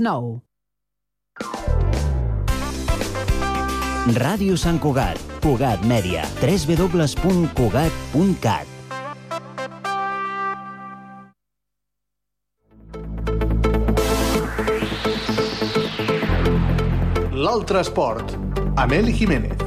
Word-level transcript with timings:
9. 0.00 0.40
Ràdio 4.18 4.56
Sant 4.58 4.80
Cugat, 4.82 5.20
Cugat 5.38 5.86
Mèdia, 5.86 6.26
www.cugat.cat. 6.42 8.66
L'altre 17.44 17.84
esport, 17.86 18.34
amb 18.74 18.98
Eli 18.98 19.14
Jiménez. 19.14 19.63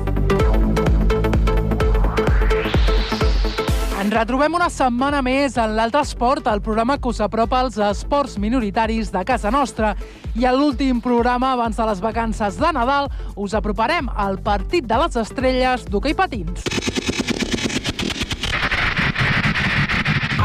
Ens 4.08 4.16
retrobem 4.16 4.54
una 4.56 4.70
setmana 4.72 5.18
més 5.20 5.58
en 5.60 5.74
l'Altre 5.76 6.00
Esport, 6.08 6.46
el 6.48 6.62
programa 6.64 6.96
que 6.96 7.12
us 7.12 7.20
apropa 7.20 7.60
als 7.60 7.76
esports 7.90 8.38
minoritaris 8.40 9.12
de 9.12 9.26
casa 9.28 9.52
nostra. 9.52 9.90
I 10.40 10.48
a 10.48 10.56
l'últim 10.56 11.04
programa, 11.04 11.52
abans 11.58 11.76
de 11.76 11.92
les 11.92 12.00
vacances 12.00 12.56
de 12.56 12.72
Nadal, 12.72 13.12
us 13.36 13.58
aproparem 13.60 14.08
al 14.16 14.40
partit 14.40 14.88
de 14.88 15.04
les 15.04 15.20
estrelles 15.28 15.84
d'hoquei 15.92 16.16
patins. 16.16 16.87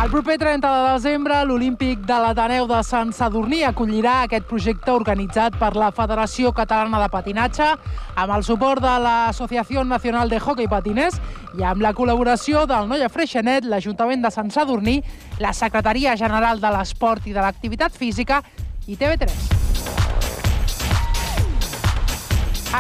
El 0.02 0.11
proper 0.11 0.34
30 0.37 0.66
de 0.66 0.92
desembre, 0.95 1.37
l'Olímpic 1.47 2.01
de 2.02 2.16
l'Ateneu 2.19 2.65
de 2.66 2.80
Sant 2.83 3.12
Sadurní 3.15 3.61
acollirà 3.62 4.16
aquest 4.25 4.48
projecte 4.51 4.91
organitzat 4.91 5.55
per 5.61 5.77
la 5.78 5.92
Federació 5.95 6.51
Catalana 6.56 6.98
de 7.05 7.06
Patinatge 7.12 7.69
amb 7.69 8.34
el 8.34 8.42
suport 8.42 8.83
de 8.83 8.97
l'Associació 9.06 9.87
Nacional 9.87 10.27
de 10.33 10.42
Hockey 10.42 10.66
Patines 10.66 11.23
i 11.55 11.62
amb 11.62 11.87
la 11.87 11.95
col·laboració 11.95 12.66
del 12.66 12.91
Noia 12.91 13.15
Freixenet, 13.15 13.62
l'Ajuntament 13.62 14.27
de 14.27 14.34
Sant 14.34 14.51
Sadurní, 14.51 14.98
la 15.38 15.55
Secretaria 15.55 16.19
General 16.19 16.59
de 16.59 16.78
l'Esport 16.80 17.30
i 17.30 17.39
de 17.39 17.47
l'Activitat 17.47 17.95
Física 17.95 18.42
i 18.91 18.98
TV3. 18.98 19.61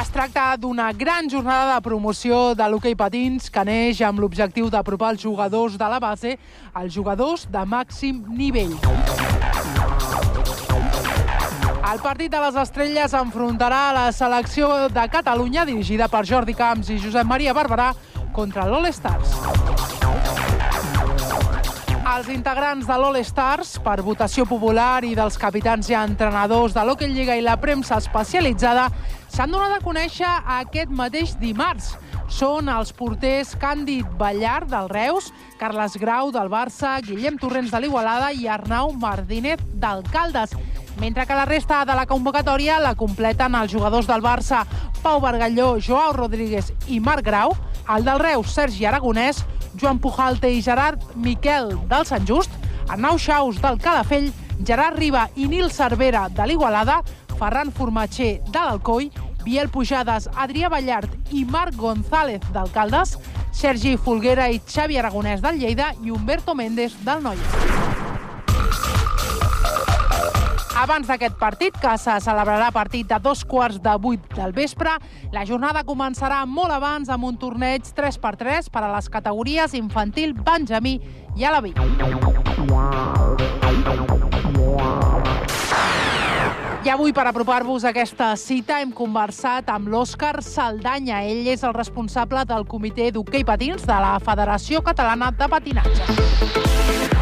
Es 0.00 0.08
tracta 0.08 0.56
d'una 0.56 0.86
gran 0.96 1.28
jornada 1.28 1.74
de 1.74 1.82
promoció 1.84 2.54
de 2.56 2.64
l'hoquei 2.64 2.94
patins 2.96 3.50
que 3.52 3.64
neix 3.68 4.00
amb 4.00 4.22
l'objectiu 4.24 4.70
d'apropar 4.72 5.10
els 5.12 5.20
jugadors 5.20 5.76
de 5.76 5.88
la 5.92 5.98
base 6.00 6.32
als 6.72 6.94
jugadors 6.94 7.44
de 7.52 7.64
màxim 7.68 8.22
nivell. 8.32 8.72
El 11.92 12.00
partit 12.00 12.32
de 12.32 12.40
les 12.40 12.56
estrelles 12.64 13.12
enfrontarà 13.20 13.82
la 13.92 14.08
selecció 14.16 14.88
de 14.88 15.08
Catalunya, 15.12 15.66
dirigida 15.68 16.08
per 16.08 16.24
Jordi 16.24 16.56
Camps 16.56 16.88
i 16.88 16.96
Josep 16.96 17.28
Maria 17.28 17.52
Barberà, 17.52 17.92
contra 18.32 18.64
l'All 18.64 18.88
Stars. 18.96 19.91
Els 22.12 22.26
integrants 22.28 22.84
de 22.84 22.96
l'All 23.00 23.16
Stars, 23.24 23.70
per 23.80 24.02
votació 24.04 24.44
popular 24.44 25.00
i 25.08 25.14
dels 25.16 25.38
capitans 25.40 25.86
i 25.88 25.94
entrenadors 25.96 26.74
de 26.76 26.82
l'Hockey 26.84 27.08
Lliga 27.08 27.38
i 27.38 27.44
la 27.44 27.54
premsa 27.56 27.96
especialitzada, 28.02 28.90
s'han 29.32 29.54
donat 29.54 29.78
a 29.78 29.80
conèixer 29.80 30.28
aquest 30.58 30.92
mateix 30.92 31.32
dimarts. 31.40 31.94
Són 32.28 32.68
els 32.68 32.92
porters 32.92 33.54
Càndid 33.56 34.12
Ballar 34.20 34.60
del 34.68 34.92
Reus, 34.92 35.30
Carles 35.56 35.96
Grau 35.96 36.28
del 36.36 36.52
Barça, 36.52 36.98
Guillem 37.00 37.40
Torrents 37.40 37.72
de 37.72 37.80
l'Igualada 37.80 38.28
i 38.36 38.44
Arnau 38.44 38.92
Martínez 38.92 39.64
del 39.80 40.04
Caldes 40.12 40.52
mentre 41.00 41.26
que 41.26 41.34
la 41.34 41.44
resta 41.44 41.84
de 41.84 41.94
la 41.94 42.06
convocatòria 42.06 42.80
la 42.80 42.94
completen 42.94 43.54
els 43.54 43.72
jugadors 43.72 44.06
del 44.06 44.22
Barça 44.22 44.64
Pau 45.02 45.20
Bargalló, 45.20 45.78
Joao 45.80 46.12
Rodríguez 46.12 46.72
i 46.86 47.00
Marc 47.00 47.24
Grau, 47.26 47.56
el 47.90 48.04
del 48.04 48.20
Reus 48.20 48.52
Sergi 48.54 48.86
Aragonès, 48.86 49.42
Joan 49.80 49.98
Pujalte 49.98 50.50
i 50.52 50.62
Gerard 50.62 51.02
Miquel 51.16 51.72
del 51.90 52.06
Sant 52.06 52.26
Just, 52.28 52.50
Arnau 52.88 53.18
Xaus 53.18 53.60
del 53.62 53.80
Calafell, 53.82 54.30
Gerard 54.64 54.98
Riba 54.98 55.28
i 55.34 55.48
Nil 55.48 55.70
Cervera 55.72 56.28
de 56.30 56.46
l'Igualada, 56.46 57.00
Ferran 57.38 57.72
Formatger 57.74 58.40
de 58.46 58.58
l'Alcoi, 58.58 59.10
Biel 59.42 59.70
Pujades, 59.74 60.28
Adrià 60.38 60.70
Ballart 60.70 61.32
i 61.34 61.44
Marc 61.44 61.74
González 61.74 62.44
del 62.54 62.70
Caldes, 62.70 63.16
Sergi 63.52 63.96
Folguera 63.96 64.48
i 64.48 64.62
Xavi 64.62 64.98
Aragonès 65.02 65.42
del 65.42 65.58
Lleida 65.58 65.92
i 66.04 66.14
Humberto 66.14 66.54
Méndez 66.54 66.94
del 67.02 67.24
Noia. 67.26 67.81
Abans 70.82 71.06
d'aquest 71.06 71.36
partit, 71.38 71.76
que 71.78 71.90
se 71.94 72.14
celebrarà 72.24 72.72
a 72.72 72.74
partir 72.74 73.04
de 73.06 73.14
dos 73.22 73.44
quarts 73.46 73.78
de 73.78 73.92
vuit 74.02 74.24
del 74.34 74.50
vespre, 74.50 74.96
la 75.30 75.44
jornada 75.46 75.84
començarà 75.86 76.40
molt 76.42 76.74
abans 76.74 77.06
amb 77.06 77.28
un 77.28 77.36
torneig 77.38 77.86
3x3 77.94 78.66
per 78.66 78.82
a 78.82 78.90
les 78.96 79.06
categories 79.06 79.76
infantil, 79.78 80.34
benjamí 80.34 80.96
i 81.38 81.46
alaví. 81.46 81.70
I 86.82 86.90
avui, 86.90 87.14
per 87.14 87.28
apropar-vos 87.30 87.86
a 87.86 87.94
aquesta 87.94 88.34
cita, 88.34 88.80
hem 88.82 88.90
conversat 88.90 89.70
amb 89.70 89.86
l'Òscar 89.86 90.40
Saldanya. 90.42 91.22
Ell 91.22 91.46
és 91.46 91.62
el 91.62 91.78
responsable 91.78 92.42
del 92.42 92.66
comitè 92.66 93.12
d'hoquei 93.14 93.46
patins 93.46 93.86
de 93.86 94.02
la 94.02 94.16
Federació 94.18 94.82
Catalana 94.82 95.30
de 95.30 95.46
Patinatge. 95.46 97.21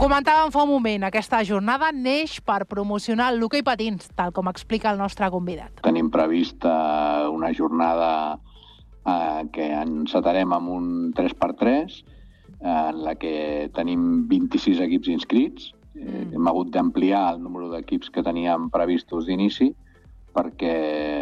Comentàvem 0.00 0.48
fa 0.48 0.62
un 0.64 0.70
moment, 0.70 1.02
aquesta 1.04 1.42
jornada 1.44 1.90
neix 1.92 2.38
per 2.40 2.64
promocionar 2.68 3.28
l'hoquei 3.34 3.60
patins, 3.66 4.08
tal 4.16 4.32
com 4.32 4.48
explica 4.48 4.88
el 4.94 5.00
nostre 5.00 5.28
convidat. 5.32 5.82
Tenim 5.84 6.08
prevista 6.12 6.72
una 7.28 7.50
jornada 7.52 8.12
eh, 9.04 9.42
que 9.52 9.66
encetarem 9.76 10.54
amb 10.56 10.72
un 10.72 10.86
3x3, 11.16 11.98
eh, 12.00 12.78
en 12.78 13.02
la 13.04 13.14
que 13.20 13.68
tenim 13.76 14.24
26 14.30 14.80
equips 14.86 15.10
inscrits. 15.12 15.70
Eh, 15.94 16.06
mm. 16.06 16.30
Hem 16.38 16.48
hagut 16.48 16.70
d'ampliar 16.72 17.26
el 17.34 17.42
número 17.44 17.68
d'equips 17.74 18.08
que 18.14 18.24
teníem 18.24 18.70
previstos 18.72 19.28
d'inici, 19.28 19.68
perquè 20.32 20.76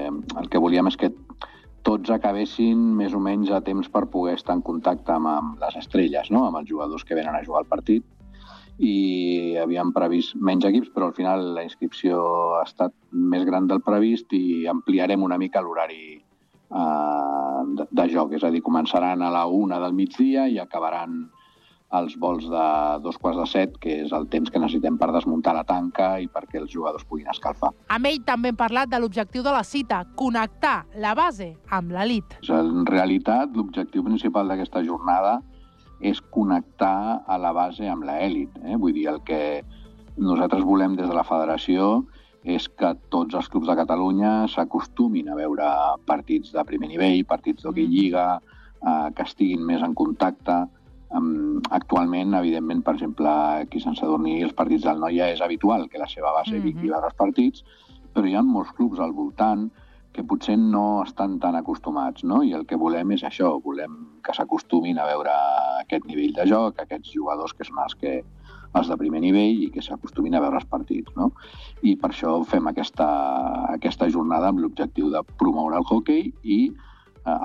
el 0.06 0.46
que 0.52 0.60
volíem 0.62 0.86
és 0.92 1.00
que 1.00 1.10
tots 1.82 2.12
acabessin 2.14 2.78
més 2.94 3.16
o 3.16 3.18
menys 3.22 3.50
a 3.50 3.58
temps 3.64 3.88
per 3.90 4.04
poder 4.12 4.36
estar 4.38 4.54
en 4.54 4.62
contacte 4.62 5.14
amb, 5.14 5.32
amb 5.32 5.58
les 5.64 5.80
estrelles, 5.80 6.30
no? 6.30 6.44
amb 6.46 6.60
els 6.60 6.70
jugadors 6.70 7.02
que 7.02 7.18
venen 7.18 7.34
a 7.34 7.42
jugar 7.42 7.64
al 7.64 7.70
partit 7.70 8.06
i 8.78 9.56
havíem 9.58 9.90
previst 9.94 10.36
menys 10.38 10.66
equips, 10.68 10.92
però 10.94 11.08
al 11.08 11.16
final 11.16 11.52
la 11.56 11.64
inscripció 11.66 12.20
ha 12.58 12.64
estat 12.66 12.94
més 13.10 13.44
gran 13.48 13.66
del 13.66 13.82
previst 13.82 14.32
i 14.36 14.66
ampliarem 14.70 15.22
una 15.26 15.38
mica 15.38 15.62
l'horari 15.62 16.04
eh, 16.14 17.62
de, 17.74 17.88
de 17.90 18.06
joc. 18.12 18.36
És 18.38 18.46
a 18.46 18.52
dir, 18.54 18.62
començaran 18.62 19.22
a 19.22 19.32
la 19.34 19.46
una 19.46 19.80
del 19.82 19.98
migdia 19.98 20.46
i 20.46 20.60
acabaran 20.62 21.26
els 21.98 22.18
vols 22.20 22.44
de 22.44 22.64
dos 23.02 23.16
quarts 23.16 23.38
de 23.40 23.46
set, 23.48 23.76
que 23.80 24.02
és 24.04 24.10
el 24.12 24.26
temps 24.28 24.50
que 24.52 24.60
necessitem 24.60 24.98
per 25.00 25.08
desmuntar 25.14 25.54
la 25.56 25.64
tanca 25.64 26.18
i 26.20 26.28
perquè 26.28 26.60
els 26.60 26.72
jugadors 26.72 27.06
puguin 27.08 27.30
escalfar. 27.32 27.72
Amb 27.88 28.10
ell 28.10 28.20
també 28.28 28.52
hem 28.52 28.58
parlat 28.60 28.92
de 28.92 29.00
l'objectiu 29.00 29.42
de 29.42 29.54
la 29.54 29.64
cita, 29.64 30.02
connectar 30.14 30.82
la 31.00 31.14
base 31.16 31.54
amb 31.72 31.94
l'elit. 31.96 32.36
En 32.52 32.84
realitat, 32.86 33.56
l'objectiu 33.56 34.04
principal 34.04 34.52
d'aquesta 34.52 34.84
jornada 34.84 35.38
és 35.40 35.57
connectar 36.30 37.24
a 37.26 37.38
la 37.38 37.52
base 37.52 37.88
amb 37.88 38.06
l'elit. 38.06 38.54
Eh? 38.64 38.76
Vull 38.76 38.94
dir, 38.94 39.08
el 39.10 39.20
que 39.26 39.64
nosaltres 40.16 40.64
volem 40.66 40.96
des 40.98 41.08
de 41.08 41.14
la 41.14 41.26
federació 41.26 42.06
és 42.44 42.68
que 42.68 42.94
tots 43.12 43.34
els 43.34 43.48
clubs 43.50 43.68
de 43.68 43.76
Catalunya 43.76 44.46
s'acostumin 44.48 45.28
a 45.28 45.36
veure 45.38 45.68
partits 46.06 46.54
de 46.54 46.64
primer 46.64 46.88
nivell, 46.88 47.24
partits 47.26 47.64
d'hoquei 47.64 47.86
mm. 47.86 47.94
lliga, 47.94 48.26
eh, 48.38 49.08
que 49.14 49.26
estiguin 49.26 49.64
més 49.66 49.82
en 49.82 49.94
contacte. 49.94 50.64
Um, 51.08 51.62
actualment, 51.72 52.34
evidentment, 52.36 52.82
per 52.84 52.92
exemple, 52.98 53.30
aquí 53.64 53.80
a 53.80 53.86
Sant 53.86 53.96
Sadurní, 53.96 54.42
els 54.44 54.52
partits 54.52 54.84
del 54.84 54.98
Noia 55.00 55.30
és 55.32 55.40
habitual 55.40 55.86
que 55.88 56.00
la 56.00 56.08
seva 56.08 56.34
base 56.36 56.52
mm 56.52 56.58
-hmm. 56.58 56.64
vingui 56.64 56.88
a 56.88 56.92
veure 56.92 57.06
els 57.08 57.16
partits, 57.16 57.64
però 58.12 58.26
hi 58.28 58.34
ha 58.34 58.42
molts 58.42 58.72
clubs 58.76 59.00
al 59.00 59.12
voltant 59.12 59.70
que 60.18 60.26
potser 60.26 60.56
no 60.58 61.04
estan 61.04 61.36
tan 61.38 61.54
acostumats, 61.54 62.24
no? 62.26 62.40
I 62.42 62.50
el 62.58 62.64
que 62.66 62.78
volem 62.80 63.12
és 63.14 63.22
això, 63.22 63.52
volem 63.62 63.94
que 64.26 64.34
s'acostumin 64.34 64.98
a 64.98 65.06
veure 65.06 65.34
aquest 65.84 66.08
nivell 66.10 66.34
de 66.34 66.46
joc, 66.50 66.80
aquests 66.82 67.12
jugadors 67.14 67.54
que 67.54 67.66
són 67.68 67.78
els 67.84 67.94
que 68.00 68.16
els 68.78 68.90
de 68.90 68.96
primer 68.98 69.22
nivell 69.22 69.62
i 69.62 69.70
que 69.72 69.84
s'acostumin 69.84 70.34
a 70.34 70.42
veure 70.42 70.58
els 70.58 70.66
partits, 70.72 71.14
no? 71.16 71.30
I 71.86 71.94
per 72.02 72.10
això 72.10 72.34
fem 72.50 72.66
aquesta, 72.66 73.06
aquesta 73.76 74.10
jornada 74.10 74.50
amb 74.50 74.58
l'objectiu 74.64 75.12
de 75.14 75.22
promoure 75.38 75.78
el 75.78 75.86
hockey 75.86 76.32
i 76.42 76.58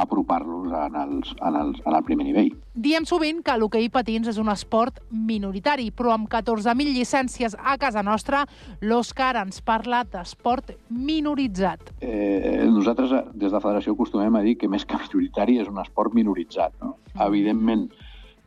apropar-los 0.04 0.72
en, 0.74 0.96
els, 1.00 1.34
en, 1.40 1.58
els, 1.60 1.82
en 1.86 1.98
el 1.98 2.06
primer 2.08 2.28
nivell. 2.28 2.52
Diem 2.74 3.06
sovint 3.06 3.42
que 3.46 3.56
l'hoquei 3.60 3.90
patins 3.94 4.30
és 4.32 4.40
un 4.42 4.50
esport 4.54 5.00
minoritari, 5.12 5.90
però 5.92 6.14
amb 6.16 6.30
14.000 6.32 6.96
llicències 6.96 7.58
a 7.60 7.76
casa 7.82 8.04
nostra, 8.06 8.44
l'Òscar 8.82 9.36
ens 9.44 9.62
parla 9.66 10.04
d'esport 10.10 10.74
minoritzat. 10.90 11.94
Eh, 12.02 12.64
nosaltres, 12.70 13.14
des 13.34 13.50
de 13.50 13.54
la 13.54 13.62
Federació, 13.64 13.94
acostumem 13.94 14.40
a 14.40 14.44
dir 14.46 14.58
que 14.58 14.72
més 14.72 14.86
que 14.86 14.98
minoritari 14.98 15.60
és 15.62 15.70
un 15.70 15.80
esport 15.84 16.14
minoritzat. 16.14 16.74
No? 16.82 16.98
Mm. 17.14 17.22
Evidentment, 17.28 17.88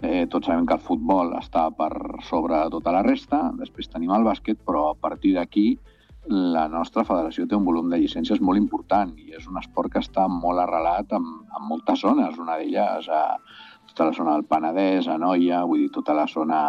eh, 0.03 0.27
tots 0.31 0.47
sabem 0.47 0.67
que 0.67 0.75
el 0.75 0.85
futbol 0.85 1.35
està 1.39 1.69
per 1.77 1.93
sobre 2.29 2.65
tota 2.71 2.93
la 2.93 3.03
resta, 3.07 3.51
després 3.59 3.89
tenim 3.93 4.13
el 4.17 4.27
bàsquet, 4.27 4.59
però 4.67 4.91
a 4.91 4.99
partir 4.99 5.35
d'aquí 5.37 5.77
la 6.29 6.67
nostra 6.69 7.05
federació 7.07 7.47
té 7.47 7.55
un 7.55 7.65
volum 7.65 7.91
de 7.91 7.99
llicències 8.01 8.41
molt 8.43 8.59
important 8.59 9.13
i 9.23 9.37
és 9.39 9.47
un 9.47 9.59
esport 9.61 9.93
que 9.93 10.03
està 10.03 10.27
molt 10.31 10.59
arrelat 10.59 11.13
en, 11.15 11.25
en 11.47 11.67
moltes 11.69 12.03
zones. 12.03 12.39
Una 12.43 12.57
d'elles 12.59 13.09
a 13.09 13.23
tota 13.87 14.09
la 14.09 14.17
zona 14.17 14.35
del 14.35 14.47
Penedès, 14.51 15.07
a 15.09 15.19
Noia, 15.23 15.63
vull 15.65 15.85
dir, 15.85 15.93
tota 15.95 16.15
la 16.15 16.27
zona 16.27 16.61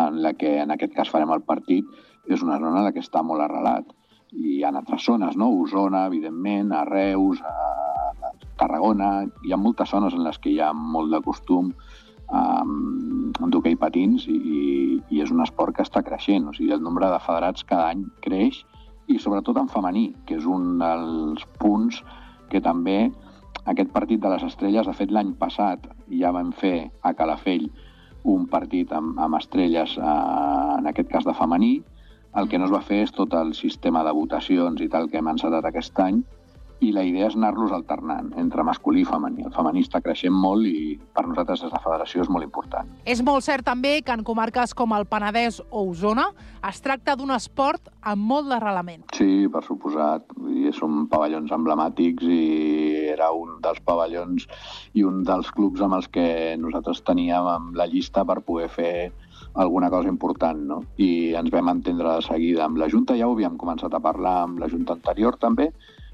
en 0.00 0.20
la 0.24 0.32
que 0.34 0.56
en 0.64 0.74
aquest 0.74 0.94
cas 0.96 1.10
farem 1.12 1.30
el 1.30 1.44
partit, 1.46 1.86
és 2.26 2.42
una 2.42 2.58
zona 2.58 2.80
en 2.80 2.88
la 2.88 2.92
que 2.92 3.04
està 3.04 3.22
molt 3.22 3.44
arrelat. 3.44 3.86
I 4.30 4.60
ha 4.62 4.72
altres 4.74 5.06
zones, 5.06 5.36
no? 5.38 5.50
Osona, 5.62 6.06
evidentment, 6.10 6.72
a 6.72 6.84
Reus, 6.88 7.42
a 7.42 8.34
Tarragona... 8.58 9.26
Hi 9.46 9.54
ha 9.54 9.58
moltes 9.58 9.90
zones 9.90 10.14
en 10.14 10.24
les 10.26 10.38
que 10.38 10.50
hi 10.50 10.60
ha 10.60 10.72
molt 10.74 11.14
de 11.14 11.22
costum 11.24 11.70
um, 12.30 13.30
d'hoquei 13.40 13.76
patins 13.78 14.26
i, 14.30 15.00
i 15.10 15.22
és 15.22 15.30
un 15.34 15.42
esport 15.46 15.76
que 15.76 15.86
està 15.86 16.02
creixent. 16.06 16.50
O 16.50 16.54
sigui, 16.56 16.74
el 16.74 16.82
nombre 16.82 17.08
de 17.10 17.22
federats 17.24 17.66
cada 17.66 17.88
any 17.94 18.04
creix 18.26 18.62
i 19.10 19.18
sobretot 19.18 19.58
en 19.58 19.68
femení, 19.68 20.10
que 20.26 20.38
és 20.38 20.46
un 20.46 20.78
dels 20.80 21.44
punts 21.58 22.00
que 22.50 22.62
també 22.62 23.10
aquest 23.70 23.90
partit 23.92 24.20
de 24.22 24.30
les 24.32 24.44
estrelles, 24.46 24.86
de 24.86 24.96
fet 24.96 25.12
l'any 25.12 25.34
passat 25.38 25.86
ja 26.20 26.32
vam 26.34 26.52
fer 26.56 26.90
a 27.02 27.12
Calafell 27.18 27.68
un 28.30 28.46
partit 28.52 28.92
amb, 28.92 29.18
amb 29.18 29.38
estrelles, 29.38 29.96
eh, 29.98 30.02
en 30.78 30.86
aquest 30.90 31.10
cas 31.10 31.26
de 31.26 31.34
femení, 31.34 31.78
el 32.36 32.48
que 32.48 32.58
no 32.58 32.68
es 32.68 32.74
va 32.74 32.82
fer 32.86 33.02
és 33.04 33.12
tot 33.14 33.34
el 33.34 33.54
sistema 33.58 34.04
de 34.06 34.12
votacions 34.14 34.80
i 34.80 34.88
tal 34.88 35.08
que 35.10 35.18
hem 35.18 35.30
encetat 35.32 35.66
aquest 35.66 35.98
any, 36.00 36.22
i 36.80 36.92
la 36.96 37.04
idea 37.04 37.28
és 37.28 37.36
anar-los 37.36 37.72
alternant 37.76 38.30
entre 38.40 38.64
masculí 38.64 39.02
i 39.04 39.08
femení. 39.08 39.44
El 39.44 39.54
femení 39.54 39.84
està 39.84 40.00
creixent 40.04 40.34
molt 40.34 40.66
i 40.66 40.96
per 41.14 41.26
nosaltres 41.28 41.62
des 41.64 41.70
de 41.70 41.76
la 41.76 41.82
federació 41.84 42.24
és 42.24 42.30
molt 42.32 42.46
important. 42.46 42.88
És 43.04 43.22
molt 43.26 43.44
cert 43.44 43.66
també 43.68 44.00
que 44.02 44.16
en 44.16 44.24
comarques 44.24 44.74
com 44.76 44.94
el 44.96 45.06
Penedès 45.10 45.60
o 45.68 45.84
Osona 45.90 46.30
es 46.68 46.80
tracta 46.84 47.16
d'un 47.16 47.32
esport 47.36 47.90
amb 48.00 48.24
molt 48.32 48.48
d'arrelament. 48.50 49.04
Sí, 49.16 49.46
per 49.52 49.62
suposat. 49.66 50.32
I 50.48 50.72
són 50.76 51.06
pavellons 51.12 51.52
emblemàtics 51.52 52.24
i 52.24 52.42
era 53.12 53.30
un 53.36 53.58
dels 53.64 53.80
pavellons 53.84 54.46
i 54.96 55.04
un 55.04 55.24
dels 55.26 55.50
clubs 55.56 55.82
amb 55.84 55.98
els 56.00 56.08
que 56.08 56.56
nosaltres 56.60 57.04
teníem 57.04 57.74
la 57.76 57.88
llista 57.90 58.24
per 58.24 58.40
poder 58.46 58.68
fer 58.72 58.92
alguna 59.54 59.90
cosa 59.90 60.08
important, 60.08 60.60
no? 60.66 60.82
I 60.96 61.34
ens 61.38 61.50
vam 61.50 61.70
entendre 61.72 62.16
de 62.16 62.26
seguida 62.26 62.64
amb 62.66 62.78
la 62.78 62.88
Junta, 62.88 63.16
ja 63.18 63.26
ho 63.28 63.34
havíem 63.34 63.56
començat 63.58 63.94
a 63.94 64.02
parlar 64.02 64.36
amb 64.44 64.60
la 64.62 64.68
Junta 64.70 64.94
anterior 64.94 65.36
també, 65.40 65.70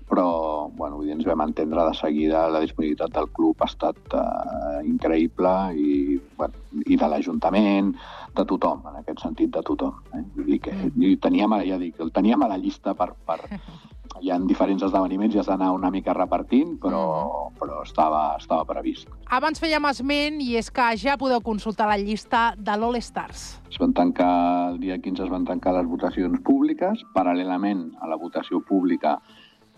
però 0.09 0.69
bueno, 0.77 1.01
vull 1.01 1.09
dir, 1.09 1.17
ens 1.17 1.27
vam 1.27 1.43
entendre 1.47 1.85
de 1.89 1.95
seguida 1.99 2.47
la 2.53 2.63
disponibilitat 2.63 3.15
del 3.17 3.29
club 3.35 3.63
ha 3.63 3.69
estat 3.71 4.15
uh, 4.15 4.79
increïble 4.87 5.55
i, 5.75 5.97
bueno, 6.39 6.63
i 6.87 6.99
de 7.01 7.11
l'Ajuntament, 7.11 7.91
de 8.37 8.45
tothom, 8.45 8.85
en 8.91 9.01
aquest 9.01 9.25
sentit 9.25 9.51
de 9.55 9.65
tothom. 9.67 9.99
Eh? 10.15 10.23
Vull 10.37 10.53
dir 10.53 10.63
que 10.69 10.75
mm. 10.77 11.19
teníem, 11.25 11.59
ja 11.67 11.81
dic, 11.81 11.99
el 12.05 12.13
teníem 12.15 12.45
a 12.45 12.51
la 12.53 12.59
llista 12.61 12.95
per, 12.95 13.15
per, 13.27 13.41
hi 14.23 14.31
ha 14.31 14.39
diferents 14.49 14.85
esdeveniments 14.87 15.35
i 15.35 15.41
has 15.41 15.49
d'anar 15.51 15.73
una 15.75 15.91
mica 15.91 16.15
repartint, 16.17 16.77
però, 16.83 17.03
mm. 17.17 17.57
però 17.61 17.81
estava, 17.85 18.23
estava 18.41 18.67
previst. 18.69 19.11
Abans 19.35 19.61
fèiem 19.63 19.89
esment 19.91 20.39
i 20.45 20.55
és 20.61 20.71
que 20.71 20.91
ja 21.01 21.17
podeu 21.21 21.43
consultar 21.45 21.89
la 21.91 21.99
llista 22.01 22.51
de 22.57 22.77
l'All 22.79 23.01
Stars. 23.03 23.49
Es 23.71 23.81
van 23.83 23.97
tancar, 23.97 24.31
el 24.73 24.79
dia 24.85 25.01
15 25.03 25.27
es 25.27 25.33
van 25.33 25.49
tancar 25.49 25.75
les 25.77 25.89
votacions 25.91 26.41
públiques, 26.47 27.03
paral·lelament 27.17 27.89
a 28.01 28.13
la 28.13 28.21
votació 28.21 28.63
pública 28.65 29.19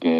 que 0.00 0.16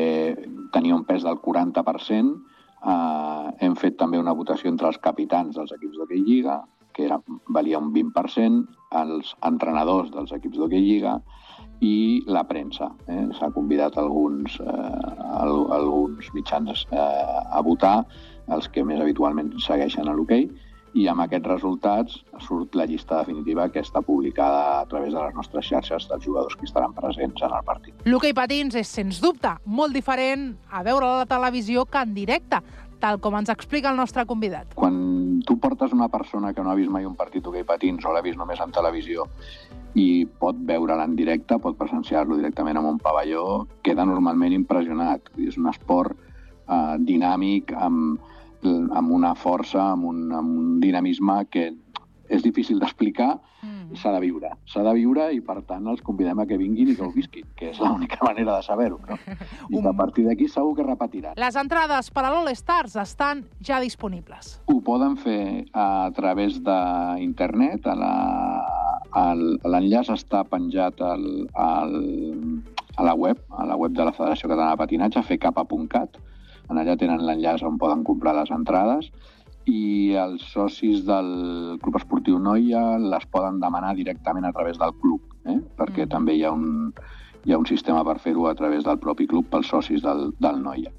tenia 0.73 0.97
un 0.97 1.05
pes 1.09 1.25
del 1.27 1.41
40%. 1.45 2.35
Eh, 2.79 3.51
hem 3.67 3.77
fet 3.79 3.99
també 3.99 4.21
una 4.21 4.37
votació 4.39 4.71
entre 4.71 4.91
els 4.93 5.01
capitans 5.03 5.57
dels 5.57 5.73
equips 5.75 5.99
d'hoquei 5.99 6.23
Lliga, 6.23 6.61
que 6.95 7.07
era, 7.07 7.21
valia 7.55 7.79
un 7.79 7.93
20%, 7.95 8.63
els 9.03 9.35
entrenadors 9.47 10.11
dels 10.15 10.33
equips 10.35 10.59
d'hoquei 10.59 10.83
Lliga 10.83 11.19
i 11.85 12.25
la 12.27 12.45
premsa. 12.49 12.91
Eh? 13.07 13.27
S'ha 13.39 13.53
convidat 13.55 13.99
alguns, 14.03 14.59
eh, 14.61 15.19
alguns 15.79 16.33
mitjans 16.35 16.87
eh, 16.91 17.03
a 17.51 17.63
votar, 17.63 18.01
els 18.49 18.67
que 18.73 18.83
més 18.85 19.01
habitualment 19.01 19.53
segueixen 19.63 20.09
a 20.09 20.17
l'hoquei, 20.17 20.49
okay, 20.49 20.68
i 20.97 21.07
amb 21.11 21.25
aquests 21.25 21.49
resultats 21.51 22.17
surt 22.45 22.77
la 22.79 22.87
llista 22.89 23.21
definitiva 23.21 23.69
que 23.73 23.83
està 23.85 24.03
publicada 24.05 24.81
a 24.81 24.87
través 24.89 25.13
de 25.13 25.21
les 25.21 25.35
nostres 25.37 25.69
xarxes 25.69 26.09
dels 26.09 26.25
jugadors 26.25 26.57
que 26.57 26.65
estaran 26.69 26.95
presents 26.97 27.43
en 27.43 27.55
el 27.55 27.65
partit. 27.67 27.95
L'hoquei 28.09 28.35
patins 28.35 28.79
és, 28.79 28.89
sens 28.89 29.21
dubte, 29.21 29.53
molt 29.65 29.97
diferent 29.97 30.55
a 30.71 30.83
veure 30.87 31.07
a 31.07 31.17
la 31.23 31.29
televisió 31.29 31.85
que 31.85 32.03
en 32.03 32.15
directe, 32.17 32.63
tal 32.99 33.21
com 33.23 33.37
ens 33.39 33.51
explica 33.53 33.93
el 33.93 33.99
nostre 33.99 34.25
convidat. 34.27 34.73
Quan 34.75 35.43
tu 35.47 35.59
portes 35.63 35.93
una 35.95 36.09
persona 36.09 36.53
que 36.55 36.63
no 36.65 36.73
ha 36.73 36.79
vist 36.79 36.91
mai 36.91 37.07
un 37.07 37.17
partit 37.17 37.45
d'hoquei 37.45 37.65
patins 37.65 38.05
o 38.05 38.15
l'ha 38.15 38.25
vist 38.25 38.39
només 38.39 38.61
en 38.61 38.75
televisió 38.75 39.29
i 39.99 40.27
pot 40.41 40.57
veure'l 40.67 41.05
en 41.05 41.15
directe, 41.17 41.59
pot 41.63 41.79
presenciar-lo 41.79 42.37
directament 42.37 42.79
en 42.79 42.89
un 42.91 42.99
pavelló, 43.03 43.67
queda 43.83 44.07
normalment 44.07 44.53
impressionat. 44.55 45.31
És 45.39 45.57
un 45.59 45.71
esport 45.71 46.17
eh, 46.19 46.97
dinàmic, 46.99 47.73
amb, 47.75 48.19
amb 48.67 49.13
una 49.15 49.35
força, 49.39 49.93
amb 49.93 50.09
un, 50.11 50.25
amb 50.35 50.59
un 50.59 50.81
dinamisme 50.81 51.45
que 51.51 51.71
és 52.29 52.43
difícil 52.45 52.79
d'explicar, 52.81 53.39
mm. 53.63 53.97
s'ha 53.97 54.13
de 54.13 54.21
viure. 54.21 54.51
S'ha 54.69 54.83
de 54.85 54.93
viure 54.99 55.29
i, 55.35 55.41
per 55.45 55.63
tant, 55.69 55.87
els 55.91 56.03
convidem 56.05 56.43
a 56.43 56.47
que 56.49 56.59
vinguin 56.61 56.93
i 56.93 56.97
que 56.97 57.07
ho 57.07 57.11
visquin, 57.15 57.47
que 57.57 57.71
és 57.73 57.81
l'única 57.81 58.21
manera 58.29 58.59
de 58.59 58.67
saber-ho. 58.67 59.01
No? 59.09 59.17
I 59.73 59.81
a 59.81 59.95
partir 59.97 60.27
d'aquí 60.29 60.49
segur 60.53 60.77
que 60.77 60.87
repetiran. 60.87 61.39
Les 61.41 61.57
entrades 61.57 62.13
per 62.13 62.27
a 62.27 62.33
l'All 62.35 62.53
Stars 62.57 62.99
estan 63.01 63.45
ja 63.65 63.81
disponibles. 63.85 64.59
Ho 64.69 64.81
poden 64.85 65.17
fer 65.21 65.65
a 65.73 66.11
través 66.17 66.61
d'internet. 66.65 67.89
L'enllaç 69.65 70.13
està 70.15 70.45
penjat 70.49 71.01
al, 71.01 71.29
al, 71.57 71.95
a 72.97 73.09
la 73.09 73.15
web, 73.17 73.41
a 73.57 73.67
la 73.67 73.77
web 73.81 73.97
de 73.97 74.05
la 74.05 74.13
Federació 74.13 74.51
Catalana 74.51 74.77
de 74.77 74.83
Patinatge, 74.85 75.25
fecapa.cat, 75.25 76.21
en 76.69 76.81
allà 76.81 76.97
tenen 77.01 77.25
l'enllaç 77.25 77.65
on 77.67 77.79
poden 77.81 78.05
comprar 78.07 78.35
les 78.37 78.51
entrades 78.55 79.11
i 79.69 80.15
els 80.17 80.45
socis 80.53 81.03
del 81.05 81.29
Club 81.83 81.99
Esportiu 82.01 82.39
Noia 82.41 82.83
les 83.03 83.27
poden 83.33 83.59
demanar 83.61 83.95
directament 83.97 84.47
a 84.49 84.53
través 84.53 84.79
del 84.81 84.95
club, 85.03 85.21
eh? 85.45 85.59
perquè 85.77 86.07
mm. 86.07 86.13
també 86.15 86.39
hi 86.39 86.45
ha 86.45 86.53
un, 86.57 86.93
hi 87.45 87.53
ha 87.53 87.59
un 87.61 87.69
sistema 87.69 88.05
per 88.05 88.19
fer-ho 88.23 88.49
a 88.49 88.55
través 88.57 88.87
del 88.87 89.01
propi 89.03 89.29
club 89.29 89.51
pels 89.53 89.69
socis 89.69 90.03
del, 90.05 90.31
del 90.41 90.63
Noia. 90.65 90.93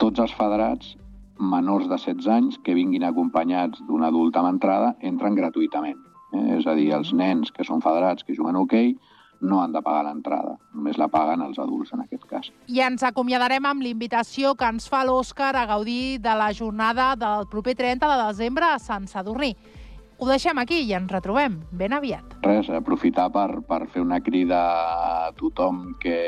Tots 0.00 0.24
els 0.24 0.34
federats 0.38 0.96
menors 1.38 1.86
de 1.86 1.98
16 1.98 2.30
anys 2.32 2.58
que 2.64 2.74
vinguin 2.74 3.04
acompanyats 3.06 3.82
d'un 3.86 4.02
adult 4.06 4.36
amb 4.36 4.54
entrada 4.54 4.94
entren 5.12 5.36
gratuïtament. 5.38 6.00
Eh? 6.32 6.58
És 6.58 6.66
a 6.66 6.74
dir, 6.78 6.90
els 6.96 7.12
nens 7.12 7.52
que 7.54 7.66
són 7.66 7.84
federats 7.84 8.24
que 8.24 8.34
juguen 8.34 8.56
a 8.56 8.64
hoquei 8.64 8.94
okay, 8.94 9.07
no 9.40 9.62
han 9.62 9.72
de 9.72 9.82
pagar 9.82 10.04
l'entrada, 10.06 10.56
només 10.74 10.98
la 10.98 11.08
paguen 11.12 11.42
els 11.44 11.58
adults 11.62 11.92
en 11.94 12.02
aquest 12.04 12.24
cas. 12.30 12.50
I 12.66 12.80
ens 12.86 13.04
acomiadarem 13.06 13.66
amb 13.68 13.84
l'invitació 13.84 14.54
que 14.58 14.68
ens 14.68 14.88
fa 14.90 15.04
l'Òscar 15.06 15.54
a 15.56 15.66
gaudir 15.70 16.18
de 16.24 16.34
la 16.38 16.52
jornada 16.52 17.12
del 17.16 17.46
proper 17.50 17.76
30 17.78 18.08
de 18.10 18.22
desembre 18.26 18.72
a 18.72 18.78
Sant 18.82 19.06
Sadurní. 19.06 19.54
Ho 20.18 20.26
deixem 20.26 20.58
aquí 20.58 20.80
i 20.82 20.94
ens 20.98 21.12
retrobem 21.14 21.60
ben 21.70 21.92
aviat. 21.94 22.40
Res, 22.42 22.70
aprofitar 22.74 23.28
per, 23.30 23.60
per 23.68 23.84
fer 23.92 24.02
una 24.02 24.18
crida 24.18 24.58
a 25.28 25.32
tothom 25.38 25.92
que 26.02 26.18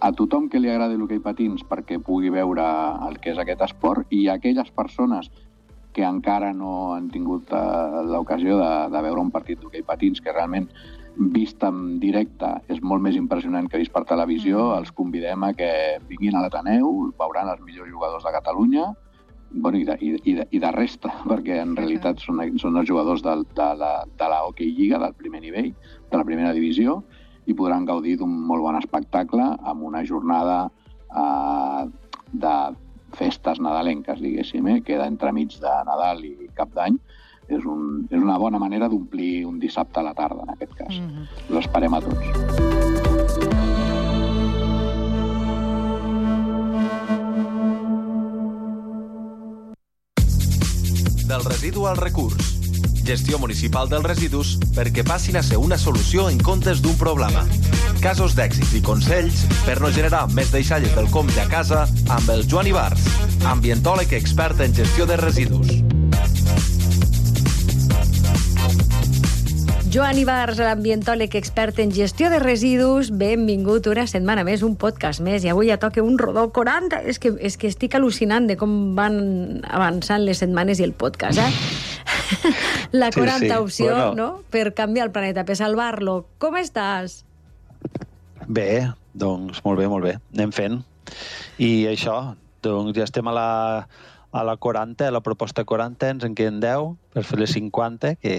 a 0.00 0.12
tothom 0.16 0.48
que 0.48 0.60
li 0.60 0.68
agradi 0.72 0.96
l'hoquei 0.96 1.20
patins 1.20 1.64
perquè 1.68 1.98
pugui 2.00 2.32
veure 2.32 2.64
el 3.08 3.18
que 3.20 3.32
és 3.32 3.40
aquest 3.40 3.64
esport 3.64 4.12
i 4.12 4.26
a 4.28 4.36
aquelles 4.36 4.68
persones 4.72 5.28
que 5.92 6.04
encara 6.06 6.52
no 6.56 6.94
han 6.94 7.08
tingut 7.12 7.50
uh, 7.52 8.00
l'ocasió 8.06 8.56
de, 8.60 8.70
de 8.92 9.02
veure 9.08 9.20
un 9.20 9.32
partit 9.34 9.60
d'hoquei 9.60 9.84
patins 9.84 10.20
que 10.20 10.32
realment 10.32 10.68
vist 11.16 11.62
en 11.66 11.98
directe 12.00 12.48
és 12.72 12.80
molt 12.82 13.02
més 13.02 13.16
impressionant 13.18 13.68
que 13.68 13.80
vist 13.80 13.92
per 13.92 14.04
televisió. 14.08 14.70
Mm. 14.70 14.80
Els 14.80 14.92
convidem 14.96 15.44
a 15.44 15.52
que 15.56 15.70
vinguin 16.08 16.36
a 16.38 16.44
l'Ateneu, 16.44 17.12
veuran 17.18 17.50
els 17.52 17.62
millors 17.66 17.90
jugadors 17.90 18.26
de 18.26 18.34
Catalunya 18.34 18.90
bueno, 19.52 19.78
i, 19.78 19.84
de, 19.84 19.96
i, 20.00 20.10
i, 20.30 20.34
de, 20.38 20.46
i 20.50 20.60
de 20.62 20.70
resta, 20.74 21.12
perquè 21.30 21.60
en 21.62 21.74
realitat 21.78 22.22
són, 22.22 22.42
són 22.62 22.78
els 22.80 22.88
jugadors 22.88 23.24
de, 23.26 23.36
de, 23.56 23.70
la, 23.80 23.94
de 24.06 24.28
la 24.30 24.42
Hockey 24.46 24.70
Lliga, 24.76 25.00
del 25.02 25.16
primer 25.18 25.42
nivell, 25.42 25.72
de 26.10 26.20
la 26.20 26.26
primera 26.26 26.52
divisió, 26.56 27.00
i 27.50 27.56
podran 27.58 27.88
gaudir 27.88 28.16
d'un 28.20 28.30
molt 28.46 28.62
bon 28.62 28.78
espectacle 28.78 29.48
amb 29.66 29.82
una 29.82 30.04
jornada 30.06 30.62
eh, 31.10 31.88
de 32.30 32.54
festes 33.18 33.58
nadalenques, 33.58 34.20
diguéssim, 34.22 34.68
eh? 34.70 34.80
queda 34.86 35.08
entremig 35.10 35.56
de 35.58 35.72
Nadal 35.88 36.22
i 36.28 36.50
Cap 36.54 36.70
d'Any, 36.76 37.00
és, 37.50 37.64
un, 37.66 38.06
és 38.10 38.20
una 38.20 38.38
bona 38.38 38.58
manera 38.62 38.88
d'omplir 38.88 39.44
un 39.46 39.58
dissabte 39.58 40.00
a 40.00 40.06
la 40.06 40.14
tarda, 40.14 40.46
en 40.46 40.54
aquest 40.54 40.74
cas. 40.78 40.94
Mm 40.94 41.08
-hmm. 41.08 41.54
L'esperem 41.56 41.94
a 41.94 42.00
tots. 42.00 42.26
Del 51.26 51.44
residu 51.44 51.86
al 51.86 51.96
recurs. 51.96 52.60
Gestió 53.04 53.38
municipal 53.38 53.88
dels 53.88 54.04
residus 54.04 54.58
perquè 54.76 55.04
passin 55.06 55.36
a 55.36 55.42
ser 55.42 55.58
una 55.58 55.78
solució 55.78 56.28
en 56.28 56.38
comptes 56.38 56.82
d'un 56.82 56.96
problema. 56.96 57.44
Casos 58.00 58.36
d'èxit 58.36 58.74
i 58.74 58.82
consells 58.82 59.46
per 59.66 59.80
no 59.80 59.90
generar 59.90 60.28
més 60.32 60.52
deixalles 60.52 60.94
del 60.94 61.10
compte 61.10 61.40
a 61.40 61.48
casa 61.48 61.88
amb 62.08 62.28
el 62.30 62.46
Joan 62.48 62.66
Ibars, 62.66 63.02
ambientòleg 63.44 64.12
expert 64.12 64.60
en 64.60 64.74
gestió 64.74 65.06
de 65.06 65.16
residus. 65.16 65.89
Joan 69.90 70.20
Ibarz, 70.22 70.60
l'ambientòleg 70.62 71.32
expert 71.34 71.80
en 71.82 71.90
gestió 71.90 72.28
de 72.30 72.38
residus, 72.38 73.08
benvingut 73.10 73.88
una 73.90 74.04
setmana 74.06 74.44
més, 74.46 74.62
un 74.62 74.76
podcast 74.78 75.18
més, 75.24 75.42
i 75.42 75.50
avui 75.50 75.66
ja 75.72 75.80
toca 75.82 76.04
un 76.06 76.14
rodó 76.20 76.44
40. 76.54 77.00
És 77.10 77.18
que, 77.18 77.32
és 77.42 77.56
que 77.58 77.66
estic 77.72 77.96
al·lucinant 77.98 78.46
de 78.46 78.54
com 78.60 78.94
van 78.94 79.18
avançant 79.66 80.22
les 80.22 80.38
setmanes 80.44 80.78
i 80.78 80.86
el 80.86 80.94
podcast, 80.94 81.42
eh? 81.42 81.50
La 83.00 83.10
Sí, 83.10 83.18
40 83.18 83.42
sí. 83.48 83.50
opció, 83.58 83.90
Bueno. 83.90 84.14
no?, 84.14 84.28
per 84.54 84.70
canviar 84.78 85.08
el 85.08 85.12
planeta, 85.12 85.42
per 85.44 85.58
salvar-lo. 85.58 86.20
Com 86.38 86.54
estàs? 86.62 87.24
Bé, 88.46 88.92
doncs 89.12 89.58
molt 89.66 89.82
bé, 89.82 89.90
molt 89.90 90.06
bé. 90.06 90.16
Anem 90.38 90.54
fent. 90.54 90.82
I 91.58 91.88
això, 91.90 92.36
doncs 92.62 92.94
ja 92.94 93.08
estem 93.10 93.26
a 93.26 93.34
la, 93.34 93.50
a 94.30 94.46
la 94.46 94.54
40, 94.56 95.08
a 95.10 95.14
la 95.18 95.20
proposta 95.26 95.66
40, 95.66 96.14
ens 96.14 96.30
en 96.30 96.38
queden 96.38 96.62
10 96.62 96.94
per 97.10 97.26
fer 97.26 97.42
les 97.42 97.58
50, 97.58 98.14
que 98.22 98.36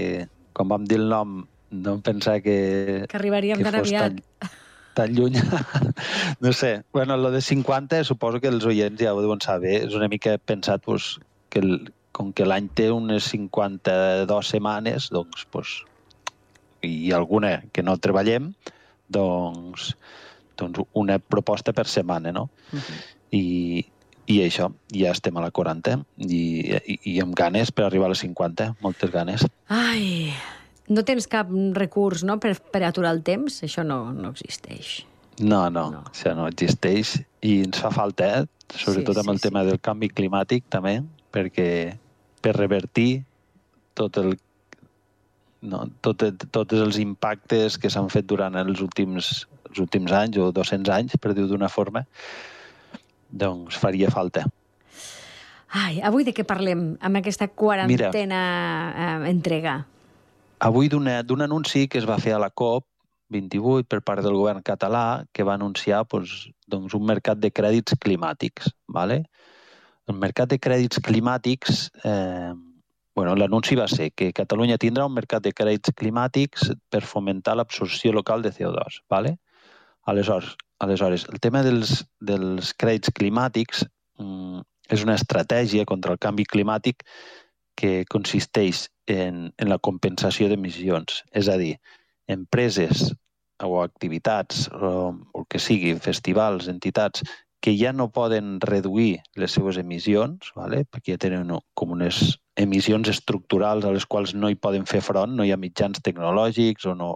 quan 0.54 0.72
vam 0.72 0.88
dir 0.90 1.00
el 1.02 1.10
nom 1.12 1.42
no 1.72 1.94
em 1.98 2.02
pensava 2.04 2.42
que, 2.44 3.06
Que 3.08 3.18
arribaríem 3.18 3.58
que 3.58 3.64
tan 3.64 3.80
aviat. 3.80 4.20
tan, 4.20 4.52
tan 4.94 5.16
lluny. 5.16 5.40
no 6.44 6.52
sé, 6.54 6.84
bueno, 6.92 7.18
lo 7.18 7.32
de 7.32 7.42
50 7.42 8.04
suposo 8.04 8.42
que 8.42 8.52
els 8.52 8.66
oients 8.68 9.00
ja 9.00 9.14
ho 9.16 9.22
deuen 9.24 9.42
saber, 9.42 9.78
és 9.88 9.96
una 9.96 10.10
mica 10.12 10.38
pensat 10.38 10.84
pues, 10.84 11.16
que 11.50 11.64
el, 11.64 11.94
com 12.12 12.34
que 12.36 12.46
l'any 12.46 12.68
té 12.76 12.90
unes 12.92 13.30
52 13.32 14.52
setmanes, 14.52 15.08
doncs, 15.16 15.48
pues, 15.52 15.80
i 16.84 17.14
alguna 17.16 17.62
que 17.72 17.84
no 17.86 17.96
treballem, 18.02 18.52
doncs, 19.08 19.94
doncs 20.60 20.84
una 20.98 21.20
proposta 21.20 21.74
per 21.74 21.88
setmana, 21.88 22.34
no? 22.36 22.50
I, 23.32 23.86
i 24.32 24.40
això, 24.46 24.70
ja 24.96 25.12
estem 25.16 25.38
a 25.38 25.44
la 25.44 25.52
40 25.52 25.98
i, 26.28 26.42
i, 26.78 26.98
i 27.14 27.20
amb 27.24 27.36
ganes 27.38 27.72
per 27.76 27.86
arribar 27.88 28.10
a 28.10 28.14
les 28.14 28.24
50, 28.24 28.72
moltes 28.86 29.12
ganes. 29.14 29.46
Ai, 29.74 30.32
no 30.92 31.04
tens 31.08 31.28
cap 31.32 31.50
recurs, 31.78 32.24
no?, 32.28 32.38
per, 32.44 32.56
per 32.74 32.84
aturar 32.88 33.14
el 33.16 33.24
temps? 33.28 33.62
Això 33.68 33.84
no, 33.88 34.04
no 34.16 34.34
existeix. 34.36 35.02
No, 35.42 35.66
no, 35.74 35.88
No. 35.96 36.04
això 36.12 36.36
no 36.38 36.46
existeix 36.52 37.16
i 37.42 37.62
ens 37.66 37.80
fa 37.82 37.90
falta, 37.96 38.28
eh? 38.42 38.46
sobretot 38.72 39.18
Sí, 39.18 39.22
amb 39.24 39.34
el 39.34 39.40
sí, 39.40 39.48
tema 39.48 39.64
sí. 39.64 39.72
del 39.72 39.80
canvi 39.84 40.12
climàtic 40.14 40.68
també, 40.70 41.00
perquè 41.34 41.98
per 42.42 42.54
revertir 42.58 43.24
tot 43.98 44.18
el 44.22 44.36
no, 45.62 45.84
tot, 46.02 46.24
tots 46.50 46.74
els 46.74 46.98
impactes 47.02 47.78
que 47.78 47.90
s'han 47.94 48.10
fet 48.10 48.26
durant 48.30 48.56
els 48.58 48.82
últims, 48.82 49.48
els 49.70 49.82
últims 49.84 50.14
anys 50.16 50.40
o 50.42 50.50
200 50.56 50.90
anys, 50.96 51.18
per 51.22 51.36
dir-ho 51.38 51.50
d'una 51.52 51.70
forma, 51.70 52.02
doncs 53.32 53.80
faria 53.80 54.12
falta. 54.12 54.46
Ai, 55.72 56.02
avui 56.04 56.26
de 56.28 56.34
què 56.36 56.44
parlem 56.44 56.98
amb 57.00 57.22
aquesta 57.22 57.48
quarantena 57.48 58.40
eh, 58.92 59.30
entrega? 59.32 59.80
Avui 60.62 60.92
d'un 60.92 61.08
anunci 61.42 61.88
que 61.88 61.98
es 61.98 62.06
va 62.06 62.20
fer 62.22 62.36
a 62.36 62.42
la 62.44 62.52
COP 62.52 62.86
28 63.32 63.88
per 63.88 64.02
part 64.04 64.22
del 64.22 64.36
govern 64.36 64.62
català 64.62 65.24
que 65.32 65.46
va 65.48 65.56
anunciar 65.56 66.04
doncs, 66.12 66.50
doncs 66.68 66.94
un 66.98 67.06
mercat 67.08 67.40
de 67.40 67.50
crèdits 67.50 67.96
climàtics. 68.04 68.74
¿vale? 68.88 69.24
El 70.12 70.20
mercat 70.20 70.52
de 70.52 70.60
crèdits 70.60 71.00
climàtics, 71.00 71.88
eh, 72.04 72.52
bueno, 73.16 73.36
l'anunci 73.36 73.80
va 73.80 73.88
ser 73.88 74.12
que 74.12 74.34
Catalunya 74.36 74.78
tindrà 74.78 75.08
un 75.08 75.16
mercat 75.16 75.44
de 75.48 75.56
crèdits 75.56 75.96
climàtics 75.96 76.68
per 76.92 77.02
fomentar 77.08 77.56
l'absorció 77.56 78.12
local 78.12 78.44
de 78.44 78.52
CO2. 78.52 79.02
¿vale? 79.10 79.38
Aleshores, 80.06 80.56
aleshores, 80.80 81.28
el 81.30 81.40
tema 81.40 81.62
dels, 81.66 82.02
dels 82.20 82.74
crèdits 82.82 83.14
climàtics 83.18 83.86
mm, 84.20 84.64
és 84.92 85.04
una 85.06 85.16
estratègia 85.20 85.86
contra 85.86 86.16
el 86.16 86.20
canvi 86.22 86.46
climàtic 86.50 87.06
que 87.78 88.04
consisteix 88.12 88.88
en, 89.08 89.52
en 89.58 89.70
la 89.70 89.80
compensació 89.80 90.50
d'emissions. 90.50 91.22
És 91.32 91.50
a 91.50 91.58
dir, 91.62 91.76
empreses 92.28 93.12
o 93.62 93.82
activitats 93.84 94.68
o, 94.74 95.14
el 95.38 95.48
que 95.50 95.62
sigui, 95.62 95.96
festivals, 96.02 96.68
entitats, 96.72 97.24
que 97.62 97.76
ja 97.78 97.94
no 97.94 98.10
poden 98.10 98.56
reduir 98.60 99.22
les 99.38 99.54
seues 99.54 99.78
emissions, 99.78 100.50
vale? 100.58 100.82
perquè 100.90 101.14
ja 101.14 101.22
tenen 101.28 101.54
com 101.78 101.94
unes 101.94 102.40
emissions 102.58 103.10
estructurals 103.12 103.86
a 103.86 103.94
les 103.94 104.08
quals 104.10 104.34
no 104.34 104.50
hi 104.50 104.58
poden 104.58 104.88
fer 104.90 105.04
front, 105.06 105.36
no 105.38 105.46
hi 105.46 105.54
ha 105.54 105.62
mitjans 105.62 106.02
tecnològics 106.02 106.90
o 106.90 106.96
no, 106.98 107.12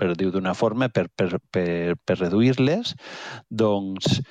per 0.00 0.14
dir-ho 0.16 0.32
d'una 0.32 0.54
forma, 0.56 0.88
per, 0.88 1.08
per, 1.12 1.36
per, 1.52 1.96
per 2.00 2.18
reduir-les, 2.18 2.94
doncs 3.52 4.22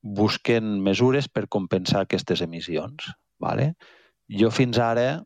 busquen 0.00 0.78
mesures 0.82 1.28
per 1.28 1.48
compensar 1.52 2.06
aquestes 2.06 2.40
emissions. 2.44 3.10
Vale? 3.38 3.74
Jo 4.32 4.50
fins 4.54 4.80
ara, 4.80 5.20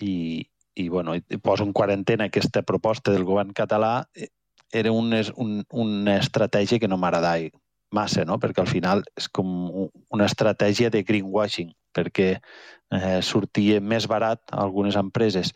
i, 0.00 0.44
i, 0.76 0.88
bueno, 0.88 1.16
i 1.16 1.40
poso 1.42 1.64
en 1.66 1.72
quarantena 1.76 2.28
aquesta 2.28 2.62
proposta 2.62 3.12
del 3.12 3.24
govern 3.28 3.54
català, 3.56 4.04
eh, 4.14 4.28
era 4.72 4.92
un, 4.92 5.10
un, 5.36 5.64
una 5.74 6.16
estratègia 6.20 6.78
que 6.78 6.88
no 6.88 6.98
m'agradava 7.00 7.50
massa, 7.90 8.22
no? 8.24 8.38
perquè 8.38 8.62
al 8.62 8.70
final 8.70 9.02
és 9.18 9.26
com 9.28 9.48
un- 9.70 9.90
una 10.14 10.28
estratègia 10.30 10.90
de 10.94 11.02
greenwashing, 11.02 11.72
perquè 11.96 12.36
eh, 12.38 13.20
sortia 13.22 13.80
més 13.80 14.06
barat 14.06 14.42
a 14.52 14.62
algunes 14.62 14.94
empreses 14.96 15.50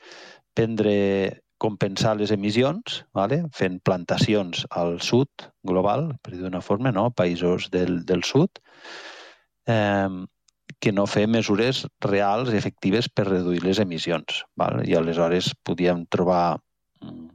prendre 0.55 1.44
compensar 1.59 2.17
les 2.19 2.33
emissions, 2.35 3.03
vale? 3.15 3.45
fent 3.55 3.81
plantacions 3.87 4.65
al 4.71 5.01
sud 5.01 5.49
global, 5.63 6.13
per 6.23 6.35
dir 6.35 6.43
d'una 6.43 6.63
forma, 6.65 6.93
no? 6.93 7.11
països 7.11 7.71
del, 7.73 8.03
del 8.05 8.25
sud, 8.27 8.61
eh, 9.67 10.09
que 10.81 10.93
no 10.93 11.07
fer 11.09 11.27
mesures 11.31 11.85
reals 12.05 12.53
i 12.53 12.59
efectives 12.59 13.09
per 13.09 13.29
reduir 13.31 13.63
les 13.65 13.81
emissions. 13.81 14.43
Val? 14.61 14.83
I 14.85 14.97
aleshores 14.99 15.53
podíem 15.65 16.05
trobar, 16.13 16.59
mm, 17.01 17.29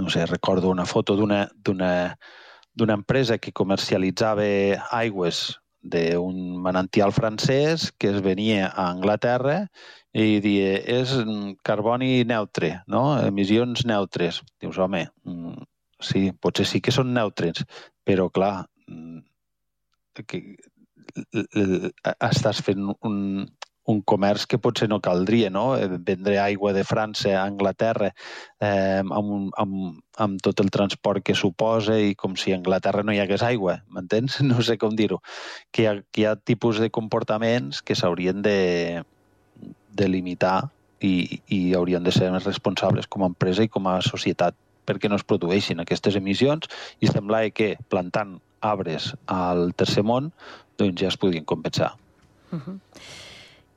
no 0.00 0.10
sé, 0.10 0.26
recordo 0.26 0.70
una 0.70 0.86
foto 0.86 1.14
d'una 1.16 2.96
empresa 2.98 3.38
que 3.38 3.52
comercialitzava 3.52 4.48
aigües 4.90 5.60
d'un 5.84 6.56
manantial 6.64 7.12
francès 7.12 7.92
que 7.92 8.08
es 8.08 8.22
venia 8.24 8.70
a 8.72 8.88
Anglaterra 8.90 9.68
i 10.14 10.38
dia, 10.38 10.78
és 11.00 11.12
carboni 11.66 12.22
neutre, 12.28 12.76
no? 12.86 13.02
emissions 13.18 13.82
neutres. 13.88 14.42
Dius, 14.62 14.78
home, 14.78 15.08
mm, 15.26 15.66
sí, 15.98 16.28
potser 16.40 16.68
sí 16.70 16.80
que 16.80 16.94
són 16.94 17.10
neutres, 17.16 17.64
però 18.06 18.28
clar, 18.30 18.54
mm, 18.86 19.18
que, 20.22 20.42
estàs 22.22 22.60
fent 22.62 22.86
un, 22.94 23.18
un 23.90 24.00
comerç 24.08 24.46
que 24.48 24.58
potser 24.62 24.88
no 24.88 25.00
caldria, 25.04 25.50
no? 25.52 25.64
Eh, 25.76 25.88
Vendre 26.08 26.38
aigua 26.40 26.72
de 26.76 26.84
França 26.88 27.34
a 27.34 27.44
Anglaterra 27.44 28.10
eh, 28.60 29.02
amb, 29.02 29.50
amb, 29.60 29.98
amb 30.26 30.40
tot 30.44 30.62
el 30.64 30.70
transport 30.74 31.24
que 31.24 31.36
suposa 31.36 31.98
i 32.00 32.14
com 32.14 32.36
si 32.40 32.52
a 32.52 32.58
Anglaterra 32.58 33.04
no 33.04 33.12
hi 33.12 33.20
hagués 33.22 33.44
aigua, 33.44 33.80
m'entens? 33.90 34.40
No 34.54 34.62
sé 34.62 34.78
com 34.78 34.96
dir-ho. 34.96 35.20
Que, 35.72 35.88
que 36.10 36.22
hi 36.22 36.28
ha 36.30 36.36
tipus 36.36 36.80
de 36.80 36.90
comportaments 36.90 37.82
que 37.82 37.96
s'haurien 37.98 38.42
de, 38.44 39.02
de 39.94 40.08
limitar 40.10 40.68
i, 41.04 41.40
i 41.52 41.60
haurien 41.74 42.04
de 42.04 42.12
ser 42.14 42.30
més 42.32 42.46
responsables 42.48 43.08
com 43.10 43.24
a 43.24 43.30
empresa 43.32 43.64
i 43.64 43.70
com 43.72 43.88
a 43.90 44.00
societat 44.04 44.56
perquè 44.84 45.08
no 45.08 45.16
es 45.16 45.24
produeixin 45.24 45.80
aquestes 45.80 46.16
emissions. 46.20 46.68
I 47.00 47.08
semblava 47.08 47.50
que 47.54 47.74
plantant 47.92 48.38
arbres 48.64 49.12
al 49.32 49.72
tercer 49.76 50.04
món 50.04 50.30
doncs 50.80 51.00
ja 51.00 51.10
es 51.12 51.18
podien 51.20 51.44
compensar. 51.44 51.94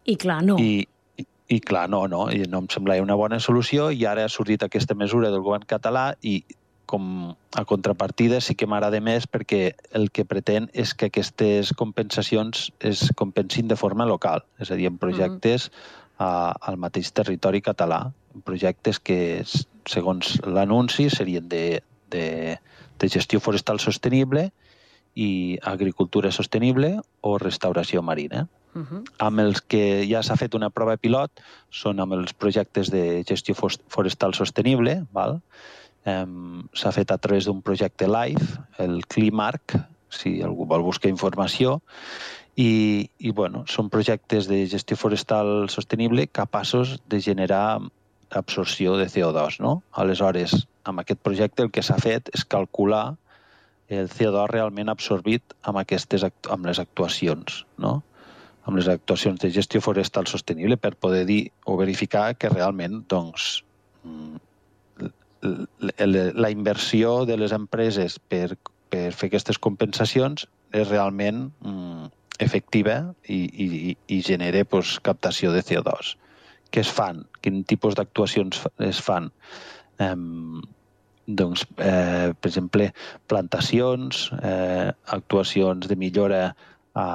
I 0.08 0.16
clar, 0.20 0.42
no. 0.46 0.58
I, 0.60 0.86
i, 1.18 1.26
I 1.58 1.60
clar, 1.64 1.88
no, 1.92 2.06
no, 2.12 2.28
i 2.32 2.46
no 2.50 2.64
em 2.64 2.70
semblava 2.74 3.04
una 3.04 3.18
bona 3.20 3.42
solució 3.44 3.90
i 3.92 4.06
ara 4.06 4.26
ha 4.26 4.32
sortit 4.32 4.64
aquesta 4.64 4.96
mesura 4.96 5.32
del 5.34 5.44
govern 5.46 5.68
català 5.68 6.12
i 6.22 6.42
com 6.88 7.36
a 7.60 7.66
contrapartida 7.68 8.40
sí 8.40 8.56
que 8.56 8.68
m'agrada 8.70 9.02
més 9.04 9.28
perquè 9.28 9.74
el 10.00 10.08
que 10.16 10.24
pretén 10.24 10.70
és 10.72 10.94
que 10.96 11.10
aquestes 11.12 11.74
compensacions 11.76 12.70
es 12.80 13.10
compensin 13.20 13.68
de 13.68 13.76
forma 13.76 14.08
local, 14.08 14.46
és 14.64 14.72
a 14.72 14.78
dir, 14.80 14.88
en 14.88 14.96
projectes 15.02 15.68
a, 16.18 16.30
al 16.54 16.78
mateix 16.78 17.12
territori 17.16 17.62
català, 17.62 18.08
projectes 18.46 19.00
que, 19.00 19.44
segons 19.88 20.38
l'anunci, 20.46 21.10
serien 21.10 21.48
de, 21.50 21.82
de, 22.14 22.58
de 23.00 23.10
gestió 23.10 23.40
forestal 23.40 23.80
sostenible 23.80 24.50
i 25.18 25.58
agricultura 25.66 26.32
sostenible 26.32 26.98
o 27.22 27.38
restauració 27.42 28.04
marina 28.06 28.48
Uh 28.78 28.84
-huh. 28.84 29.04
amb 29.18 29.40
els 29.40 29.62
que 29.62 30.06
ja 30.06 30.22
s'ha 30.22 30.36
fet 30.36 30.54
una 30.54 30.70
prova 30.70 30.98
pilot 30.98 31.32
són 31.72 32.00
amb 32.00 32.14
els 32.14 32.34
projectes 32.34 32.92
de 32.92 33.24
gestió 33.26 33.56
forestal 33.88 34.34
sostenible. 34.34 35.06
Val? 35.12 35.42
S'ha 36.74 36.92
fet 36.92 37.12
a 37.12 37.18
través 37.18 37.46
d'un 37.46 37.62
projecte 37.62 38.08
LIFE, 38.08 38.60
el 38.78 39.06
CliMarc, 39.08 39.76
si 40.10 40.42
algú 40.42 40.66
vol 40.66 40.84
buscar 40.84 41.10
informació, 41.10 41.82
i, 42.58 42.72
i 43.20 43.32
bueno, 43.32 43.64
són 43.70 43.92
projectes 43.94 44.50
de 44.50 44.64
gestió 44.70 44.98
forestal 44.98 45.70
sostenible 45.70 46.26
capaços 46.28 46.98
de 47.06 47.22
generar 47.22 47.80
absorció 48.34 48.98
de 48.98 49.06
CO2. 49.14 49.62
No? 49.64 49.82
Aleshores, 49.94 50.66
amb 50.84 51.04
aquest 51.04 51.22
projecte 51.24 51.64
el 51.64 51.72
que 51.72 51.86
s'ha 51.86 52.00
fet 52.02 52.32
és 52.34 52.44
calcular 52.44 53.16
el 53.88 54.10
CO2 54.12 54.50
realment 54.52 54.90
absorbit 54.92 55.54
amb, 55.62 55.80
aquestes, 55.80 56.26
amb 56.50 56.68
les 56.68 56.82
actuacions. 56.84 57.64
No? 57.78 58.02
amb 58.68 58.76
les 58.76 58.90
actuacions 58.92 59.40
de 59.40 59.50
gestió 59.56 59.80
forestal 59.80 60.28
sostenible 60.28 60.76
per 60.76 60.98
poder 61.00 61.24
dir 61.26 61.54
o 61.66 61.78
verificar 61.80 62.34
que 62.36 62.52
realment 62.52 63.00
doncs, 63.08 63.64
mm, 64.04 64.36
la 66.44 66.52
inversió 66.52 67.24
de 67.26 67.38
les 67.38 67.54
empreses 67.56 68.18
per, 68.20 68.58
per 68.92 69.14
fer 69.16 69.30
aquestes 69.30 69.60
compensacions 69.64 70.50
és 70.76 70.90
realment 70.90 71.46
mm, 71.64 72.10
efectiva 72.44 73.14
i, 73.26 73.42
i, 73.66 73.68
i 74.14 74.22
genera 74.22 74.64
pues, 74.66 74.98
captació 75.04 75.52
de 75.56 75.64
CO2 75.66 76.16
què 76.72 76.84
es 76.84 76.90
fan, 76.92 77.22
quin 77.44 77.62
tipus 77.64 77.96
d'actuacions 77.96 78.66
es 78.84 79.00
fan. 79.04 79.30
Eh, 80.04 80.16
doncs, 81.28 81.66
eh, 81.84 82.34
per 82.40 82.50
exemple, 82.50 82.90
plantacions, 83.28 84.30
eh, 84.42 84.92
actuacions 85.18 85.88
de 85.88 85.96
millora 85.96 86.56
a, 86.96 87.08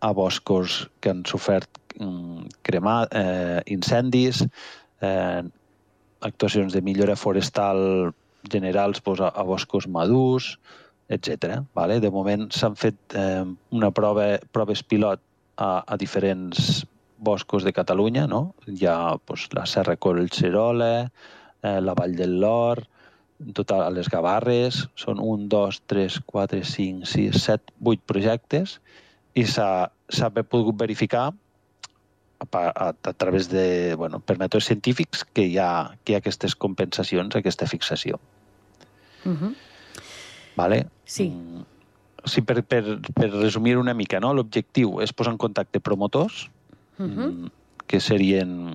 a 0.00 0.10
boscos 0.14 0.86
que 1.00 1.10
han 1.10 1.24
sofert 1.26 1.80
mm, 1.98 2.46
cremar, 2.62 3.08
eh, 3.10 3.60
incendis, 3.66 4.44
eh, 5.02 5.42
actuacions 6.20 6.72
de 6.74 6.82
millora 6.82 7.16
forestal 7.16 8.12
generals 8.50 9.02
doncs, 9.02 9.20
a, 9.20 9.32
a 9.34 9.42
boscos 9.42 9.88
madurs, 9.90 10.56
etc. 11.08 11.62
Vale? 11.74 11.98
De 12.00 12.10
moment 12.12 12.48
s'han 12.52 12.76
fet 12.76 13.16
eh, 13.16 13.44
una 13.72 13.90
prova, 13.90 14.36
proves 14.52 14.82
pilot 14.84 15.20
a, 15.56 15.82
a 15.86 15.96
diferents 15.96 16.84
boscos 17.18 17.64
de 17.64 17.72
Catalunya, 17.72 18.26
no? 18.30 18.54
Hi 18.68 18.86
ha 18.86 19.16
doncs, 19.26 19.48
la 19.56 19.66
Serra 19.66 19.96
Collserola, 19.96 21.08
eh, 21.62 21.80
la 21.82 21.96
Vall 21.98 22.14
del 22.16 22.38
Lor, 22.40 22.84
en 23.42 23.52
total 23.54 23.84
a 23.86 23.90
les 23.94 24.08
Gavarres, 24.10 24.84
són 24.98 25.20
un, 25.22 25.48
dos, 25.50 25.82
tres, 25.90 26.18
quatre, 26.26 26.62
cinc, 26.66 27.06
sis, 27.06 27.42
set, 27.44 27.72
vuit 27.78 28.02
projectes 28.06 28.78
i 29.38 29.44
s'ha 29.46 30.30
pogut 30.50 30.78
verificar 30.78 31.28
a, 31.30 32.46
a, 32.48 32.88
a 32.90 33.12
través 33.12 33.48
de, 33.50 33.94
bueno, 33.98 34.18
per 34.20 34.38
mètodes 34.38 34.66
científics 34.70 35.24
que 35.34 35.46
hi 35.46 35.58
ha, 35.62 35.94
que 36.02 36.12
hi 36.12 36.18
ha 36.18 36.22
aquestes 36.22 36.54
compensacions, 36.54 37.36
aquesta 37.36 37.66
fixació. 37.70 38.18
Uh 39.24 39.34
-huh. 39.34 39.54
Vale? 40.58 40.82
Sí. 41.06 41.28
Mm, 41.30 41.62
sí, 42.26 42.42
per, 42.42 42.64
per, 42.66 42.82
per 43.14 43.30
resumir 43.36 43.76
una 43.78 43.94
mica, 43.94 44.18
no? 44.20 44.34
l'objectiu 44.34 44.98
és 45.04 45.14
posar 45.14 45.36
en 45.36 45.40
contacte 45.46 45.80
promotors, 45.80 46.48
Uh 46.98 47.06
-huh. 47.06 47.26
mm, 47.30 47.50
que 47.86 48.00
serien 48.02 48.74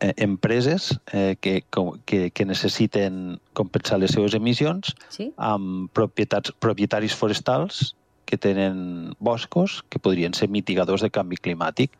eh, 0.00 0.14
empreses 0.16 0.98
eh, 1.12 1.36
que, 1.40 1.62
que, 2.06 2.30
que 2.30 2.44
necessiten 2.46 3.38
compensar 3.52 3.98
les 4.00 4.10
seves 4.16 4.34
emissions 4.34 4.94
Sí? 5.08 5.32
amb 5.36 5.90
propietats, 5.92 6.52
propietaris 6.58 7.14
forestals 7.14 7.94
que 8.24 8.38
tenen 8.38 9.14
boscos 9.18 9.84
que 9.90 9.98
podrien 9.98 10.32
ser 10.34 10.48
mitigadors 10.48 11.02
de 11.02 11.10
canvi 11.10 11.36
climàtic. 11.36 11.90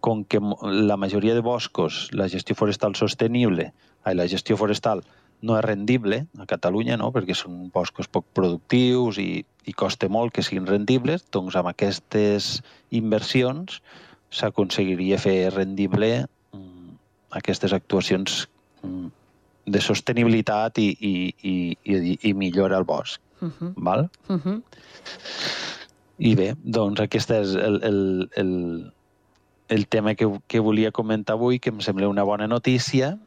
Com 0.00 0.24
que 0.24 0.40
la 0.62 0.96
majoria 0.96 1.34
de 1.34 1.40
boscos, 1.40 2.08
la 2.12 2.28
gestió 2.28 2.54
forestal 2.56 2.94
sostenible, 2.96 3.72
ai, 4.04 4.14
la 4.14 4.26
gestió 4.28 4.56
forestal 4.56 5.02
no 5.42 5.56
és 5.58 5.64
rendible 5.64 6.26
a 6.38 6.46
Catalunya, 6.48 6.96
no? 6.96 7.10
perquè 7.14 7.36
són 7.36 7.68
boscos 7.74 8.08
poc 8.08 8.26
productius 8.36 9.18
i, 9.22 9.44
i 9.66 9.74
costa 9.76 10.08
molt 10.08 10.34
que 10.34 10.44
siguin 10.46 10.68
rendibles, 10.68 11.26
doncs 11.34 11.56
amb 11.58 11.70
aquestes 11.72 12.60
inversions 12.94 13.80
s'aconseguiria 14.32 15.18
fer 15.22 15.52
rendible 15.54 16.10
mm, 16.24 16.96
aquestes 17.38 17.74
actuacions 17.76 18.44
mm, 18.82 19.06
de 19.66 19.82
sostenibilitat 19.82 20.78
i, 20.78 20.90
i, 21.00 21.14
i, 21.42 21.54
i, 21.84 22.18
i 22.30 22.34
millora 22.34 22.78
al 22.78 22.84
bosc. 22.88 23.20
Uh 23.40 23.50
-huh. 23.50 23.72
Val? 23.76 24.08
Uh 24.28 24.40
-huh. 24.40 24.62
I 26.18 26.34
bé, 26.34 26.54
doncs 26.62 27.00
aquest 27.00 27.30
és 27.30 27.54
el, 27.54 27.80
el, 27.84 28.30
el, 28.36 28.92
el 29.68 29.86
tema 29.86 30.14
que, 30.14 30.40
que 30.46 30.60
volia 30.60 30.92
comentar 30.92 31.34
avui, 31.34 31.58
que 31.58 31.70
em 31.70 31.80
sembla 31.80 32.08
una 32.08 32.22
bona 32.22 32.46
notícia, 32.46 33.18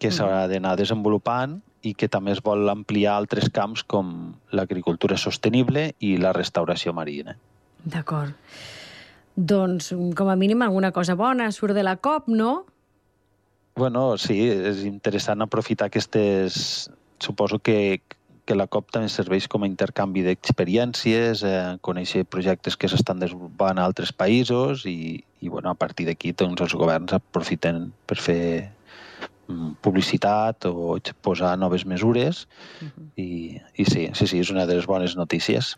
que 0.00 0.08
Mhm. 0.08 0.16
s'haurà 0.16 0.48
d'anar 0.48 0.76
desenvolupant 0.80 1.60
i 1.82 1.94
que 1.94 2.08
també 2.08 2.32
es 2.32 2.42
vol 2.42 2.68
ampliar 2.68 3.12
a 3.14 3.20
altres 3.20 3.50
camps 3.50 3.84
com 3.84 4.34
l'agricultura 4.50 5.16
sostenible 5.16 5.94
i 6.00 6.16
la 6.16 6.32
restauració 6.32 6.92
marina. 6.92 7.36
D'acord. 7.84 8.34
Doncs, 9.36 9.94
com 10.16 10.28
a 10.28 10.36
mínim, 10.36 10.62
alguna 10.62 10.90
cosa 10.92 11.14
bona 11.14 11.50
surt 11.52 11.74
de 11.74 11.82
la 11.82 11.96
COP, 11.96 12.28
no? 12.28 12.66
Bueno, 13.76 14.18
sí, 14.18 14.48
és 14.50 14.84
interessant 14.84 15.42
aprofitar 15.42 15.86
aquestes... 15.86 16.90
Suposo 17.20 17.58
que, 17.58 18.00
que 18.46 18.54
la 18.56 18.66
COP 18.66 18.90
també 18.90 19.10
serveix 19.12 19.46
com 19.46 19.62
a 19.62 19.68
intercanvi 19.68 20.22
d'experiències, 20.24 21.42
eh, 21.44 21.76
conèixer 21.84 22.24
projectes 22.24 22.78
que 22.80 22.88
s'estan 22.88 23.20
desenvolupant 23.20 23.78
a 23.78 23.84
altres 23.84 24.12
països 24.12 24.86
i, 24.88 25.22
i 25.40 25.48
bueno, 25.52 25.68
a 25.68 25.74
partir 25.76 26.06
d'aquí 26.08 26.32
doncs, 26.32 26.62
els 26.64 26.74
governs 26.74 27.12
aprofiten 27.12 27.92
per 28.08 28.16
fer 28.16 28.42
mm, 28.64 28.79
publicitat 29.82 30.66
o 30.70 30.98
posar 31.22 31.56
noves 31.58 31.86
mesures 31.86 32.46
i, 33.16 33.56
i 33.76 33.84
sí, 33.88 34.08
sí, 34.14 34.26
sí, 34.26 34.38
és 34.40 34.50
una 34.54 34.66
de 34.66 34.76
les 34.78 34.86
bones 34.86 35.16
notícies. 35.16 35.74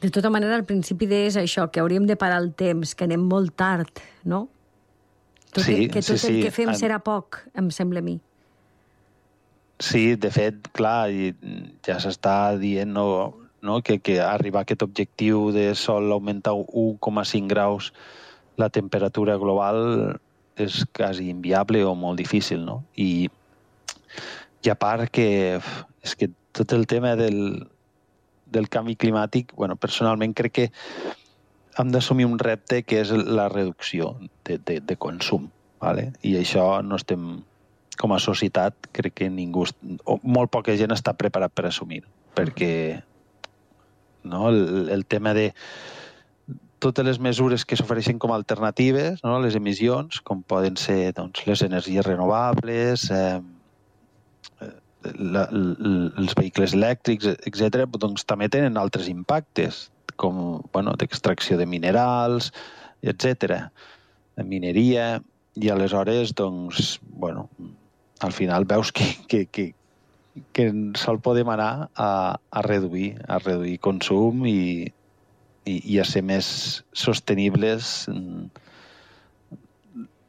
De 0.00 0.10
tota 0.10 0.30
manera, 0.32 0.56
al 0.56 0.64
principi 0.64 1.06
deies 1.10 1.36
això, 1.36 1.68
que 1.70 1.80
hauríem 1.82 2.06
de 2.08 2.16
parar 2.16 2.40
el 2.42 2.52
temps, 2.56 2.94
que 2.96 3.04
anem 3.04 3.20
molt 3.28 3.52
tard, 3.56 4.00
no? 4.24 4.46
Tot 5.50 5.64
Sí, 5.66 5.74
el, 5.74 5.86
que 5.90 6.00
tot 6.00 6.16
sí, 6.16 6.26
el 6.30 6.34
sí. 6.38 6.42
que 6.46 6.50
fem 6.54 6.70
En- 6.72 6.78
serà 6.78 7.00
poc, 7.04 7.42
em 7.58 7.70
sembla 7.74 8.00
a 8.00 8.06
mi. 8.06 8.20
Sí, 9.80 10.14
de 10.20 10.30
fet, 10.30 10.68
clar, 10.76 11.08
i 11.10 11.30
ja 11.86 11.96
s'està 12.02 12.54
dient 12.60 12.90
no, 12.92 13.06
no, 13.64 13.78
que, 13.82 13.96
que 14.04 14.18
arribar 14.20 14.60
a 14.62 14.66
aquest 14.68 14.82
objectiu 14.84 15.48
de 15.56 15.70
sol 15.74 16.12
augmentar 16.12 16.52
1,5 16.52 17.48
graus 17.48 17.92
la 18.60 18.68
temperatura 18.68 19.38
global 19.40 20.20
és 20.56 20.84
quasi 20.96 21.28
inviable 21.30 21.84
o 21.84 21.94
molt 21.94 22.18
difícil, 22.18 22.64
no? 22.64 22.82
I, 22.96 23.28
i 24.62 24.70
a 24.70 24.76
part 24.76 25.10
que 25.12 25.60
és 26.02 26.16
que 26.16 26.30
tot 26.56 26.72
el 26.72 26.86
tema 26.90 27.14
del, 27.16 27.68
del 28.50 28.68
canvi 28.68 28.96
climàtic, 28.96 29.54
bueno, 29.56 29.76
personalment 29.76 30.34
crec 30.36 30.56
que 30.58 30.68
hem 31.78 31.92
d'assumir 31.94 32.26
un 32.26 32.38
repte 32.38 32.82
que 32.82 33.00
és 33.00 33.12
la 33.12 33.48
reducció 33.48 34.16
de, 34.44 34.58
de, 34.58 34.80
de 34.80 34.96
consum, 34.96 35.48
¿vale? 35.80 36.10
i 36.26 36.34
això 36.40 36.82
no 36.82 36.98
estem 36.98 37.40
com 38.00 38.14
a 38.16 38.20
societat 38.22 38.88
crec 38.96 39.14
que 39.20 39.30
ningú, 39.30 39.66
o 40.04 40.18
molt 40.24 40.50
poca 40.52 40.76
gent 40.76 40.92
està 40.94 41.14
preparat 41.16 41.52
per 41.54 41.68
assumir, 41.68 42.02
perquè 42.36 42.72
no, 44.24 44.48
el, 44.48 44.88
el 44.92 45.06
tema 45.06 45.34
de 45.36 45.50
totes 46.80 47.04
les 47.06 47.18
mesures 47.22 47.64
que 47.68 47.76
s'ofereixen 47.78 48.18
com 48.18 48.32
a 48.32 48.38
alternatives 48.40 49.20
no, 49.24 49.38
les 49.44 49.56
emissions, 49.58 50.20
com 50.24 50.42
poden 50.42 50.76
ser 50.80 51.12
doncs, 51.16 51.44
les 51.46 51.62
energies 51.66 52.06
renovables, 52.06 53.06
eh, 53.12 53.40
la, 55.18 55.46
l- 55.52 56.12
els 56.20 56.36
vehicles 56.36 56.74
elèctrics, 56.76 57.28
etc., 57.48 57.86
doncs 58.00 58.24
també 58.28 58.48
tenen 58.52 58.76
altres 58.80 59.08
impactes, 59.12 59.88
com 60.20 60.60
bueno, 60.74 60.94
d'extracció 61.00 61.56
de 61.60 61.66
minerals, 61.68 62.50
etc., 63.02 63.66
mineria, 64.44 65.20
i 65.60 65.68
aleshores, 65.68 66.32
doncs, 66.36 66.98
bueno, 67.02 67.48
al 68.24 68.32
final 68.32 68.64
veus 68.68 68.92
que, 68.92 69.04
que, 69.28 69.44
que, 69.52 69.66
que 70.56 70.66
sol 70.96 71.18
podem 71.20 71.48
anar 71.52 71.90
a, 71.96 72.10
a 72.36 72.62
reduir, 72.64 73.14
a 73.28 73.40
reduir 73.42 73.78
consum 73.84 74.46
i, 74.48 74.92
i, 75.64 75.80
i 75.94 76.00
a 76.00 76.06
ser 76.08 76.22
més 76.26 76.48
sostenibles 76.96 78.08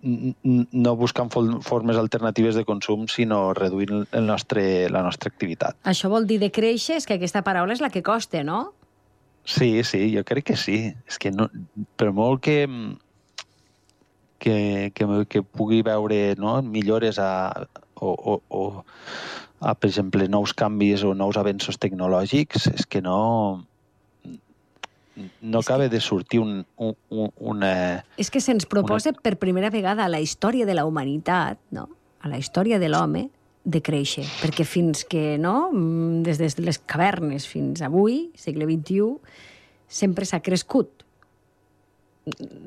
no 0.02 0.96
buscant 0.98 1.30
formes 1.30 1.98
alternatives 1.98 2.56
de 2.58 2.66
consum, 2.66 3.06
sinó 3.08 3.54
reduint 3.54 4.08
el 4.12 4.26
nostre, 4.26 4.90
la 4.90 5.04
nostra 5.06 5.30
activitat. 5.30 5.78
Això 5.86 6.10
vol 6.10 6.26
dir 6.26 6.40
de 6.42 6.50
créixer, 6.54 6.98
és 6.98 7.06
que 7.06 7.20
aquesta 7.20 7.44
paraula 7.46 7.76
és 7.78 7.84
la 7.84 7.92
que 7.94 8.02
costa, 8.02 8.42
no? 8.44 8.72
Sí, 9.46 9.84
sí, 9.84 10.08
jo 10.16 10.24
crec 10.26 10.52
que 10.52 10.58
sí. 10.58 10.94
És 11.10 11.22
que 11.22 11.32
no, 11.34 11.48
per 11.98 12.12
molt 12.18 12.42
que, 12.46 12.66
que, 14.42 14.92
que, 14.98 15.10
que 15.30 15.44
pugui 15.44 15.82
veure 15.86 16.36
no, 16.42 16.60
millores 16.66 17.22
a, 17.22 17.68
o, 17.96 18.10
o, 18.12 18.40
o 18.50 18.64
a, 19.62 19.76
per 19.76 19.90
exemple, 19.90 20.28
nous 20.30 20.54
canvis 20.58 21.06
o 21.06 21.14
nous 21.14 21.38
avenços 21.38 21.78
tecnològics, 21.78 22.72
és 22.74 22.90
que 22.90 23.04
no 23.06 23.68
no 25.16 25.60
És 25.60 25.66
que- 25.66 25.74
acaba 25.74 25.90
de 25.90 26.00
sortir 26.02 26.40
un, 26.40 26.66
un, 26.78 26.96
un, 27.10 27.32
una... 27.38 28.04
És 28.18 28.30
que 28.32 28.40
se'ns 28.42 28.66
proposa 28.66 29.12
per 29.14 29.36
primera 29.38 29.70
vegada 29.70 30.06
a 30.06 30.10
la 30.10 30.20
història 30.24 30.66
de 30.66 30.74
la 30.78 30.86
humanitat, 30.86 31.60
no? 31.72 31.90
a 32.22 32.30
la 32.30 32.38
història 32.38 32.78
de 32.80 32.88
l'home, 32.90 33.30
de 33.64 33.82
créixer. 33.82 34.24
Perquè 34.42 34.64
fins 34.66 35.04
que, 35.06 35.38
no, 35.42 35.72
mm, 35.74 36.24
des 36.26 36.38
de 36.40 36.50
les 36.66 36.80
cavernes 36.80 37.46
fins 37.50 37.82
avui, 37.86 38.32
segle 38.38 38.66
XXI, 38.70 39.16
sempre 39.88 40.26
s'ha 40.26 40.40
crescut. 40.42 41.04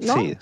No? 0.03 0.17
Sí, 0.19 0.35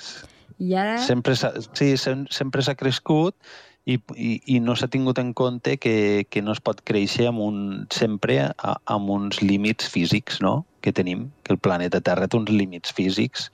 I 0.58 0.74
ara... 0.78 0.96
sempre 1.04 1.36
s'ha 1.36 1.52
sí, 1.76 1.92
sem- 2.00 2.26
sempre 2.32 2.62
s'ha 2.64 2.74
crescut 2.78 3.36
i, 3.84 3.98
i, 4.16 4.30
i 4.54 4.60
no 4.62 4.76
s'ha 4.78 4.88
tingut 4.88 5.18
en 5.20 5.32
compte 5.36 5.76
que, 5.76 6.24
que 6.30 6.40
no 6.42 6.54
es 6.56 6.60
pot 6.64 6.80
créixer 6.86 7.26
amb 7.28 7.42
un, 7.44 7.58
sempre 7.92 8.38
a, 8.56 8.76
amb 8.94 9.10
uns 9.12 9.42
límits 9.42 9.88
físics 9.92 10.40
no? 10.40 10.62
Que 10.82 10.92
tenim, 10.92 11.30
que 11.46 11.54
el 11.54 11.60
planeta 11.62 12.02
Terra 12.04 12.28
té 12.28 12.36
uns 12.38 12.50
límits 12.50 12.92
físics 12.92 13.48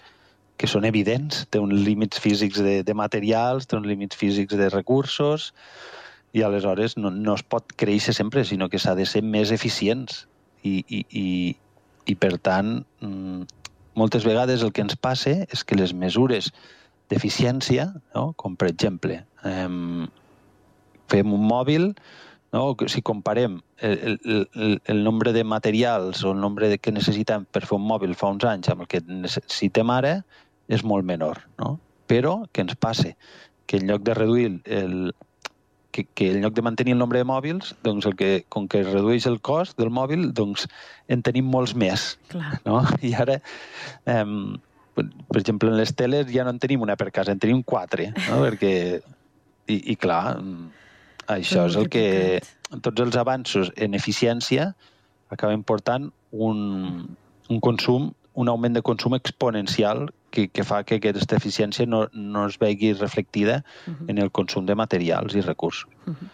que 0.58 0.66
són 0.66 0.84
evidents, 0.88 1.44
té 1.54 1.60
uns 1.62 1.84
límits 1.86 2.18
físics 2.18 2.58
de, 2.64 2.80
de 2.82 2.94
materials, 2.98 3.68
té 3.68 3.78
uns 3.78 3.86
límits 3.86 4.18
físics 4.18 4.58
de 4.58 4.68
recursos, 4.74 5.52
i 6.34 6.42
aleshores 6.42 6.96
no, 6.98 7.12
no 7.14 7.36
es 7.38 7.44
pot 7.46 7.70
créixer 7.78 8.12
sempre, 8.16 8.42
sinó 8.44 8.68
que 8.68 8.80
s'ha 8.82 8.96
de 8.98 9.06
ser 9.06 9.22
més 9.22 9.52
eficients. 9.54 10.24
I, 10.66 10.82
i, 10.90 11.04
i, 11.14 11.28
i 12.10 12.16
per 12.18 12.34
tant, 12.42 12.80
mm, 13.04 13.46
moltes 13.98 14.26
vegades 14.26 14.64
el 14.66 14.74
que 14.74 14.82
ens 14.82 14.98
passa 14.98 15.36
és 15.46 15.62
que 15.62 15.78
les 15.78 15.94
mesures 15.94 16.50
d'eficiència, 17.08 17.92
no? 18.16 18.32
com 18.36 18.58
per 18.58 18.72
exemple, 18.72 19.22
eh, 19.46 19.68
fem 21.08 21.32
un 21.32 21.46
mòbil, 21.48 21.92
no? 22.52 22.76
si 22.86 23.02
comparem 23.02 23.60
el, 23.78 24.18
el, 24.24 24.80
el 24.84 25.04
nombre 25.04 25.32
de 25.32 25.44
materials 25.44 26.24
o 26.24 26.32
el 26.32 26.40
nombre 26.40 26.68
de 26.68 26.78
que 26.78 26.92
necessitem 26.92 27.46
per 27.52 27.64
fer 27.66 27.76
un 27.78 27.86
mòbil 27.88 28.16
fa 28.18 28.32
uns 28.34 28.46
anys 28.48 28.70
amb 28.72 28.84
el 28.84 28.90
que 28.90 29.02
necessitem 29.06 29.90
ara, 29.92 30.18
és 30.68 30.84
molt 30.84 31.06
menor. 31.08 31.40
No? 31.60 31.76
Però 32.08 32.42
què 32.52 32.64
ens 32.64 32.76
passa? 32.80 33.14
Que 33.68 33.80
en 33.80 33.88
lloc 33.88 34.04
de 34.04 34.14
reduir 34.16 34.60
el, 34.64 35.12
que, 35.92 36.04
que 36.14 36.30
en 36.32 36.42
lloc 36.42 36.54
de 36.56 36.64
mantenir 36.64 36.94
el 36.96 37.02
nombre 37.02 37.20
de 37.20 37.28
mòbils, 37.28 37.74
doncs 37.84 38.06
el 38.08 38.16
que, 38.16 38.30
com 38.52 38.68
que 38.68 38.82
es 38.84 38.88
redueix 38.88 39.26
el 39.28 39.40
cost 39.44 39.78
del 39.80 39.92
mòbil, 39.92 40.30
doncs 40.36 40.68
en 41.12 41.24
tenim 41.26 41.48
molts 41.52 41.74
més. 41.76 42.14
Clar. 42.32 42.56
No? 42.68 42.80
I 43.08 43.12
ara, 43.24 43.38
eh, 44.06 44.24
per 44.98 45.40
exemple, 45.40 45.70
en 45.72 45.78
les 45.80 45.94
teles 45.96 46.32
ja 46.32 46.46
no 46.46 46.54
en 46.54 46.60
tenim 46.62 46.84
una 46.86 46.96
per 46.96 47.10
casa, 47.12 47.34
en 47.34 47.44
tenim 47.44 47.62
quatre, 47.62 48.12
no? 48.28 48.42
perquè... 48.46 48.74
I, 49.68 49.74
i 49.92 49.94
clar, 50.00 50.38
això 51.28 51.66
és 51.68 51.76
el 51.76 51.90
que... 51.92 52.40
Tots 52.84 53.00
els 53.00 53.16
avanços 53.16 53.70
en 53.80 53.94
eficiència 53.96 54.74
acaben 55.32 55.62
portant 55.64 56.10
un, 56.32 56.58
un 57.48 57.60
consum, 57.64 58.10
un 58.36 58.50
augment 58.52 58.76
de 58.76 58.82
consum 58.84 59.16
exponencial 59.16 60.10
que, 60.30 60.48
que 60.52 60.64
fa 60.68 60.82
que 60.84 60.98
aquesta 61.00 61.38
eficiència 61.40 61.88
no, 61.88 62.04
no 62.12 62.44
es 62.48 62.58
vegi 62.60 62.92
reflectida 62.92 63.62
uh 63.86 63.92
-huh. 63.92 64.10
en 64.12 64.18
el 64.18 64.30
consum 64.30 64.66
de 64.66 64.74
materials 64.74 65.34
i 65.34 65.40
recursos. 65.40 65.88
Uh 66.06 66.12
-huh. 66.12 66.28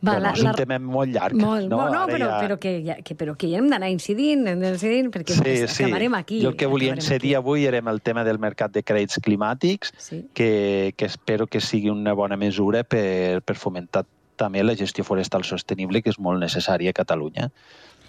Va, 0.00 0.12
bueno, 0.12 0.20
la, 0.20 0.32
és 0.32 0.40
un 0.40 0.46
la... 0.46 0.54
tema 0.54 0.78
molt 0.78 1.10
llarg. 1.10 1.34
Molt, 1.34 1.68
no, 1.68 1.88
no 1.90 2.04
però, 2.06 2.28
ja... 2.30 2.40
però, 2.40 2.58
que, 2.58 2.82
ja, 2.86 2.96
que, 3.02 3.16
però 3.18 3.34
que 3.36 3.48
ja 3.50 3.58
hem 3.58 3.68
d'anar 3.68 3.88
incidint, 3.90 4.46
hem 4.46 4.62
incidint, 4.62 5.10
perquè 5.10 5.34
sí, 5.34 5.66
sí. 5.66 5.82
acabarem 5.84 6.14
aquí. 6.14 6.40
Jo 6.40 6.50
el 6.50 6.56
que 6.56 6.66
volia 6.66 6.94
incidir 6.94 7.34
avui 7.36 7.66
era 7.66 7.78
el 7.78 8.00
tema 8.00 8.22
del 8.22 8.38
mercat 8.38 8.70
de 8.72 8.84
crèdits 8.84 9.18
climàtics, 9.18 9.92
sí. 9.98 10.20
que, 10.34 10.94
que 10.96 11.04
espero 11.04 11.48
que 11.48 11.60
sigui 11.60 11.90
una 11.90 12.12
bona 12.12 12.36
mesura 12.36 12.84
per, 12.84 13.42
per 13.42 13.56
fomentar 13.56 14.06
també 14.38 14.62
la 14.64 14.76
gestió 14.78 15.04
forestal 15.04 15.44
sostenible, 15.44 16.02
que 16.02 16.14
és 16.14 16.20
molt 16.22 16.40
necessària 16.42 16.94
a 16.94 16.96
Catalunya 16.96 17.50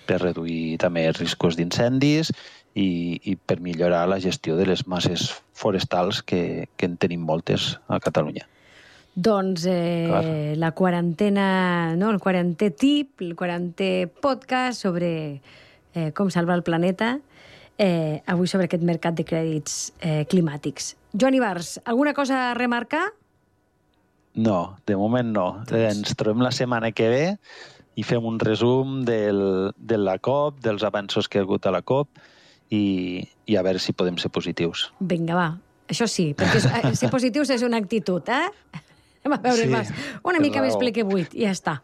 per 0.10 0.22
reduir 0.24 0.78
també 0.82 1.06
els 1.10 1.20
riscos 1.22 1.58
d'incendis 1.58 2.32
i, 2.74 3.20
i 3.30 3.36
per 3.36 3.60
millorar 3.62 4.08
la 4.10 4.20
gestió 4.22 4.58
de 4.58 4.66
les 4.70 4.86
masses 4.88 5.30
forestals 5.54 6.24
que, 6.24 6.70
que 6.78 6.90
en 6.90 6.98
tenim 6.98 7.26
moltes 7.26 7.76
a 7.88 8.00
Catalunya. 8.02 8.48
Doncs 9.20 9.66
eh, 9.68 10.54
la 10.58 10.72
quarantena, 10.78 11.96
no, 12.00 12.12
el 12.14 12.22
quarantè 12.24 12.70
tip, 12.72 13.20
el 13.26 13.36
quarantè 13.36 14.08
podcast 14.22 14.86
sobre 14.86 15.10
eh, 15.94 16.12
com 16.16 16.30
salvar 16.32 16.60
el 16.60 16.64
planeta, 16.64 17.18
eh, 17.78 18.22
avui 18.30 18.48
sobre 18.48 18.70
aquest 18.70 18.86
mercat 18.86 19.18
de 19.18 19.26
crèdits 19.28 19.80
eh, 20.00 20.24
climàtics. 20.30 20.94
Joan 21.12 21.36
Ibars, 21.36 21.80
alguna 21.86 22.14
cosa 22.14 22.50
a 22.50 22.54
remarcar? 22.54 23.10
No, 24.36 24.78
de 24.88 24.96
moment 24.96 25.32
no. 25.34 25.48
Doncs... 25.70 25.96
Ens 25.96 26.18
trobem 26.20 26.44
la 26.46 26.52
setmana 26.56 26.92
que 26.96 27.10
ve 27.10 27.24
i 28.00 28.06
fem 28.08 28.26
un 28.26 28.40
resum 28.40 29.02
del, 29.08 29.72
de 29.76 29.98
la 30.00 30.18
COP, 30.24 30.62
dels 30.64 30.86
avanços 30.88 31.28
que 31.28 31.42
ha 31.42 31.48
hagut 31.48 31.66
a 31.68 31.74
la 31.76 31.82
COP 31.82 32.22
i, 32.72 33.26
i 33.50 33.58
a 33.58 33.64
veure 33.66 33.82
si 33.82 33.96
podem 33.98 34.20
ser 34.22 34.32
positius. 34.32 34.90
Vinga, 35.00 35.36
va. 35.36 35.50
Això 35.90 36.06
sí, 36.06 36.30
perquè 36.38 36.62
eh, 36.62 36.94
ser 36.96 37.10
positius 37.10 37.50
és 37.56 37.66
una 37.66 37.80
actitud, 37.82 38.30
eh? 38.30 38.46
Anem 39.20 39.36
a 39.36 39.40
veure 39.44 39.66
sí, 39.66 39.72
més. 39.74 39.90
Una 40.24 40.40
mica 40.40 40.62
més 40.64 40.78
ple 40.80 40.94
que 40.96 41.04
vuit, 41.04 41.34
i 41.36 41.48
ja 41.48 41.56
està. 41.56 41.80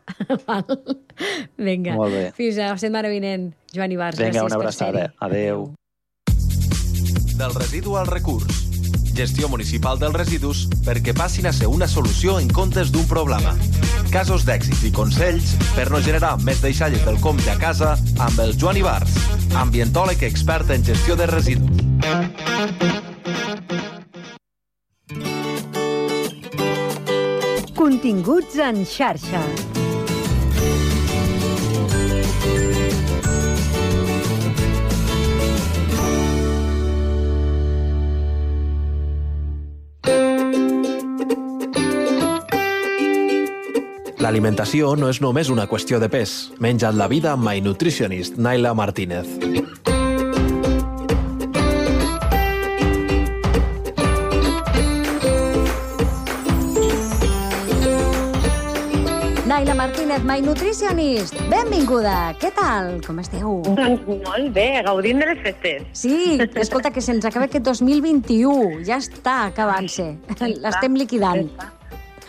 Vinga, 1.68 1.98
Molt 1.98 2.14
bé. 2.14 2.28
fins 2.38 2.62
a 2.62 2.70
la 2.76 2.78
setmana 2.82 3.12
vinent. 3.12 3.50
Joan 3.74 3.98
Ibarz, 3.98 4.22
Vinga, 4.22 4.38
gràcies 4.38 4.54
una 4.54 4.62
abraçada. 4.62 5.10
Adéu. 5.26 5.74
Del 7.36 7.58
residu 7.58 7.98
al 8.00 8.08
recurs. 8.08 8.65
Gestió 9.16 9.48
municipal 9.48 9.96
dels 9.96 10.14
residus 10.14 10.66
perquè 10.84 11.14
passin 11.16 11.48
a 11.48 11.54
ser 11.56 11.70
una 11.72 11.88
solució 11.88 12.36
en 12.42 12.50
comptes 12.52 12.92
d'un 12.92 13.06
problema. 13.08 13.54
Casos 14.12 14.44
d'èxits 14.44 14.84
i 14.90 14.92
consells 14.92 15.54
per 15.76 15.88
no 15.92 16.02
generar 16.04 16.34
més 16.44 16.60
deixalles 16.64 17.06
del 17.08 17.20
compte 17.24 17.48
a 17.52 17.56
casa 17.56 17.94
amb 18.20 18.42
el 18.44 18.52
Joan 18.60 18.82
Ibars, 18.82 19.16
ambientòleg 19.56 20.28
expert 20.28 20.76
en 20.76 20.84
gestió 20.84 21.16
de 21.16 21.30
residus. 21.32 21.80
Continguts 27.76 28.60
en 28.60 28.84
xarxa. 28.84 29.75
L'alimentació 44.26 44.96
no 44.98 45.06
és 45.14 45.20
només 45.22 45.52
una 45.54 45.68
qüestió 45.70 46.00
de 46.02 46.08
pes. 46.10 46.32
Menja't 46.58 46.96
la 46.98 47.06
vida 47.06 47.36
amb 47.36 47.46
My 47.46 47.60
Nutritionist, 47.62 48.40
Naila 48.42 48.72
Martínez. 48.74 49.28
Naila 59.46 59.78
Martínez, 59.78 60.26
My 60.26 60.42
Nutritionist. 60.42 61.38
Benvinguda. 61.54 62.34
Què 62.42 62.50
tal? 62.58 62.96
Com 63.06 63.22
esteu? 63.22 63.62
Doncs 63.78 64.10
molt 64.10 64.52
bé, 64.58 64.68
gaudint 64.90 65.22
de 65.22 65.30
les 65.36 65.46
festes. 65.46 65.86
Sí, 66.02 66.42
escolta, 66.66 66.90
que 66.90 67.06
se'ns 67.06 67.30
acaba 67.30 67.46
aquest 67.46 67.70
2021. 67.70 68.82
Ja 68.90 68.98
està 68.98 69.44
acabant-se. 69.54 70.16
L'estem 70.50 70.98
liquidant. 70.98 71.46
Ja 71.46 71.70
està. 71.70 71.75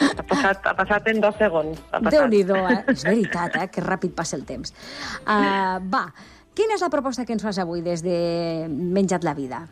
Ha 0.01 0.25
passat, 0.29 0.67
ha 0.67 0.75
passat 0.77 1.09
en 1.13 1.23
dos 1.25 1.37
segons. 1.41 1.81
Déu-n'hi-do, 2.11 2.57
eh? 2.57 2.83
És 2.93 3.07
veritat, 3.07 3.57
eh? 3.61 3.69
Que 3.73 3.85
ràpid 3.85 4.15
passa 4.17 4.37
el 4.39 4.45
temps. 4.49 4.75
Uh, 5.25 5.79
va, 5.93 6.07
quina 6.57 6.77
és 6.77 6.85
la 6.85 6.93
proposta 6.93 7.25
que 7.25 7.37
ens 7.37 7.45
fas 7.45 7.59
avui 7.63 7.83
des 7.85 8.05
de 8.05 8.21
Menja't 8.69 9.27
la 9.27 9.37
vida? 9.39 9.65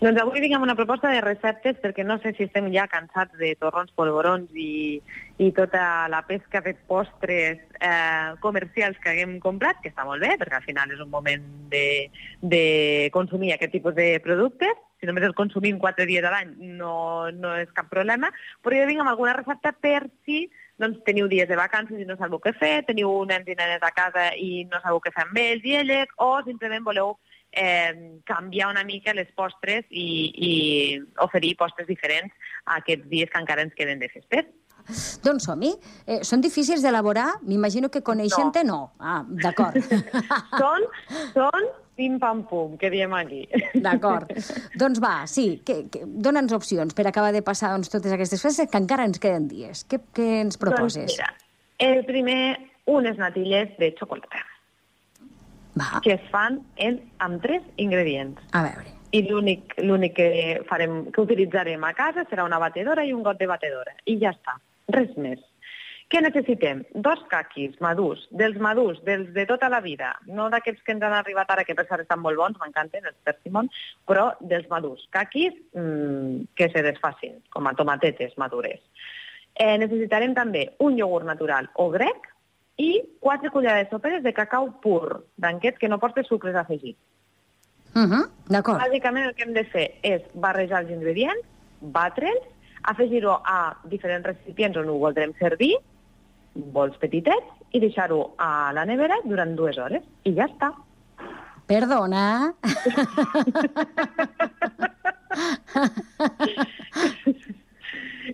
Doncs 0.00 0.20
avui 0.20 0.40
vinc 0.42 0.56
amb 0.56 0.66
una 0.66 0.76
proposta 0.78 1.10
de 1.12 1.20
receptes 1.22 1.78
perquè 1.82 2.04
no 2.06 2.16
sé 2.22 2.34
si 2.36 2.46
estem 2.46 2.70
ja 2.74 2.86
cansats 2.90 3.36
de 3.40 3.52
torrons 3.60 3.92
polvorons 3.96 4.50
i, 4.58 5.00
i 5.38 5.50
tota 5.56 6.08
la 6.12 6.22
pesca 6.26 6.62
de 6.64 6.74
postres 6.88 7.60
eh, 7.80 8.30
comercials 8.44 8.98
que 9.02 9.12
haguem 9.12 9.38
comprat, 9.44 9.80
que 9.82 9.92
està 9.92 10.06
molt 10.08 10.24
bé, 10.24 10.34
perquè 10.40 10.58
al 10.58 10.66
final 10.66 10.94
és 10.94 11.02
un 11.04 11.12
moment 11.12 11.44
de, 11.72 11.86
de 12.42 12.64
consumir 13.14 13.54
aquest 13.54 13.74
tipus 13.76 13.96
de 13.98 14.08
productes, 14.24 14.80
si 15.04 15.08
només 15.10 15.26
el 15.28 15.36
consumim 15.36 15.76
quatre 15.78 16.08
dies 16.08 16.24
a 16.24 16.32
l'any 16.32 16.54
no, 16.80 17.28
no 17.36 17.52
és 17.60 17.68
cap 17.76 17.90
problema, 17.92 18.32
però 18.64 18.80
jo 18.80 18.88
vinc 18.88 19.04
amb 19.04 19.12
alguna 19.12 19.36
recepta 19.36 19.74
per 19.76 20.06
si 20.24 20.46
doncs, 20.80 21.02
teniu 21.06 21.28
dies 21.28 21.48
de 21.48 21.58
vacances 21.60 22.00
i 22.00 22.08
no 22.08 22.16
sabeu 22.16 22.40
què 22.42 22.54
fer, 22.56 22.72
teniu 22.88 23.12
nens 23.28 23.46
i 23.46 23.54
nenes 23.58 23.84
a 23.84 23.92
casa 23.94 24.30
i 24.40 24.64
no 24.70 24.80
sabeu 24.80 25.02
què 25.04 25.12
fer 25.14 25.26
amb 25.26 25.38
ells 25.44 25.68
i 25.68 25.76
elles, 25.82 26.10
o 26.18 26.40
simplement 26.48 26.88
voleu 26.88 27.14
eh, 27.52 28.18
canviar 28.26 28.72
una 28.72 28.82
mica 28.88 29.14
les 29.14 29.30
postres 29.36 29.84
i, 29.90 30.08
i 30.34 30.52
oferir 31.22 31.54
postres 31.60 31.86
diferents 31.86 32.32
a 32.64 32.80
aquests 32.80 33.06
dies 33.12 33.30
que 33.30 33.42
encara 33.44 33.62
ens 33.68 33.76
queden 33.78 34.02
de 34.02 34.10
festes. 34.10 34.50
Doncs 35.24 35.46
som-hi. 35.48 35.70
Eh, 36.04 36.20
són 36.26 36.42
difícils 36.44 36.82
d'elaborar? 36.84 37.28
M'imagino 37.46 37.88
que 37.88 38.02
coneixent-te 38.04 38.66
no. 38.66 38.80
no. 38.90 38.98
Ah, 38.98 39.22
d'acord. 39.24 39.78
són, 40.60 40.84
són 41.32 41.70
pim-pam-pum, 41.96 42.76
que 42.80 42.90
diem 42.92 43.14
aquí. 43.14 43.44
D'acord. 43.86 44.30
doncs 44.80 45.00
va, 45.02 45.14
sí, 45.30 45.60
que, 45.66 45.84
que, 45.92 46.04
dona'ns 46.04 46.54
opcions 46.56 46.94
per 46.96 47.06
acabar 47.10 47.32
de 47.34 47.42
passar 47.46 47.72
doncs, 47.74 47.92
totes 47.92 48.14
aquestes 48.14 48.42
festes 48.42 48.70
que 48.70 48.80
encara 48.82 49.06
ens 49.08 49.22
queden 49.22 49.48
dies. 49.50 49.84
Què, 49.90 50.00
què 50.14 50.28
ens 50.42 50.60
proposes? 50.60 51.06
Doncs 51.06 51.18
mira, 51.18 51.30
el 51.84 52.04
primer, 52.08 52.40
unes 52.90 53.18
natilles 53.18 53.72
de 53.78 53.92
xocolata. 53.98 54.42
Va. 55.74 56.00
Que 56.04 56.14
es 56.18 56.26
fan 56.30 56.60
en, 56.76 57.00
amb 57.18 57.42
tres 57.42 57.64
ingredients. 57.82 58.38
A 58.54 58.62
veure. 58.68 58.92
I 59.14 59.22
l'únic 59.28 59.74
l'únic 59.78 60.14
que, 60.18 60.28
farem, 60.68 61.04
que 61.14 61.22
utilitzarem 61.22 61.82
a 61.86 61.92
casa 61.94 62.24
serà 62.30 62.46
una 62.46 62.58
batedora 62.62 63.04
i 63.06 63.12
un 63.14 63.22
got 63.26 63.38
de 63.38 63.48
batedora. 63.50 63.94
I 64.10 64.18
ja 64.22 64.34
està. 64.34 64.56
Res 64.94 65.14
més. 65.18 65.42
Què 66.14 66.20
necessitem? 66.22 66.84
Dos 67.02 67.24
caquis 67.26 67.72
madurs, 67.82 68.20
dels 68.30 68.54
madurs, 68.62 69.00
dels 69.02 69.32
de 69.34 69.42
tota 69.50 69.66
la 69.66 69.80
vida, 69.82 70.12
no 70.30 70.44
d'aquests 70.46 70.84
que 70.86 70.92
ens 70.94 71.02
han 71.02 71.14
arribat 71.16 71.48
ara, 71.50 71.64
que 71.66 71.74
per 71.74 71.88
cert 71.88 72.04
estan 72.04 72.20
molt 72.22 72.38
bons, 72.38 72.58
m'encanten, 72.60 73.08
els 73.10 73.16
persimons, 73.26 73.80
però 74.06 74.28
dels 74.38 74.68
madurs. 74.70 75.08
Caquis 75.10 75.56
mmm, 75.74 76.44
que 76.54 76.68
se 76.70 76.84
desfacin, 76.86 77.40
com 77.50 77.66
a 77.66 77.72
tomatetes 77.74 78.36
madures. 78.38 78.78
Eh, 79.58 79.74
necessitarem 79.82 80.36
també 80.36 80.68
un 80.86 81.00
iogurt 81.00 81.26
natural 81.26 81.66
o 81.82 81.88
grec 81.90 82.28
i 82.78 82.92
quatre 83.18 83.50
cullerades 83.50 83.90
soperes 83.90 84.22
de 84.22 84.32
cacau 84.36 84.68
pur, 84.84 85.24
d'aquest 85.34 85.80
que 85.82 85.90
no 85.90 85.98
porta 85.98 86.22
sucres 86.28 86.54
afegits. 86.54 87.00
Uh 87.96 88.06
-huh, 88.06 88.28
D'acord. 88.54 88.78
Bàsicament 88.78 89.26
el 89.26 89.34
que 89.34 89.42
hem 89.42 89.54
de 89.54 89.64
fer 89.64 89.98
és 90.02 90.22
barrejar 90.34 90.84
els 90.84 90.90
ingredients, 90.90 91.42
batre'ls, 91.80 92.46
afegir-ho 92.82 93.40
a 93.44 93.74
diferents 93.84 94.26
recipients 94.26 94.76
on 94.76 94.88
ho 94.88 94.98
voldrem 94.98 95.34
servir, 95.40 95.74
bols 96.54 96.94
petitets, 97.02 97.50
i 97.74 97.82
deixar-ho 97.82 98.20
a 98.38 98.70
la 98.74 98.84
nevera 98.86 99.18
durant 99.26 99.56
dues 99.58 99.78
hores. 99.78 100.02
I 100.24 100.34
ja 100.38 100.46
està. 100.46 100.70
Perdona? 101.66 102.52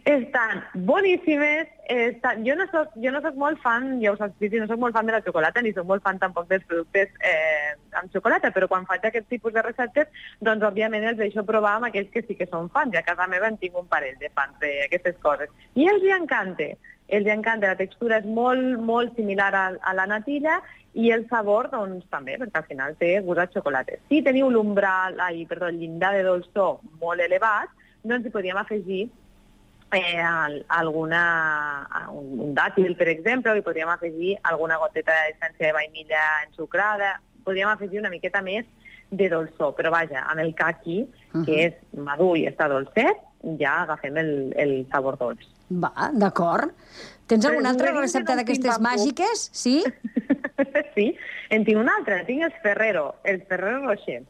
Estan 0.04 0.62
boníssimes. 0.74 1.68
Estan... 1.88 2.44
Jo, 2.46 2.54
no 2.58 2.66
soc, 2.70 2.92
jo 3.02 3.10
no 3.14 3.20
soc 3.24 3.38
molt 3.38 3.58
fan, 3.62 3.96
ja 4.02 4.12
us 4.14 4.20
has 4.22 4.34
dit, 4.42 4.54
no 4.60 4.68
soc 4.70 4.78
molt 4.82 4.94
fan 4.94 5.08
de 5.08 5.16
la 5.16 5.22
xocolata, 5.24 5.62
ni 5.62 5.72
soc 5.74 5.88
molt 5.88 6.04
fan 6.06 6.20
tampoc 6.22 6.46
dels 6.50 6.66
productes 6.68 7.10
eh, 7.26 7.72
amb 7.98 8.12
xocolata, 8.14 8.52
però 8.54 8.68
quan 8.70 8.86
faig 8.86 9.06
aquest 9.06 9.26
tipus 9.32 9.54
de 9.56 9.64
receptes, 9.66 10.06
doncs 10.46 10.66
òbviament 10.68 11.08
els 11.10 11.18
deixo 11.18 11.42
provar 11.48 11.78
amb 11.78 11.90
aquells 11.90 12.12
que 12.14 12.22
sí 12.26 12.38
que 12.38 12.48
són 12.50 12.70
fans. 12.74 12.94
I 12.94 13.00
a 13.00 13.06
casa 13.06 13.26
meva 13.30 13.50
en 13.50 13.58
tinc 13.58 13.78
un 13.78 13.90
parell 13.90 14.18
de 14.22 14.30
fans 14.34 14.54
d'aquestes 14.62 15.18
coses. 15.24 15.50
I 15.74 15.90
els 15.90 16.06
hi 16.06 16.14
encanta. 16.14 16.70
Els 17.10 17.26
encanta. 17.26 17.72
La 17.72 17.78
textura 17.78 18.20
és 18.20 18.26
molt, 18.26 18.78
molt 18.86 19.16
similar 19.18 19.50
a, 19.54 19.64
a 19.82 19.94
la 19.98 20.06
natilla 20.06 20.60
i 20.94 21.10
el 21.14 21.26
sabor, 21.30 21.68
doncs, 21.70 22.04
també, 22.10 22.36
perquè 22.38 22.58
al 22.60 22.66
final 22.66 22.96
té 22.98 23.12
gust 23.26 23.42
a 23.42 23.48
xocolata. 23.52 23.98
Si 24.08 24.22
teniu 24.26 24.50
l'umbral, 24.50 25.18
ai, 25.22 25.44
perdó, 25.50 25.68
el 25.70 25.78
llindar 25.78 26.12
de 26.16 26.24
dolçor 26.26 26.80
molt 27.02 27.22
elevat, 27.22 27.70
doncs 28.02 28.26
hi 28.26 28.32
podríem 28.34 28.58
afegir 28.58 29.04
eh, 29.92 30.22
alguna, 30.80 31.22
un, 32.10 32.34
un 32.46 32.54
dàtil, 32.54 32.96
per 32.98 33.08
exemple, 33.12 33.52
o 33.52 33.58
hi 33.58 33.64
podríem 33.66 33.90
afegir 33.92 34.36
alguna 34.50 34.78
goteta 34.82 35.14
d'essència 35.14 35.68
de 35.68 35.76
vainilla 35.76 36.26
ensucrada, 36.46 37.16
podríem 37.44 37.70
afegir 37.70 38.02
una 38.02 38.12
miqueta 38.12 38.42
més 38.42 38.66
de 39.10 39.26
dolçor, 39.30 39.74
però 39.78 39.90
vaja, 39.94 40.24
amb 40.30 40.42
el 40.42 40.54
caqui, 40.54 41.02
uh 41.02 41.40
-huh. 41.40 41.44
que 41.46 41.64
és 41.66 41.74
madur 41.92 42.36
i 42.38 42.46
està 42.46 42.68
dolcet, 42.68 43.18
ja 43.60 43.82
agafem 43.84 44.18
el, 44.20 44.32
el 44.56 44.74
sabor 44.92 45.18
dolç. 45.20 45.46
Va, 45.70 46.10
d'acord. 46.12 46.74
Tens 47.30 47.46
alguna 47.46 47.70
altra 47.70 47.92
recepta 47.94 48.34
d'aquestes 48.34 48.80
màgiques? 48.82 49.46
Sí? 49.54 49.78
sí, 50.96 51.12
en 51.54 51.64
tinc 51.64 51.78
una 51.78 51.94
altra, 52.00 52.24
tinc 52.26 52.42
el 52.48 52.54
Ferrero, 52.64 53.14
el 53.24 53.42
Ferrero 53.48 53.86
Rocher 53.86 54.22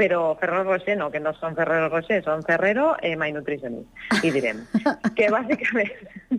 però 0.00 0.34
Ferrero 0.40 0.64
Rocher 0.64 0.96
no, 0.96 1.10
que 1.12 1.20
no 1.20 1.34
són 1.36 1.52
Ferrero 1.58 1.90
Rocher, 1.90 2.22
són 2.24 2.40
Ferrero 2.46 2.94
eh, 3.04 3.16
My 3.20 3.34
Nutritionist, 3.36 3.90
i 4.24 4.30
direm. 4.32 4.62
que 5.18 5.28
bàsicament, 5.28 5.92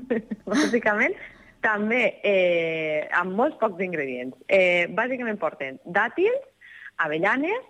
bàsicament 0.49 1.13
també 1.61 2.01
eh, 2.25 3.05
amb 3.19 3.37
molts 3.37 3.59
pocs 3.61 3.83
ingredients. 3.85 4.33
Eh, 4.49 4.89
bàsicament 4.97 5.37
porten 5.41 5.77
dàtils, 5.85 6.41
avellanes, 7.05 7.69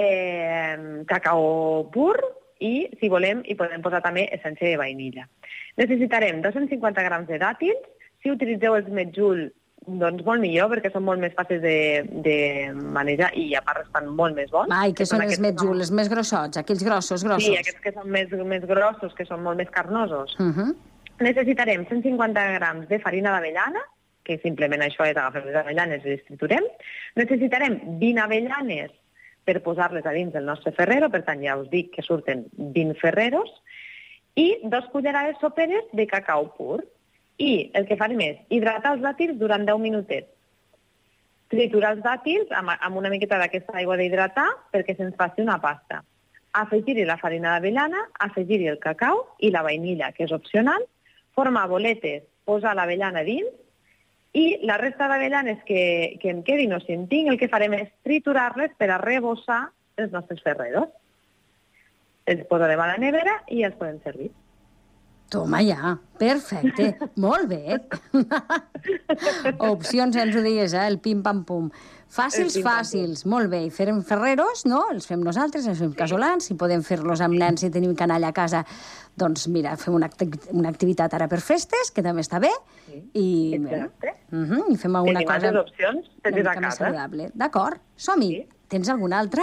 eh, 0.00 1.04
cacau 1.12 1.84
pur 1.92 2.16
i, 2.60 2.88
si 3.00 3.10
volem, 3.12 3.42
hi 3.44 3.56
podem 3.58 3.84
posar 3.84 4.00
també 4.04 4.26
essència 4.32 4.72
de 4.72 4.80
vainilla. 4.80 5.26
Necessitarem 5.76 6.40
250 6.44 7.04
grams 7.04 7.28
de 7.28 7.38
dàtils. 7.42 7.86
Si 8.22 8.32
utilitzeu 8.32 8.76
els 8.78 8.88
metjul, 8.88 9.46
doncs 9.86 10.24
molt 10.26 10.42
millor, 10.42 10.70
perquè 10.72 10.90
són 10.90 11.04
molt 11.06 11.22
més 11.22 11.34
fàcils 11.36 11.62
de, 11.62 11.76
de 12.24 12.36
manejar 12.74 13.30
i 13.38 13.48
a 13.54 13.62
part 13.66 13.84
estan 13.84 14.08
molt 14.18 14.34
més 14.38 14.50
bons. 14.50 14.72
Ai, 14.74 14.92
que, 14.92 15.04
que 15.04 15.10
són 15.12 15.22
els 15.26 15.38
metjul, 15.42 15.76
els 15.78 15.92
més 15.94 16.10
grossots, 16.10 16.58
aquells 16.62 16.84
grossos, 16.86 17.24
grossos. 17.26 17.46
Sí, 17.46 17.58
aquests 17.60 17.84
que 17.84 17.94
són 17.94 18.10
més, 18.10 18.32
més 18.48 18.66
grossos, 18.66 19.14
que 19.18 19.28
són 19.28 19.44
molt 19.46 19.60
més 19.60 19.70
carnosos. 19.70 20.34
Uh 20.40 20.50
-huh. 20.50 20.70
Necessitarem 21.20 21.86
150 21.86 22.52
grams 22.58 22.88
de 22.88 22.98
farina 23.00 23.32
d'avellana, 23.32 23.84
que 24.24 24.38
simplement 24.42 24.82
això 24.82 25.06
és 25.06 25.16
agafar 25.16 25.44
les 25.46 25.54
avellanes 25.54 26.04
i 26.04 26.08
les 26.08 26.24
triturem. 26.24 26.64
Necessitarem 27.14 27.78
20 28.00 28.20
avellanes 28.20 28.90
per 29.46 29.62
posar-les 29.62 30.06
a 30.06 30.12
dins 30.12 30.34
del 30.34 30.46
nostre 30.48 30.72
ferrero, 30.74 31.08
per 31.12 31.22
tant 31.26 31.40
ja 31.42 31.54
us 31.60 31.68
dic 31.70 31.92
que 31.94 32.04
surten 32.04 32.44
20 32.58 32.98
ferreros, 33.00 33.50
i 34.36 34.46
dos 34.68 34.88
cullerades 34.92 35.38
soperes 35.40 35.86
de 35.96 36.06
cacau 36.10 36.50
pur. 36.58 36.82
I 37.38 37.70
el 37.76 37.86
que 37.88 37.98
farem 38.00 38.20
és 38.24 38.40
hidratar 38.52 38.94
els 38.96 39.04
dàtils 39.04 39.38
durant 39.40 39.64
10 39.68 39.80
minutets. 39.80 40.28
Triturar 41.52 41.92
els 41.94 42.02
dàtils 42.04 42.50
amb, 42.58 42.72
amb 42.74 42.98
una 42.98 43.12
miqueta 43.12 43.38
d'aquesta 43.38 43.76
aigua 43.80 43.98
d'hidratar 44.00 44.46
perquè 44.72 44.96
se'ns 44.96 45.16
faci 45.20 45.44
una 45.44 45.58
pasta. 45.62 46.00
Afegir-hi 46.56 47.04
la 47.04 47.18
farina 47.20 47.52
d'avellana, 47.54 48.06
afegir-hi 48.26 48.70
el 48.72 48.80
cacau 48.80 49.20
i 49.44 49.52
la 49.52 49.62
vainilla, 49.62 50.10
que 50.16 50.24
és 50.24 50.32
opcional, 50.32 50.84
formar 51.36 51.66
boletes, 51.68 52.24
posar 52.48 52.72
l'avellana 52.74 53.22
dins 53.26 53.52
i 54.34 54.58
la 54.68 54.76
resta 54.80 55.08
d'avellanes 55.08 55.62
que, 55.68 56.16
que 56.20 56.30
em 56.32 56.42
quedin 56.46 56.74
o 56.76 56.80
si 56.82 56.96
en 56.96 57.06
tinc, 57.08 57.30
el 57.30 57.38
que 57.40 57.50
farem 57.52 57.76
és 57.78 57.92
triturar-les 58.04 58.74
per 58.78 58.90
a 58.90 59.00
rebossar 59.02 59.66
els 59.96 60.12
nostres 60.12 60.42
ferreros. 60.44 60.90
Els 62.26 62.42
posarem 62.50 62.80
a 62.82 62.90
la 62.90 62.98
nevera 63.00 63.38
i 63.54 63.62
els 63.64 63.78
podem 63.78 64.00
servir. 64.04 64.32
Toma 65.26 65.58
ja, 65.66 65.96
perfecte, 66.20 66.92
molt 67.18 67.48
bé. 67.50 67.78
Opcions, 69.72 70.14
ens 70.22 70.36
ho 70.36 70.42
deies, 70.44 70.74
eh? 70.76 70.84
el 70.86 71.00
pim-pam-pum. 71.02 71.66
Fàcils, 72.06 72.54
pim-pam-pum. 72.54 72.66
fàcils, 72.68 73.24
molt 73.26 73.50
bé. 73.50 73.64
I 73.66 73.72
farem 73.74 73.98
ferreros, 74.06 74.62
no? 74.70 74.84
Els 74.92 75.08
fem 75.10 75.24
nosaltres, 75.26 75.66
els 75.66 75.82
fem 75.82 75.90
casolans. 75.98 76.46
Si 76.46 76.54
podem 76.58 76.84
fer-los 76.86 77.24
amb 77.26 77.34
nens 77.40 77.66
i 77.66 77.72
tenim 77.74 77.96
canalla 77.98 78.30
a 78.30 78.36
casa, 78.36 78.62
doncs 79.18 79.48
mira, 79.50 79.74
fem 79.80 79.96
una, 79.98 80.06
acti 80.06 80.30
una 80.54 80.70
activitat 80.70 81.18
ara 81.18 81.26
per 81.32 81.40
festes, 81.42 81.90
que 81.90 82.06
també 82.06 82.22
està 82.22 82.38
bé. 82.42 82.52
I, 82.94 83.26
bueno, 83.58 83.72
Exacte. 83.72 84.14
uh 84.30 84.44
-huh, 84.44 84.62
i 84.70 84.76
fem 84.76 84.94
alguna 84.94 85.24
Tenim 85.24 85.32
cosa 85.32 85.48
altres 85.48 85.60
opcions, 85.64 86.10
tens 86.22 86.46
a 86.46 86.54
casa. 86.54 87.08
D'acord, 87.34 87.82
som-hi. 87.96 88.28
Sí. 88.28 88.46
Tens 88.68 88.88
alguna 88.88 89.18
altra? 89.18 89.42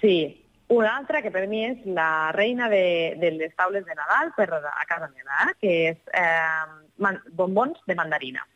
Sí, 0.00 0.43
una 0.76 0.96
altra 0.96 1.22
que 1.22 1.32
per 1.34 1.46
mi 1.50 1.64
és 1.66 1.84
la 1.86 2.32
reina 2.36 2.68
de, 2.72 3.16
de 3.20 3.30
les 3.36 3.54
taules 3.56 3.84
de 3.86 3.94
Nadal 3.94 4.32
per 4.36 4.48
a 4.54 4.84
casa 4.88 5.10
meva, 5.10 5.48
eh? 5.48 5.54
que 5.60 5.74
és 5.90 5.98
eh, 6.12 6.64
man, 6.98 7.20
bombons 7.32 7.78
de 7.86 7.96
mandarina. 7.98 8.46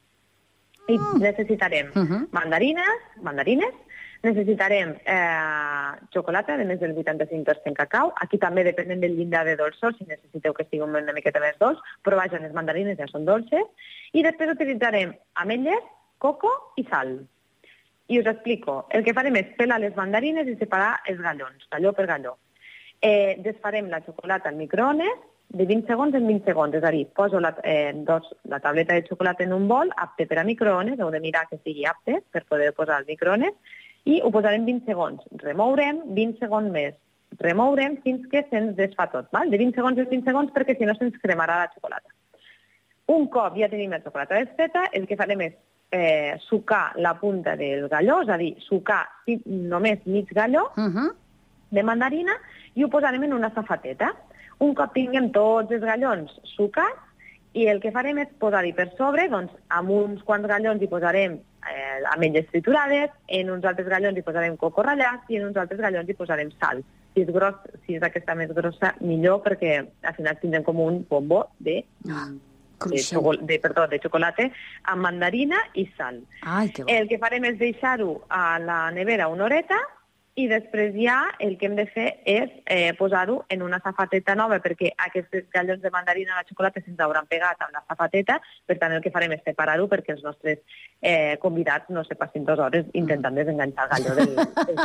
I 0.89 0.97
necessitarem 1.21 1.91
Uh 1.95 2.05
-huh. 2.05 2.29
mandarines, 2.33 3.01
mandarines, 3.21 3.75
necessitarem 4.23 4.97
eh, 5.05 5.93
xocolata 6.13 6.57
de 6.57 6.65
més 6.65 6.81
del 6.81 6.95
85% 6.97 7.75
cacau. 7.75 8.13
Aquí 8.17 8.39
també 8.39 8.65
depenent 8.65 9.01
del 9.01 9.17
llindar 9.17 9.45
de 9.47 9.57
dolçor, 9.57 9.95
si 9.97 10.05
necessiteu 10.05 10.55
que 10.55 10.63
estigui 10.63 10.83
una 10.83 11.13
miqueta 11.13 11.41
més 11.41 11.59
dolç, 11.59 11.79
però 12.03 12.17
vaja, 12.17 12.41
les 12.43 12.53
mandarines 12.53 12.99
ja 12.99 13.07
són 13.07 13.25
dolces. 13.25 13.65
I 14.13 14.23
després 14.23 14.55
utilitzarem 14.55 15.15
ametlles, 15.35 15.85
coco 16.19 16.51
i 16.77 16.85
sal. 16.91 17.21
I 18.09 18.19
us 18.21 18.27
explico. 18.27 18.87
El 18.91 19.05
que 19.05 19.15
farem 19.17 19.37
és 19.37 19.55
pelar 19.57 19.81
les 19.81 19.97
mandarines 19.97 20.49
i 20.49 20.57
separar 20.57 20.99
els 21.09 21.21
gallons, 21.21 21.67
galló 21.73 21.93
per 21.93 22.07
galló. 22.09 22.39
Eh, 23.01 23.37
desfarem 23.45 23.91
la 23.93 24.01
xocolata 24.05 24.49
al 24.49 24.57
microones 24.57 25.27
de 25.49 25.65
20 25.65 25.87
segons 25.87 26.15
en 26.15 26.27
20 26.27 26.45
segons, 26.45 26.75
és 26.77 26.85
a 26.85 26.91
dir, 26.93 27.07
poso 27.17 27.41
la, 27.41 27.55
eh, 27.65 27.93
dos, 27.95 28.27
la 28.45 28.61
tableta 28.61 28.95
de 28.95 29.07
xocolata 29.07 29.45
en 29.45 29.53
un 29.53 29.69
bol, 29.69 29.91
apte 29.97 30.27
per 30.27 30.39
a 30.39 30.45
microones, 30.45 30.99
heu 31.01 31.11
de 31.11 31.21
mirar 31.21 31.47
que 31.49 31.61
sigui 31.65 31.87
apte 31.87 32.23
per 32.31 32.45
poder 32.45 32.73
posar 32.75 32.99
al 32.99 33.07
microones, 33.09 33.55
i 34.05 34.21
ho 34.23 34.31
posarem 34.31 34.65
20 34.67 34.85
segons. 34.87 35.23
Remourem 35.45 36.03
20 36.17 36.39
segons 36.39 36.71
més. 36.73 36.95
Remourem 37.41 37.97
fins 38.05 38.27
que 38.29 38.45
se'ns 38.51 38.77
desfà 38.77 39.09
tot, 39.13 39.29
val? 39.33 39.51
de 39.51 39.59
20 39.61 39.77
segons 39.77 39.99
en 39.99 40.09
20 40.09 40.25
segons 40.25 40.53
perquè 40.53 40.77
si 40.77 40.89
no 40.89 40.95
se'ns 40.97 41.17
cremarà 41.23 41.59
la 41.63 41.73
xocolata. 41.73 42.13
Un 43.09 43.29
cop 43.33 43.57
ja 43.57 43.69
tenim 43.73 43.93
la 43.93 44.03
xocolata 44.05 44.37
desfeta, 44.37 44.89
el 44.93 45.07
que 45.09 45.17
farem 45.17 45.41
és 45.49 45.57
eh, 45.91 46.37
sucar 46.49 46.93
la 46.97 47.15
punta 47.19 47.57
del 47.57 47.89
galló, 47.89 48.23
és 48.23 48.29
a 48.29 48.37
dir, 48.37 48.55
sucar 48.67 49.07
només 49.47 50.05
mig 50.07 50.29
galló 50.35 50.71
Uh 50.77 50.89
-huh. 50.95 51.13
de 51.71 51.83
mandarina 51.83 52.33
i 52.75 52.85
ho 52.85 52.89
posarem 52.89 53.23
en 53.25 53.33
una 53.33 53.51
safateta. 53.55 54.15
Un 54.59 54.75
cop 54.75 54.93
tinguem 54.95 55.31
tots 55.31 55.71
els 55.71 55.85
gallons 55.85 56.31
sucats, 56.57 57.01
i 57.55 57.67
el 57.67 57.81
que 57.81 57.91
farem 57.91 58.19
és 58.19 58.29
posar-hi 58.39 58.73
per 58.73 58.91
sobre, 58.97 59.29
doncs, 59.29 59.53
amb 59.69 59.91
uns 59.91 60.23
quants 60.23 60.47
gallons 60.47 60.83
hi 60.83 60.87
posarem 60.87 61.33
eh, 61.33 62.03
ametlles 62.15 62.47
triturades, 62.53 63.11
en 63.27 63.51
uns 63.51 63.65
altres 63.65 63.89
gallons 63.89 64.17
hi 64.19 64.23
posarem 64.23 64.57
coco 64.57 64.83
ratllat 64.83 65.21
i 65.29 65.37
en 65.37 65.47
uns 65.47 65.57
altres 65.57 65.81
gallons 65.81 66.09
hi 66.09 66.15
posarem 66.15 66.51
sal. 66.61 66.83
Si 67.15 67.23
és, 67.23 67.31
gros, 67.33 67.55
si 67.87 67.97
és 67.97 68.03
aquesta 68.03 68.35
més 68.35 68.53
grossa, 68.55 68.95
millor, 69.01 69.43
perquè 69.43 69.79
al 70.03 70.15
final 70.15 70.37
tindrem 70.41 70.63
com 70.63 70.79
un 70.81 71.07
bombó 71.09 71.49
de, 71.59 71.85
Ah, 72.09 72.29
de, 72.87 73.03
de, 73.43 73.59
perdó, 73.59 73.87
de 73.91 74.01
xocolata 74.03 74.49
amb 74.85 75.03
mandarina 75.03 75.61
i 75.75 75.89
sal. 75.97 76.23
Ai, 76.43 76.71
que 76.71 76.85
bo. 76.85 76.91
El 76.93 77.09
que 77.11 77.19
farem 77.19 77.49
és 77.51 77.59
deixar-ho 77.61 78.21
a 78.29 78.59
la 78.63 78.81
nevera 78.95 79.29
una 79.29 79.49
horeta 79.49 79.79
i 80.39 80.47
després 80.51 80.95
ja 80.95 81.19
el 81.43 81.57
que 81.59 81.67
hem 81.67 81.75
de 81.79 81.87
fer 81.91 82.07
és 82.29 82.53
eh, 82.71 82.93
posar-ho 82.99 83.41
en 83.51 83.63
una 83.67 83.81
safateta 83.83 84.37
nova 84.39 84.61
perquè 84.63 84.93
aquests 85.09 85.49
gallons 85.55 85.83
de 85.83 85.91
mandarina 85.91 86.37
a 86.37 86.43
la 86.43 86.47
xocolata 86.49 86.83
se'ns 86.85 87.01
hauran 87.03 87.27
pegat 87.27 87.65
amb 87.67 87.75
la 87.75 87.83
safateta, 87.89 88.39
per 88.67 88.79
tant 88.79 88.95
el 88.95 89.03
que 89.03 89.13
farem 89.15 89.35
és 89.35 89.43
separar-ho 89.45 89.89
perquè 89.91 90.15
els 90.15 90.23
nostres 90.23 90.63
eh, 91.03 91.37
convidats 91.43 91.91
no 91.91 92.05
se 92.07 92.15
passin 92.19 92.47
dues 92.47 92.63
hores 92.63 92.87
intentant 92.95 93.35
desenganxar 93.35 93.89
el 93.89 93.93
galló 93.97 94.17
del, 94.21 94.35
del, 94.71 94.81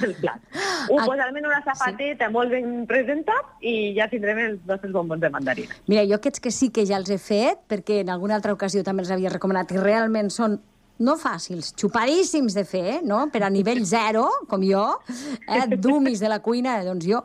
del 0.00 0.16
plat. 0.22 0.40
Ho 0.88 1.00
Ah, 1.04 1.06
posarem 1.06 1.36
en 1.36 1.46
una 1.50 1.60
safateta 1.64 2.30
molt 2.32 2.54
ben 2.54 2.84
presentat 2.88 3.60
i 3.60 3.92
ja 3.98 4.08
tindrem 4.08 4.40
els 4.46 4.60
nostres 4.68 4.92
bombons 4.94 5.20
de 5.20 5.30
mandarina. 5.32 5.76
Mira, 5.90 6.04
jo 6.08 6.16
aquests 6.16 6.40
que 6.40 6.52
sí 6.54 6.70
que 6.72 6.86
ja 6.88 6.96
els 7.00 7.10
he 7.12 7.18
fet, 7.20 7.66
perquè 7.68 8.00
en 8.04 8.12
alguna 8.14 8.38
altra 8.38 8.54
ocasió 8.56 8.84
també 8.86 9.04
els 9.04 9.12
havia 9.12 9.32
recomanat 9.32 9.74
i 9.74 9.82
realment 9.82 10.32
són 10.32 10.62
no 11.02 11.16
fàcils, 11.18 11.72
xupadíssims 11.74 12.54
de 12.54 12.62
fer, 12.68 13.00
no? 13.02 13.24
per 13.32 13.42
a 13.42 13.50
nivell 13.50 13.82
zero, 13.88 14.28
com 14.50 14.62
jo, 14.62 14.84
eh? 15.48 15.64
dumis 15.74 16.20
de 16.22 16.30
la 16.30 16.38
cuina, 16.44 16.76
doncs 16.86 17.06
jo, 17.08 17.22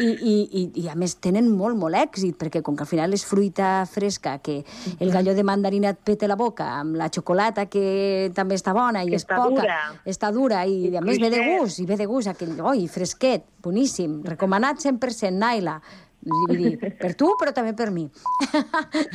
i, 0.00 0.06
i, 0.08 0.34
i, 0.46 0.62
i 0.80 0.86
a 0.88 0.96
més 0.96 1.18
tenen 1.20 1.50
molt, 1.52 1.76
molt 1.76 1.98
èxit, 1.98 2.38
perquè 2.40 2.62
com 2.64 2.78
que 2.78 2.86
al 2.86 2.90
final 2.90 3.12
és 3.12 3.26
fruita 3.28 3.84
fresca, 3.90 4.38
que 4.40 4.62
el 4.98 5.12
galló 5.12 5.34
de 5.36 5.44
mandarina 5.44 5.92
et 5.92 6.00
peta 6.00 6.30
la 6.30 6.38
boca, 6.40 6.70
amb 6.80 6.96
la 6.96 7.10
xocolata 7.12 7.66
que 7.68 8.30
també 8.36 8.56
està 8.56 8.72
bona 8.76 9.04
i 9.04 9.10
Que 9.10 9.18
és 9.20 9.26
està 9.26 9.40
poca, 9.42 9.66
dura. 9.66 9.80
està 10.08 10.30
dura 10.32 10.64
i, 10.64 10.86
I 10.88 10.96
a 10.96 11.04
més 11.04 11.20
ve 11.20 11.32
de 11.34 11.42
gust, 11.44 11.82
i 11.82 11.88
ve 11.88 11.98
de 12.00 12.08
gust 12.08 12.32
aquell, 12.32 12.56
oi, 12.72 12.86
fresquet, 12.88 13.44
boníssim, 13.60 14.22
recomanat 14.24 14.80
100%, 14.80 15.36
Naila, 15.36 15.80
Vull 16.20 16.50
dir, 16.52 16.74
per 17.00 17.14
tu, 17.16 17.30
però 17.40 17.48
també 17.56 17.72
per 17.72 17.86
mi. 17.88 18.02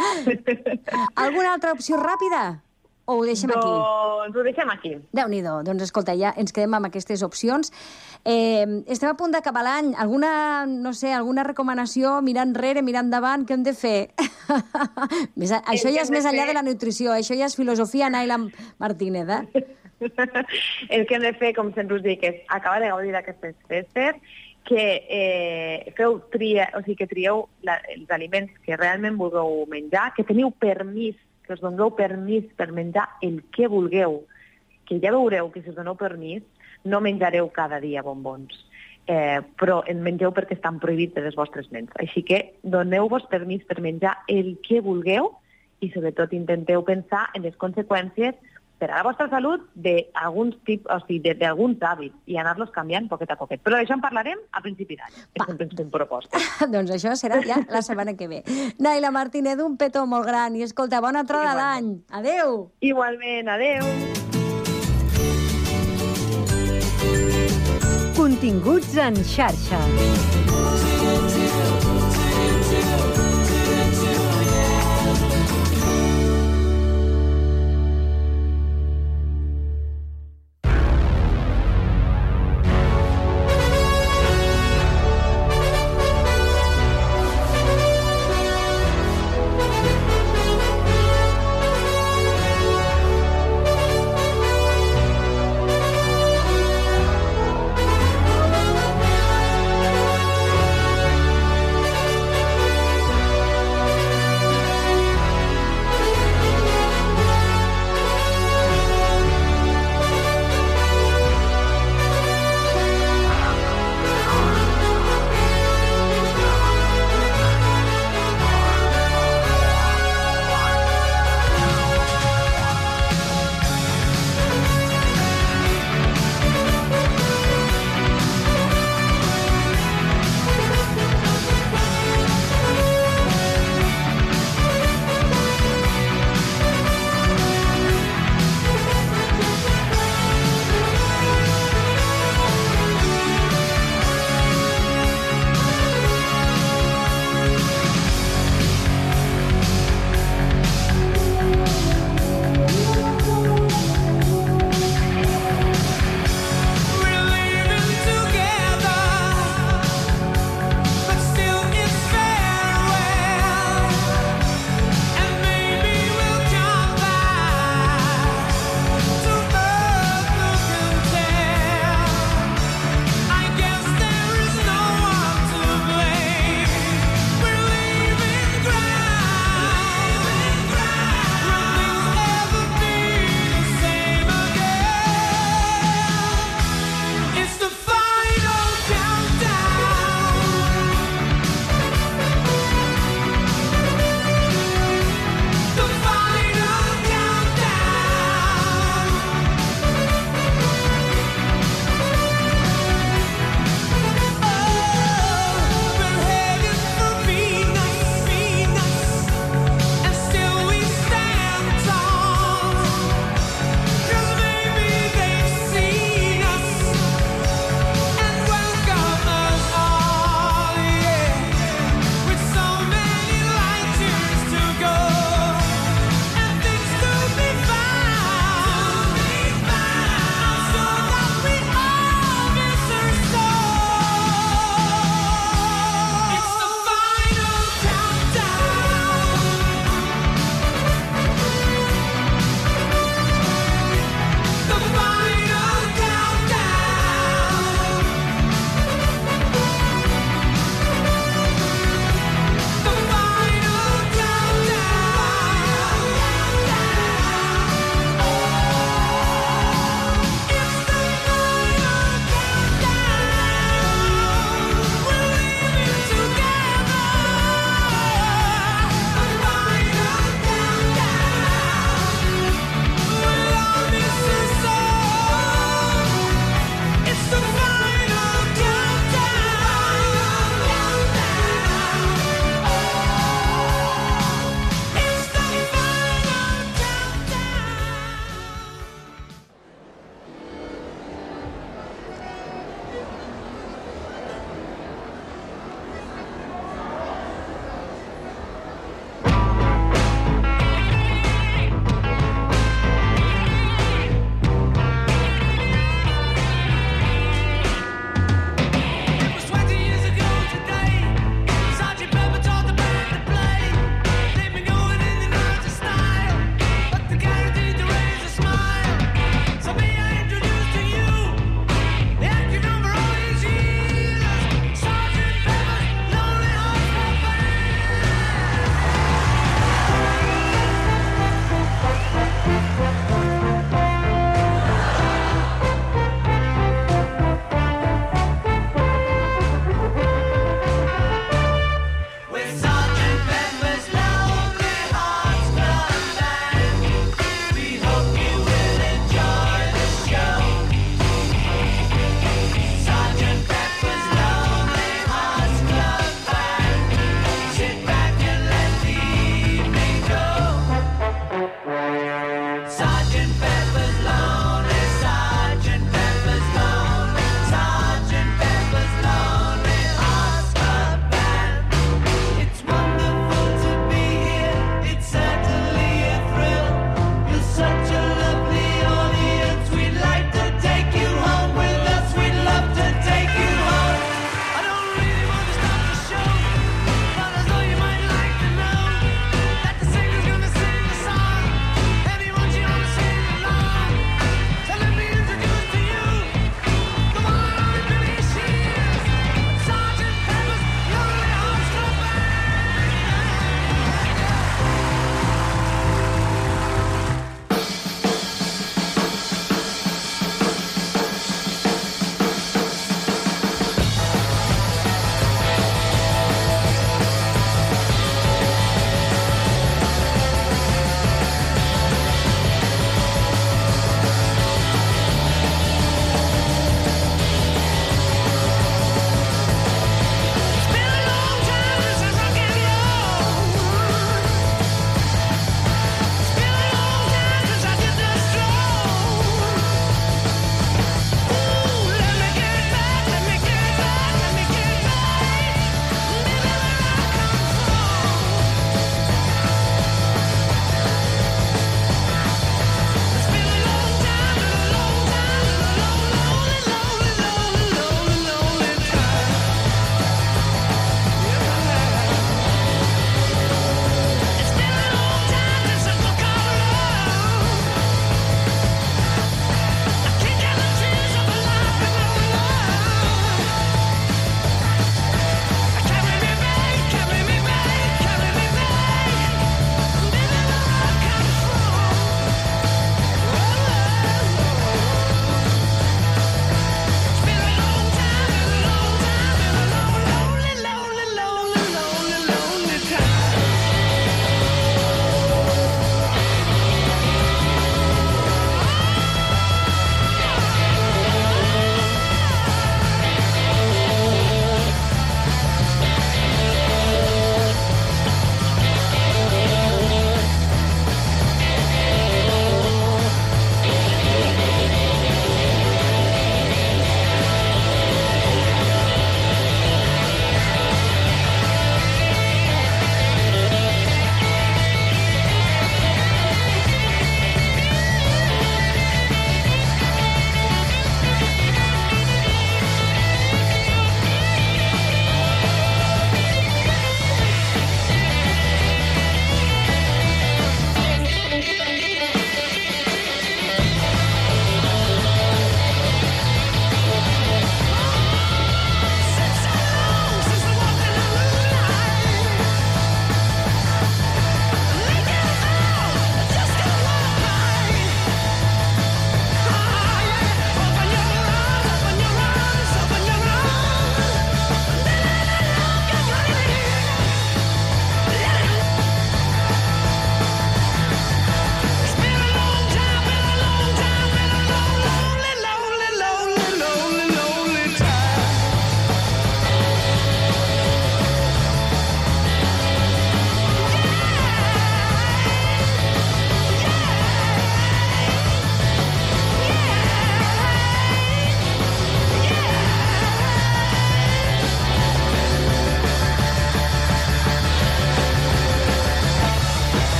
Alguna 1.26 1.50
altra 1.52 1.74
opció 1.76 1.98
ràpida? 2.00 2.62
O 3.06 3.20
ho 3.20 3.24
deixem 3.24 3.50
aquí? 3.54 3.70
Doncs 3.70 4.36
ho 4.36 4.42
deixem 4.42 4.70
aquí. 4.72 4.90
Déu-n'hi-do. 5.14 5.60
Doncs 5.62 5.84
escolta, 5.86 6.14
ja 6.18 6.32
ens 6.36 6.50
quedem 6.52 6.74
amb 6.74 6.88
aquestes 6.88 7.22
opcions. 7.22 7.70
Eh, 8.26 8.66
estem 8.90 9.08
a 9.12 9.14
punt 9.14 9.30
d'acabar 9.30 9.62
l'any. 9.62 9.92
Alguna, 9.94 10.66
no 10.66 10.90
sé, 10.92 11.12
alguna 11.14 11.44
recomanació, 11.46 12.16
mirar 12.26 12.48
enrere, 12.48 12.82
mirar 12.82 13.04
endavant, 13.06 13.46
què 13.46 13.54
hem 13.54 13.62
de 13.62 13.74
fer? 13.78 14.10
més, 15.38 15.52
a- 15.54 15.62
això 15.70 15.92
ja 15.94 16.02
és 16.02 16.10
més 16.10 16.26
enllà 16.26 16.42
fer- 16.46 16.50
de 16.50 16.58
la 16.58 16.64
nutrició, 16.66 17.12
això 17.14 17.38
ja 17.38 17.46
és 17.46 17.54
filosofia 17.54 18.10
Naila 18.10 18.40
Martínez, 18.82 19.28
eh? 19.30 19.66
el 20.90 21.06
que 21.06 21.14
hem 21.16 21.22
de 21.22 21.32
fer, 21.38 21.54
com 21.56 21.70
sempre 21.74 21.96
us 22.00 22.02
dic, 22.04 22.24
és 22.26 22.42
acabar 22.52 22.80
de 22.82 22.90
gaudir 22.90 23.14
d'aquestes 23.14 23.54
festes, 23.70 24.18
que 24.66 24.82
eh, 25.08 25.92
feu 25.96 26.18
tria, 26.34 26.66
o 26.74 26.82
sigui, 26.82 26.96
que 26.98 27.06
trieu 27.06 27.44
la, 27.62 27.78
els 27.94 28.10
aliments 28.10 28.50
que 28.66 28.74
realment 28.76 29.14
vulgueu 29.16 29.62
menjar, 29.70 30.08
que 30.16 30.26
teniu 30.26 30.50
permís, 30.50 31.14
que 31.46 31.54
us 31.54 31.62
doneu 31.62 31.92
permís 31.96 32.46
per 32.58 32.72
menjar 32.74 33.08
el 33.22 33.42
que 33.54 33.70
vulgueu, 33.70 34.24
que 34.86 35.00
ja 35.02 35.14
veureu 35.14 35.50
que 35.52 35.62
si 35.62 35.70
us 35.70 35.78
doneu 35.78 35.96
permís 35.98 36.42
no 36.84 37.00
menjareu 37.00 37.48
cada 37.54 37.80
dia 37.80 38.02
bombons, 38.02 38.54
eh, 39.06 39.40
però 39.58 39.82
en 39.86 40.02
mengeu 40.02 40.34
perquè 40.34 40.58
estan 40.58 40.78
prohibits 40.82 41.14
de 41.14 41.24
les 41.26 41.38
vostres 41.38 41.70
ments. 41.72 41.92
Així 42.02 42.22
que 42.22 42.58
doneu-vos 42.62 43.26
permís 43.30 43.64
per 43.66 43.80
menjar 43.80 44.18
el 44.28 44.56
que 44.66 44.82
vulgueu 44.82 45.32
i 45.80 45.90
sobretot 45.92 46.32
intenteu 46.32 46.84
pensar 46.84 47.26
en 47.34 47.42
les 47.46 47.56
conseqüències 47.56 48.34
per 48.78 48.90
a 48.90 48.96
la 48.98 49.02
vostra 49.06 49.28
salut 49.32 49.62
d'alguns 49.74 50.56
tipus, 50.68 50.90
o 50.92 50.98
sigui, 51.06 51.20
de- 51.24 51.34
d'alguns 51.40 51.80
hàbits 51.80 52.14
i 52.26 52.36
anar-los 52.36 52.70
canviant 52.74 53.08
poquet 53.08 53.30
a 53.32 53.36
poquet. 53.40 53.62
Però 53.64 53.76
d'això 53.78 53.96
en 53.96 54.02
parlarem 54.04 54.38
a 54.52 54.60
principi 54.60 54.96
d'any. 54.96 55.12
És 55.34 55.46
sempre 55.46 55.66
ens 55.66 55.74
fem 55.78 55.90
propostes. 55.90 56.50
doncs 56.74 56.90
això 56.96 57.14
serà 57.16 57.40
ja 57.46 57.62
la 57.72 57.82
setmana 57.82 58.16
que 58.16 58.28
ve. 58.28 58.42
Naila 58.78 59.10
Martínez, 59.10 59.58
un 59.64 59.76
petó 59.80 60.06
molt 60.06 60.26
gran 60.28 60.56
i 60.56 60.62
escolta, 60.66 61.00
bona 61.00 61.24
entrada 61.24 61.54
d'any. 61.56 61.92
Adeu! 62.20 62.70
Igualment, 62.80 63.48
adeu! 63.48 63.84
Continguts 68.16 68.96
en 68.96 69.14
xarxa. 69.24 69.78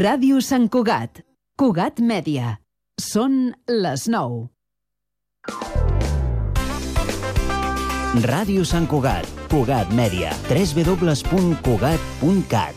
Ràdio 0.00 0.38
Sant 0.40 0.64
Cugat. 0.72 1.20
Cugat 1.60 1.98
Mèdia. 2.00 2.56
Són 2.96 3.52
les 3.68 4.08
9. 4.08 4.48
Ràdio 8.24 8.64
Sant 8.64 8.88
Cugat. 8.88 9.28
Cugat 9.52 9.92
Mèdia. 9.92 10.32
www.cugat.cat 10.48 12.72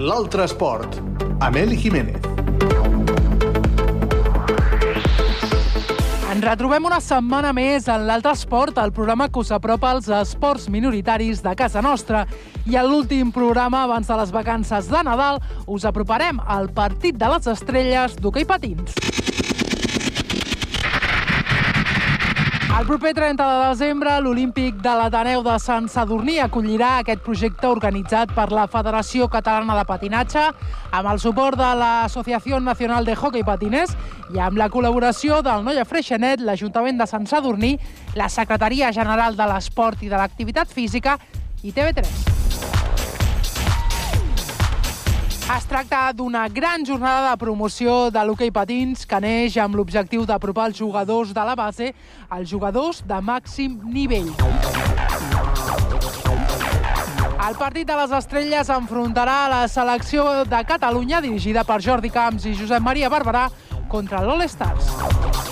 L'altre 0.00 0.48
esport. 0.48 0.96
Ameli 1.44 1.76
Jiménez. 1.76 2.35
Retrobem 6.46 6.84
una 6.86 7.00
setmana 7.02 7.50
més 7.50 7.88
en 7.90 8.04
l'Altre 8.06 8.30
Esport, 8.36 8.76
el 8.78 8.92
programa 8.94 9.26
que 9.26 9.40
us 9.42 9.50
apropa 9.50 9.90
als 9.90 10.06
esports 10.14 10.68
minoritaris 10.70 11.40
de 11.42 11.56
casa 11.58 11.82
nostra. 11.82 12.22
I 12.70 12.78
en 12.78 12.86
l'últim 12.86 13.32
programa, 13.34 13.82
abans 13.82 14.06
de 14.06 14.20
les 14.20 14.30
vacances 14.30 14.86
de 14.86 15.02
Nadal, 15.10 15.42
us 15.66 15.88
aproparem 15.90 16.38
al 16.46 16.70
partit 16.70 17.18
de 17.18 17.32
les 17.34 17.50
estrelles 17.50 18.14
d'hoquei 18.22 18.46
patins. 18.46 18.94
Proper 22.86 23.14
30 23.14 23.42
de 23.42 23.68
desembre, 23.68 24.12
l'Olímpic 24.22 24.76
de 24.78 24.92
l'Ateneu 24.94 25.40
de 25.42 25.56
Sant 25.58 25.88
Sadurní 25.90 26.36
acollirà 26.38 27.00
aquest 27.00 27.24
projecte 27.26 27.66
organitzat 27.66 28.30
per 28.36 28.44
la 28.54 28.68
Federació 28.70 29.26
Catalana 29.26 29.74
de 29.74 29.82
Patinatge 29.88 30.44
amb 30.94 31.10
el 31.10 31.18
suport 31.18 31.58
de 31.58 31.72
l'Associació 31.82 32.62
Nacional 32.62 33.02
de 33.02 33.18
Hockey 33.18 33.42
Patiners 33.42 33.98
i 34.30 34.38
amb 34.38 34.62
la 34.62 34.70
col·laboració 34.70 35.42
del 35.42 35.66
Noia 35.66 35.82
Freixenet, 35.82 36.46
l'Ajuntament 36.46 37.02
de 37.02 37.10
Sant 37.10 37.26
Sadurní, 37.26 37.74
la 38.14 38.30
Secretaria 38.30 38.94
General 38.94 39.34
de 39.34 39.50
l'Esport 39.50 40.06
i 40.06 40.12
de 40.12 40.22
l'Activitat 40.22 40.70
Física 40.70 41.18
i 41.66 41.74
TV3. 41.74 42.45
Es 45.46 45.62
tracta 45.70 46.10
d'una 46.10 46.48
gran 46.50 46.82
jornada 46.84 47.30
de 47.30 47.36
promoció 47.38 48.10
de 48.10 48.22
l'hoquei 48.26 48.50
patins 48.50 49.04
que 49.06 49.20
neix 49.22 49.54
amb 49.62 49.78
l'objectiu 49.78 50.24
d'apropar 50.26 50.64
els 50.72 50.80
jugadors 50.80 51.30
de 51.30 51.44
la 51.46 51.54
base 51.54 51.92
als 52.28 52.50
jugadors 52.50 53.04
de 53.06 53.20
màxim 53.22 53.78
nivell. 53.86 54.32
El 57.46 57.54
partit 57.54 57.86
de 57.86 57.94
les 57.94 58.18
estrelles 58.18 58.74
enfrontarà 58.74 59.38
la 59.46 59.64
selecció 59.70 60.42
de 60.50 60.64
Catalunya, 60.66 61.22
dirigida 61.22 61.62
per 61.62 61.78
Jordi 61.78 62.10
Camps 62.10 62.50
i 62.50 62.56
Josep 62.58 62.82
Maria 62.82 63.08
Barberà, 63.08 63.46
contra 63.86 64.26
l'All 64.26 64.48
Stars. 64.50 65.45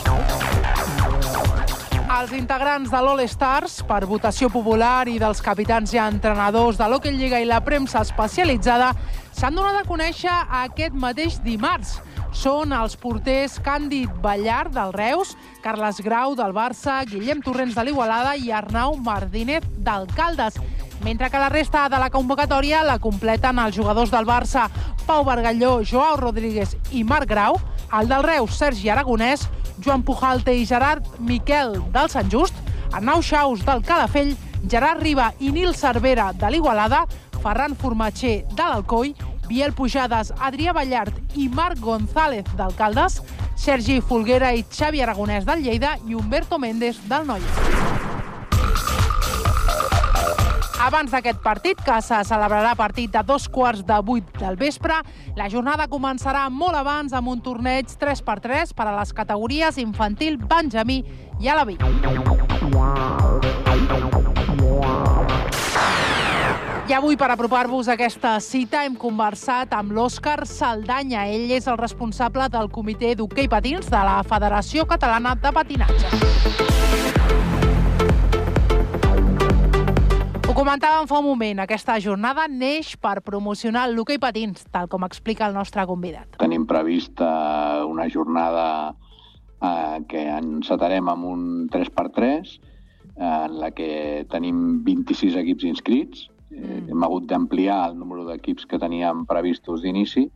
Els 2.14 2.30
integrants 2.36 2.92
de 2.92 2.98
l'All 3.02 3.20
Stars, 3.26 3.80
per 3.88 4.04
votació 4.06 4.46
popular 4.52 5.08
i 5.10 5.16
dels 5.18 5.40
capitans 5.42 5.90
i 5.96 5.98
entrenadors 5.98 6.76
de 6.78 6.86
l'Hockey 6.86 7.10
Lliga 7.10 7.40
i 7.42 7.48
la 7.48 7.58
premsa 7.66 8.04
especialitzada, 8.06 8.92
s'han 9.34 9.58
donat 9.58 9.80
a 9.80 9.88
conèixer 9.88 10.34
aquest 10.60 10.94
mateix 10.94 11.40
dimarts. 11.42 11.96
Són 12.30 12.70
els 12.76 12.94
porters 13.02 13.56
Càndid 13.66 14.12
Ballar 14.22 14.68
del 14.70 14.94
Reus, 14.94 15.34
Carles 15.64 15.98
Grau 16.06 16.36
del 16.38 16.54
Barça, 16.54 17.00
Guillem 17.10 17.42
Torrents 17.42 17.74
de 17.74 17.86
l'Igualada 17.88 18.36
i 18.38 18.52
Arnau 18.54 18.94
Martínez 18.94 19.66
del 19.82 20.06
Caldes. 20.14 20.60
Mentre 21.02 21.32
que 21.32 21.42
la 21.42 21.50
resta 21.50 21.88
de 21.90 21.98
la 21.98 22.12
convocatòria 22.14 22.86
la 22.86 23.00
completen 23.02 23.58
els 23.58 23.74
jugadors 23.74 24.14
del 24.14 24.30
Barça 24.30 24.68
Pau 25.04 25.26
Bargalló, 25.26 25.80
Joao 25.82 26.16
Rodríguez 26.16 26.78
i 26.92 27.02
Marc 27.02 27.28
Grau, 27.28 27.58
el 27.98 28.06
del 28.08 28.22
Reus 28.22 28.54
Sergi 28.62 28.88
Aragonès, 28.88 29.48
Joan 29.78 30.02
Pujalte 30.02 30.54
i 30.54 30.66
Gerard 30.66 31.06
Miquel 31.18 31.78
del 31.92 32.10
Sant 32.10 32.30
Just, 32.30 32.54
Arnau 32.92 33.22
Xaus 33.22 33.64
del 33.64 33.82
Calafell, 33.84 34.34
Gerard 34.68 35.02
Riba 35.02 35.32
i 35.40 35.50
Nil 35.52 35.74
Cervera 35.74 36.32
de 36.32 36.50
l'Igualada, 36.50 37.04
Ferran 37.42 37.76
Formatger 37.76 38.44
de 38.54 38.62
l'Alcoi, 38.62 39.14
Biel 39.48 39.74
Pujades, 39.76 40.32
Adrià 40.40 40.72
Ballart 40.72 41.36
i 41.36 41.48
Marc 41.48 41.80
González 41.84 42.48
d'Alcaldes, 42.56 43.20
Sergi 43.56 44.00
Folguera 44.00 44.52
i 44.52 44.64
Xavi 44.64 45.04
Aragonès 45.04 45.44
del 45.44 45.62
Lleida 45.66 45.98
i 46.08 46.14
Humberto 46.14 46.58
Méndez 46.58 47.02
del 47.08 47.28
Noia. 47.28 47.93
Abans 50.84 51.08
d'aquest 51.14 51.38
partit, 51.40 51.78
que 51.80 51.94
se 52.04 52.16
celebrarà 52.28 52.74
a 52.74 52.76
partir 52.76 53.06
de 53.08 53.22
dos 53.24 53.46
quarts 53.48 53.80
de 53.88 53.96
vuit 54.04 54.26
del 54.36 54.58
vespre, 54.60 54.98
la 55.32 55.46
jornada 55.48 55.86
començarà 55.88 56.42
molt 56.52 56.76
abans 56.76 57.14
amb 57.16 57.30
un 57.32 57.40
torneig 57.40 57.88
3x3 58.02 58.74
per 58.76 58.84
a 58.90 58.92
les 58.98 59.14
categories 59.16 59.78
infantil, 59.80 60.36
benjamí 60.36 60.98
i 61.40 61.48
alaví. 61.48 61.78
I 66.84 66.92
avui, 66.92 67.16
per 67.16 67.30
apropar-vos 67.32 67.88
aquesta 67.88 68.34
cita, 68.44 68.84
hem 68.84 69.00
conversat 69.00 69.72
amb 69.72 69.96
l'Òscar 69.96 70.44
Saldanya. 70.44 71.24
Ell 71.32 71.56
és 71.56 71.64
el 71.64 71.80
responsable 71.80 72.50
del 72.52 72.68
comitè 72.68 73.14
d'hoquei 73.16 73.48
patins 73.48 73.88
de 73.88 74.04
la 74.04 74.20
Federació 74.28 74.84
Catalana 74.84 75.32
de 75.32 75.56
Patinatge. 75.56 77.03
Ho 80.54 80.60
comentàvem 80.60 81.08
fa 81.10 81.16
un 81.18 81.24
moment, 81.26 81.58
aquesta 81.64 81.96
jornada 81.98 82.44
neix 82.46 82.92
per 83.02 83.16
promocionar 83.26 83.88
l'hoquei 83.90 84.20
patins, 84.22 84.62
tal 84.70 84.86
com 84.86 85.02
explica 85.02 85.48
el 85.50 85.54
nostre 85.56 85.82
convidat. 85.90 86.36
Tenim 86.38 86.62
prevista 86.70 87.26
una 87.90 88.04
jornada 88.06 88.66
eh, 89.58 89.96
que 90.06 90.20
encetarem 90.36 91.08
amb 91.10 91.26
un 91.26 91.40
3x3, 91.74 92.52
eh, 92.54 93.32
en 93.32 93.56
la 93.58 93.72
que 93.74 93.88
tenim 94.30 94.60
26 94.86 95.34
equips 95.40 95.66
inscrits. 95.72 96.28
Eh, 96.54 96.84
hem 96.86 97.02
hagut 97.02 97.26
d'ampliar 97.32 97.80
el 97.88 97.96
número 97.98 98.22
d'equips 98.28 98.68
que 98.70 98.78
teníem 98.78 99.24
previstos 99.26 99.82
d'inici, 99.82 100.28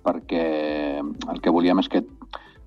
perquè 0.00 0.46
el 1.04 1.42
que 1.44 1.52
volíem 1.52 1.84
és 1.84 1.90
que 1.92 2.06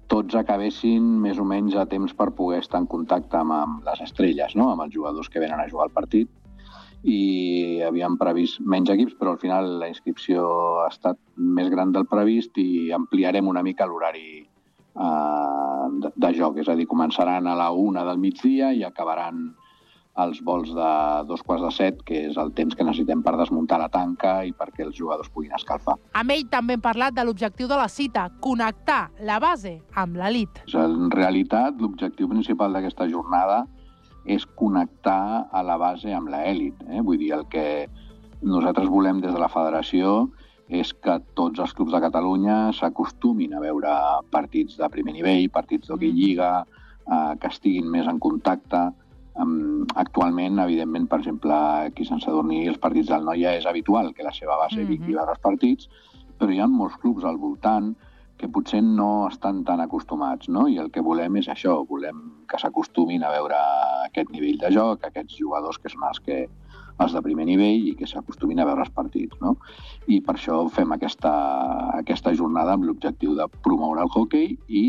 tots 0.06 0.38
acabessin 0.38 1.02
més 1.26 1.42
o 1.42 1.48
menys 1.50 1.74
a 1.82 1.88
temps 1.90 2.14
per 2.14 2.30
poder 2.38 2.62
estar 2.62 2.84
en 2.84 2.86
contacte 2.94 3.42
amb, 3.42 3.58
amb 3.58 3.90
les 3.90 4.06
estrelles, 4.06 4.54
no? 4.54 4.70
amb 4.70 4.86
els 4.86 4.94
jugadors 4.94 5.34
que 5.34 5.42
venen 5.42 5.58
a 5.58 5.66
jugar 5.66 5.90
al 5.90 5.98
partit 5.98 6.30
i 7.04 7.82
havíem 7.86 8.18
previst 8.22 8.62
menys 8.62 8.92
equips, 8.94 9.16
però 9.18 9.34
al 9.34 9.42
final 9.42 9.80
la 9.82 9.90
inscripció 9.90 10.46
ha 10.84 10.90
estat 10.92 11.18
més 11.36 11.72
gran 11.74 11.94
del 11.96 12.06
previst 12.10 12.58
i 12.62 12.92
ampliarem 12.94 13.48
una 13.48 13.64
mica 13.66 13.88
l'horari 13.90 14.42
eh, 14.42 15.88
de, 16.04 16.14
de 16.16 16.34
joc. 16.38 16.62
És 16.62 16.70
a 16.70 16.78
dir, 16.78 16.88
començaran 16.90 17.48
a 17.48 17.58
la 17.58 17.72
una 17.72 18.06
del 18.06 18.22
migdia 18.22 18.72
i 18.74 18.86
acabaran 18.86 19.50
els 20.22 20.42
vols 20.44 20.70
de 20.76 20.92
dos 21.28 21.42
quarts 21.42 21.64
de 21.64 21.72
set, 21.72 22.02
que 22.06 22.26
és 22.28 22.38
el 22.38 22.52
temps 22.54 22.76
que 22.76 22.84
necessitem 22.84 23.22
per 23.24 23.38
desmuntar 23.40 23.80
la 23.80 23.88
tanca 23.90 24.42
i 24.44 24.52
perquè 24.52 24.84
els 24.86 24.98
jugadors 24.98 25.32
puguin 25.32 25.56
escalfar. 25.56 25.96
Amb 26.20 26.36
ell 26.36 26.48
també 26.52 26.76
hem 26.76 26.84
parlat 26.84 27.16
de 27.16 27.24
l'objectiu 27.26 27.70
de 27.72 27.78
la 27.80 27.88
cita, 27.90 28.28
connectar 28.44 29.06
la 29.28 29.40
base 29.40 29.78
amb 29.96 30.20
l'elit. 30.20 30.64
En 30.76 31.10
realitat, 31.16 31.80
l'objectiu 31.80 32.28
principal 32.28 32.76
d'aquesta 32.76 33.08
jornada 33.10 33.64
és 33.64 33.81
connectar 34.56 35.48
a 35.52 35.64
la 35.64 35.78
base 35.78 36.14
amb 36.14 36.30
l'elit. 36.30 36.78
Eh? 36.90 37.02
Vull 37.02 37.18
dir, 37.22 37.34
el 37.34 37.48
que 37.50 37.88
nosaltres 38.42 38.90
volem 38.90 39.22
des 39.22 39.34
de 39.34 39.42
la 39.42 39.50
federació 39.50 40.30
és 40.72 40.94
que 40.94 41.18
tots 41.36 41.60
els 41.60 41.74
clubs 41.76 41.92
de 41.92 42.00
Catalunya 42.00 42.72
s'acostumin 42.78 43.54
a 43.54 43.62
veure 43.64 43.92
partits 44.32 44.78
de 44.80 44.88
primer 44.90 45.18
nivell, 45.18 45.50
partits 45.52 45.90
d'hoquei 45.90 46.14
lliga, 46.16 46.52
eh, 46.62 47.34
que 47.40 47.52
estiguin 47.52 47.90
més 47.92 48.08
en 48.08 48.20
contacte. 48.20 48.92
Um, 49.42 49.86
actualment, 49.96 50.60
evidentment, 50.60 51.06
per 51.08 51.22
exemple, 51.22 51.56
aquí 51.88 52.04
Sant 52.04 52.20
Sadurní, 52.20 52.66
els 52.68 52.80
partits 52.84 53.08
del 53.08 53.24
Noia 53.24 53.54
és 53.56 53.66
habitual 53.66 54.12
que 54.14 54.26
la 54.28 54.34
seva 54.36 54.58
base 54.60 54.76
mm 54.76 54.84
-hmm. 54.84 54.90
vingui 54.90 55.14
a 55.14 55.18
veure 55.22 55.32
els 55.32 55.40
partits, 55.40 55.90
però 56.38 56.52
hi 56.52 56.60
ha 56.60 56.68
molts 56.68 56.98
clubs 56.98 57.24
al 57.24 57.38
voltant 57.38 57.96
que 58.42 58.50
potser 58.50 58.82
no 58.82 59.28
estan 59.30 59.62
tan 59.68 59.84
acostumats, 59.84 60.50
no? 60.50 60.66
I 60.68 60.80
el 60.82 60.90
que 60.94 61.04
volem 61.06 61.38
és 61.42 61.48
això, 61.54 61.78
volem 61.88 62.24
que 62.50 62.60
s'acostumin 62.60 63.24
a 63.24 63.32
veure 63.36 63.60
aquest 64.08 64.34
nivell 64.34 64.58
de 64.64 64.74
joc, 64.74 65.06
aquests 65.06 65.38
jugadors 65.38 65.78
que 65.78 65.92
són 65.94 66.08
els 66.10 66.20
que 66.26 66.42
els 67.02 67.16
de 67.16 67.22
primer 67.26 67.46
nivell 67.50 67.88
i 67.92 67.96
que 67.98 68.10
s'acostumin 68.10 68.60
a 68.62 68.68
veure 68.68 68.86
els 68.86 68.94
partits, 68.98 69.38
no? 69.42 69.56
I 70.10 70.20
per 70.26 70.36
això 70.36 70.58
fem 70.74 70.92
aquesta, 70.98 71.32
aquesta 72.02 72.34
jornada 72.38 72.76
amb 72.76 72.86
l'objectiu 72.90 73.38
de 73.38 73.48
promoure 73.66 74.04
el 74.06 74.14
hockey 74.14 74.58
i 74.68 74.86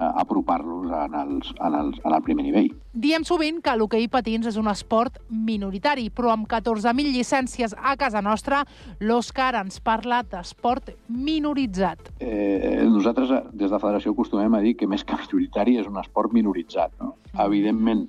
apropar-los 0.00 0.88
en, 0.90 1.14
els, 1.14 1.50
en, 1.60 1.74
els, 1.74 1.98
en 2.04 2.14
el 2.16 2.22
primer 2.24 2.46
nivell. 2.46 2.70
Diem 2.90 3.24
sovint 3.26 3.60
que 3.62 3.74
l'hoquei 3.76 4.08
patins 4.10 4.48
és 4.50 4.56
un 4.58 4.70
esport 4.72 5.20
minoritari, 5.28 6.08
però 6.10 6.32
amb 6.32 6.48
14.000 6.50 7.12
llicències 7.14 7.76
a 7.76 7.94
casa 8.00 8.22
nostra, 8.24 8.62
l'Òscar 9.04 9.52
ens 9.60 9.78
parla 9.84 10.22
d'esport 10.26 10.90
minoritzat. 11.08 12.10
Eh, 12.18 12.86
nosaltres, 12.88 13.34
des 13.52 13.70
de 13.70 13.82
Federació, 13.82 14.14
acostumem 14.16 14.56
a 14.56 14.62
dir 14.64 14.76
que 14.80 14.88
més 14.90 15.04
que 15.04 15.18
minoritari 15.20 15.78
és 15.80 15.86
un 15.90 16.00
esport 16.00 16.32
minoritzat. 16.32 16.96
No? 17.00 17.14
Mm. 17.32 17.44
Evidentment, 17.46 18.06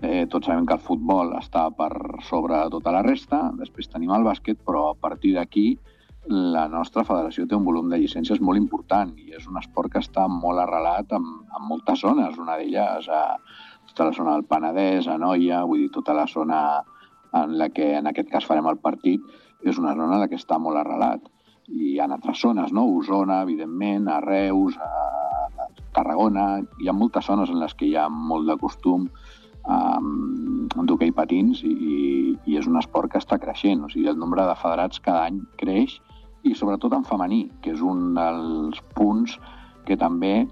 eh, 0.00 0.26
tots 0.30 0.46
sabem 0.46 0.66
que 0.66 0.78
el 0.78 0.84
futbol 0.84 1.34
està 1.38 1.66
per 1.74 1.92
sobre 2.28 2.62
tota 2.70 2.94
la 2.94 3.02
resta, 3.02 3.50
després 3.58 3.90
tenim 3.90 4.14
el 4.14 4.24
bàsquet, 4.26 4.62
però 4.64 4.90
a 4.92 4.94
partir 4.94 5.34
d'aquí 5.34 5.74
la 6.28 6.68
nostra 6.72 7.04
federació 7.04 7.44
té 7.46 7.56
un 7.56 7.64
volum 7.66 7.90
de 7.92 7.98
llicències 8.00 8.40
molt 8.40 8.56
important 8.56 9.10
i 9.20 9.34
és 9.36 9.44
un 9.50 9.58
esport 9.60 9.92
que 9.92 10.00
està 10.00 10.24
molt 10.30 10.62
arrelat 10.62 11.12
en, 11.12 11.24
en 11.44 11.66
moltes 11.68 12.00
zones, 12.00 12.38
una 12.40 12.56
d'elles 12.56 13.08
a 13.12 13.22
tota 13.90 14.08
la 14.08 14.16
zona 14.16 14.32
del 14.32 14.46
Penedès, 14.48 15.08
a 15.08 15.18
Noia, 15.20 15.62
vull 15.68 15.84
dir, 15.84 15.90
tota 15.92 16.14
la 16.16 16.26
zona 16.26 16.60
en 17.34 17.58
la 17.58 17.68
que 17.68 17.92
en 17.98 18.08
aquest 18.08 18.30
cas 18.32 18.46
farem 18.48 18.66
el 18.70 18.80
partit, 18.80 19.22
és 19.62 19.78
una 19.78 19.92
zona 19.92 20.16
en 20.16 20.24
la 20.24 20.28
que 20.30 20.40
està 20.40 20.58
molt 20.58 20.80
arrelat. 20.80 21.20
I 21.68 21.98
ha 21.98 22.08
altres 22.08 22.40
zones, 22.40 22.72
no? 22.72 22.86
Osona, 22.96 23.42
evidentment, 23.42 24.08
a 24.08 24.20
Reus, 24.24 24.76
a 24.80 25.68
Tarragona, 25.94 26.62
hi 26.80 26.88
ha 26.88 26.96
moltes 26.96 27.26
zones 27.26 27.52
en 27.52 27.60
les 27.60 27.74
que 27.74 27.86
hi 27.86 27.96
ha 27.96 28.08
molt 28.08 28.48
de 28.48 28.56
costum 28.60 29.06
um, 29.64 30.66
d'hoquei 30.88 31.12
patins 31.16 31.62
i, 31.64 32.34
i 32.44 32.58
és 32.58 32.68
un 32.70 32.80
esport 32.80 33.12
que 33.12 33.22
està 33.22 33.38
creixent. 33.40 33.84
O 33.84 33.92
sigui, 33.92 34.08
el 34.10 34.18
nombre 34.20 34.44
de 34.48 34.56
federats 34.60 35.00
cada 35.04 35.24
any 35.28 35.40
creix 35.60 36.00
i 36.44 36.54
sobretot 36.54 36.92
en 36.92 37.04
femení, 37.08 37.46
que 37.62 37.72
és 37.74 37.82
un 37.82 38.12
dels 38.16 38.80
punts 38.94 39.38
que 39.88 39.96
també 40.00 40.46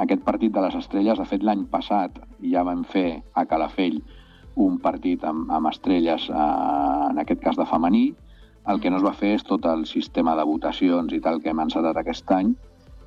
aquest 0.00 0.24
partit 0.24 0.52
de 0.52 0.62
les 0.64 0.76
estrelles, 0.76 1.18
de 1.18 1.28
fet 1.28 1.44
l'any 1.44 1.66
passat 1.72 2.16
ja 2.52 2.64
vam 2.64 2.84
fer 2.88 3.22
a 3.34 3.44
Calafell 3.48 4.00
un 4.60 4.78
partit 4.82 5.24
amb, 5.24 5.50
amb 5.52 5.70
estrelles, 5.70 6.28
eh, 6.28 6.48
en 7.10 7.20
aquest 7.22 7.40
cas 7.44 7.56
de 7.56 7.66
femení, 7.68 8.10
el 8.68 8.80
que 8.80 8.90
no 8.90 8.98
es 9.00 9.04
va 9.04 9.16
fer 9.16 9.34
és 9.38 9.44
tot 9.46 9.64
el 9.66 9.86
sistema 9.88 10.36
de 10.36 10.44
votacions 10.44 11.12
i 11.16 11.20
tal 11.24 11.40
que 11.40 11.50
hem 11.52 11.62
encetat 11.64 11.96
aquest 11.96 12.30
any, 12.36 12.54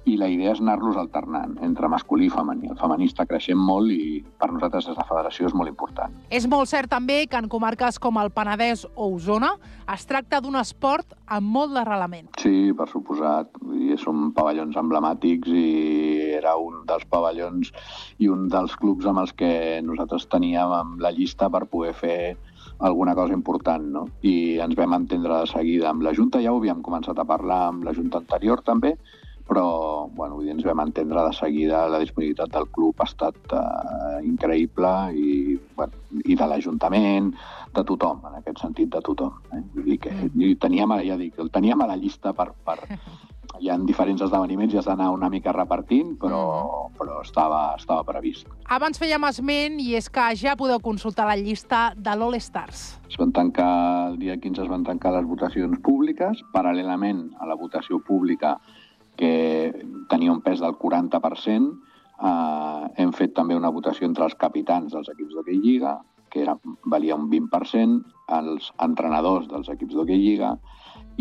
i 0.06 0.18
la 0.20 0.28
idea 0.28 0.52
és 0.52 0.60
anar-los 0.62 0.98
alternant 1.00 1.56
entre 1.64 1.88
masculí 1.92 2.28
i 2.28 2.34
femení. 2.34 2.68
El 2.72 2.80
femení 2.80 3.08
està 3.08 3.26
creixent 3.30 3.60
molt 3.60 3.92
i 3.94 4.20
per 4.40 4.50
nosaltres 4.52 4.90
des 4.90 4.98
de 4.98 5.00
la 5.00 5.08
federació 5.08 5.48
és 5.48 5.56
molt 5.56 5.72
important. 5.72 6.16
És 6.30 6.48
molt 6.50 6.70
cert 6.72 6.92
també 6.92 7.24
que 7.32 7.40
en 7.40 7.50
comarques 7.52 8.00
com 8.04 8.20
el 8.20 8.34
Penedès 8.36 8.86
o 8.96 9.14
Osona 9.16 9.54
es 9.94 10.06
tracta 10.10 10.42
d'un 10.44 10.58
esport 10.60 11.16
amb 11.28 11.48
molt 11.56 11.76
d'arrelament. 11.76 12.30
Sí, 12.42 12.74
per 12.78 12.90
suposat. 12.92 13.56
I 13.74 13.98
són 14.02 14.32
pavellons 14.36 14.76
emblemàtics 14.80 15.52
i 15.54 15.68
era 16.40 16.56
un 16.60 16.84
dels 16.90 17.06
pavellons 17.10 17.72
i 18.20 18.30
un 18.32 18.50
dels 18.52 18.76
clubs 18.80 19.08
amb 19.08 19.24
els 19.24 19.36
que 19.38 19.54
nosaltres 19.86 20.28
teníem 20.32 20.74
amb 20.80 21.04
la 21.04 21.14
llista 21.16 21.50
per 21.54 21.66
poder 21.72 21.94
fer 21.96 22.18
alguna 22.84 23.16
cosa 23.16 23.34
important, 23.34 23.86
no? 23.96 24.08
I 24.22 24.60
ens 24.64 24.76
vam 24.76 24.96
entendre 24.98 25.40
de 25.40 25.52
seguida 25.52 25.90
amb 25.92 26.04
la 26.04 26.14
Junta, 26.16 26.42
ja 26.44 26.52
ho 26.52 26.60
havíem 26.60 26.82
començat 26.84 27.20
a 27.20 27.28
parlar 27.28 27.68
amb 27.70 27.86
la 27.88 27.94
Junta 27.96 28.20
anterior 28.20 28.64
també, 28.66 28.98
però 29.48 30.08
bueno, 30.14 30.38
vull 30.38 30.48
dir, 30.48 30.54
ens 30.56 30.66
vam 30.66 30.84
entendre 30.86 31.26
de 31.28 31.34
seguida 31.36 31.84
la 31.92 32.00
disponibilitat 32.04 32.54
del 32.54 32.70
club 32.72 33.02
ha 33.02 33.10
estat 33.10 33.56
eh, 33.58 34.22
increïble 34.28 34.94
i, 35.20 35.58
bueno, 35.76 36.00
i 36.24 36.38
de 36.40 36.48
l'Ajuntament, 36.48 37.34
de 37.74 37.84
tothom, 37.90 38.24
en 38.30 38.40
aquest 38.40 38.62
sentit 38.64 38.92
de 38.94 39.02
tothom. 39.04 39.36
Eh? 39.52 39.62
Vull 39.76 39.92
dir 39.92 40.00
que 40.06 40.14
mm. 40.14 40.58
teníem, 40.64 40.96
ja 41.08 41.20
dic, 41.20 41.38
el 41.42 41.52
teníem 41.54 41.82
a 41.84 41.90
la 41.90 42.00
llista 42.00 42.34
per, 42.38 42.52
per, 42.66 42.80
hi 43.60 43.70
ha 43.70 43.78
diferents 43.86 44.22
esdeveniments 44.26 44.74
i 44.74 44.80
has 44.80 44.88
d'anar 44.90 45.10
una 45.14 45.30
mica 45.30 45.54
repartint, 45.56 46.16
però, 46.22 46.44
mm. 46.90 46.98
però 47.00 47.20
estava, 47.22 47.62
estava 47.78 48.06
previst. 48.08 48.48
Abans 48.74 49.02
fèiem 49.02 49.28
esment 49.30 49.80
i 49.84 49.94
és 50.00 50.10
que 50.14 50.30
ja 50.40 50.56
podeu 50.60 50.82
consultar 50.84 51.28
la 51.30 51.38
llista 51.40 51.90
de 51.98 52.16
l'All 52.18 52.40
Stars. 52.40 52.86
Es 53.10 53.20
van 53.20 53.34
tancar, 53.36 53.74
el 54.14 54.18
dia 54.22 54.38
15 54.40 54.66
es 54.66 54.72
van 54.72 54.86
tancar 54.88 55.14
les 55.18 55.28
votacions 55.30 55.78
públiques, 55.86 56.42
paral·lelament 56.56 57.28
a 57.40 57.50
la 57.50 57.60
votació 57.60 58.00
pública 58.08 58.58
que 59.18 59.34
tenia 60.10 60.32
un 60.32 60.42
pes 60.46 60.62
del 60.64 60.78
40%. 60.80 61.70
Eh, 62.24 62.88
hem 63.04 63.14
fet 63.14 63.34
també 63.38 63.58
una 63.58 63.72
votació 63.74 64.08
entre 64.08 64.26
els 64.30 64.36
capitans 64.40 64.94
dels 64.94 65.10
equips 65.14 65.36
d'hoquei 65.36 65.60
Lliga, 65.62 65.98
que 66.34 66.42
era, 66.42 66.56
valia 66.90 67.16
un 67.16 67.30
20%, 67.30 68.00
els 68.40 68.72
entrenadors 68.82 69.50
dels 69.52 69.70
equips 69.70 69.94
d'hoquei 69.94 70.18
Lliga 70.18 70.56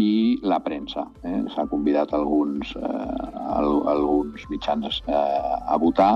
i 0.00 0.38
la 0.42 0.60
premsa. 0.64 1.04
Eh? 1.22 1.42
S'ha 1.52 1.66
convidat 1.68 2.14
alguns, 2.16 2.72
eh, 2.76 3.32
alguns 3.92 4.46
mitjans 4.48 5.02
eh, 5.06 5.16
a 5.68 5.76
votar, 5.80 6.14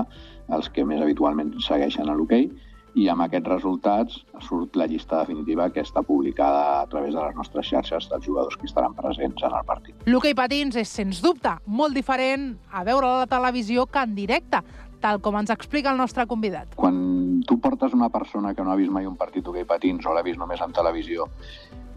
els 0.49 0.69
que 0.73 0.85
més 0.87 1.03
habitualment 1.03 1.53
segueixen 1.61 2.09
a 2.09 2.15
l'hoquei, 2.17 2.49
i 2.97 3.05
amb 3.13 3.21
aquests 3.27 3.49
resultats 3.51 4.17
surt 4.47 4.77
la 4.79 4.87
llista 4.89 5.19
definitiva 5.21 5.69
que 5.73 5.83
està 5.85 6.01
publicada 6.05 6.81
a 6.81 6.87
través 6.89 7.13
de 7.13 7.21
les 7.21 7.35
nostres 7.37 7.69
xarxes 7.69 8.09
dels 8.09 8.25
jugadors 8.25 8.57
que 8.57 8.65
estaran 8.65 8.95
presents 8.97 9.43
en 9.45 9.53
el 9.53 9.65
partit. 9.67 9.95
L'hoquei 10.09 10.33
patins 10.37 10.79
és, 10.81 10.89
sens 10.89 11.21
dubte, 11.21 11.53
molt 11.65 11.93
diferent 11.97 12.55
a 12.73 12.83
veure 12.87 13.07
a 13.07 13.19
la 13.21 13.29
televisió 13.29 13.85
que 13.85 14.01
en 14.01 14.15
directe, 14.17 14.63
tal 15.01 15.21
com 15.21 15.37
ens 15.37 15.53
explica 15.53 15.91
el 15.93 15.99
nostre 16.01 16.25
convidat. 16.25 16.73
Quan 16.75 17.43
tu 17.45 17.59
portes 17.61 17.93
una 17.93 18.09
persona 18.09 18.55
que 18.57 18.65
no 18.65 18.73
ha 18.73 18.79
vist 18.79 18.93
mai 18.93 19.05
un 19.05 19.17
partit 19.19 19.45
d'hoquei 19.45 19.67
patins 19.69 20.07
o 20.07 20.15
l'ha 20.15 20.25
vist 20.25 20.41
només 20.41 20.63
en 20.65 20.73
televisió 20.73 21.27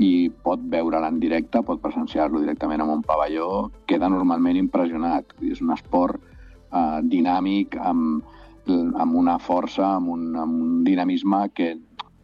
i 0.05 0.29
pot 0.45 0.61
veure-la 0.73 1.09
en 1.09 1.21
directe, 1.21 1.63
pot 1.65 1.81
presenciar-lo 1.81 2.43
directament 2.45 2.85
en 2.85 2.93
un 2.93 3.05
pavelló, 3.05 3.71
queda 3.89 4.09
normalment 4.13 4.61
impressionat. 4.61 5.33
És 5.45 5.65
un 5.65 5.73
esport 5.73 6.21
eh, 6.21 7.01
dinàmic, 7.09 7.77
amb, 7.81 8.37
amb 8.71 9.16
una 9.18 9.39
força, 9.43 9.97
amb 9.97 10.12
un, 10.14 10.27
amb 10.37 10.62
un 10.62 10.85
dinamisme 10.85 11.47
que 11.55 11.75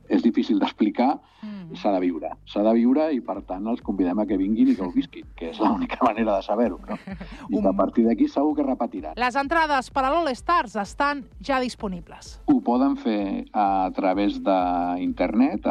és 0.08 0.22
difícil 0.22 0.60
d'explicar 0.60 1.16
mm. 1.42 1.76
s'ha 1.80 1.92
de 1.94 2.00
viure. 2.02 2.30
S'ha 2.50 2.62
de 2.66 2.72
viure 2.76 3.08
i, 3.14 3.20
per 3.24 3.40
tant, 3.48 3.66
els 3.70 3.82
convidem 3.84 4.20
a 4.22 4.26
que 4.28 4.38
vinguin 4.38 4.70
i 4.72 4.76
que 4.78 4.84
ho 4.86 4.90
visquin, 5.00 5.26
que 5.38 5.50
és 5.52 5.60
l'única 5.62 5.98
manera 6.06 6.36
de 6.36 6.46
saber-ho. 6.46 6.78
No? 6.88 6.98
I 7.54 7.62
a 7.62 7.74
partir 7.76 8.06
d'aquí 8.06 8.28
segur 8.30 8.54
que 8.58 8.66
repetiran. 8.66 9.16
Les 9.20 9.38
entrades 9.38 9.90
per 9.90 10.06
a 10.06 10.12
l'All 10.14 10.32
Stars 10.38 10.76
estan 10.82 11.24
ja 11.44 11.60
disponibles. 11.62 12.36
Ho 12.52 12.60
poden 12.64 12.96
fer 13.00 13.46
a 13.52 13.90
través 13.96 14.40
d'internet. 14.46 15.66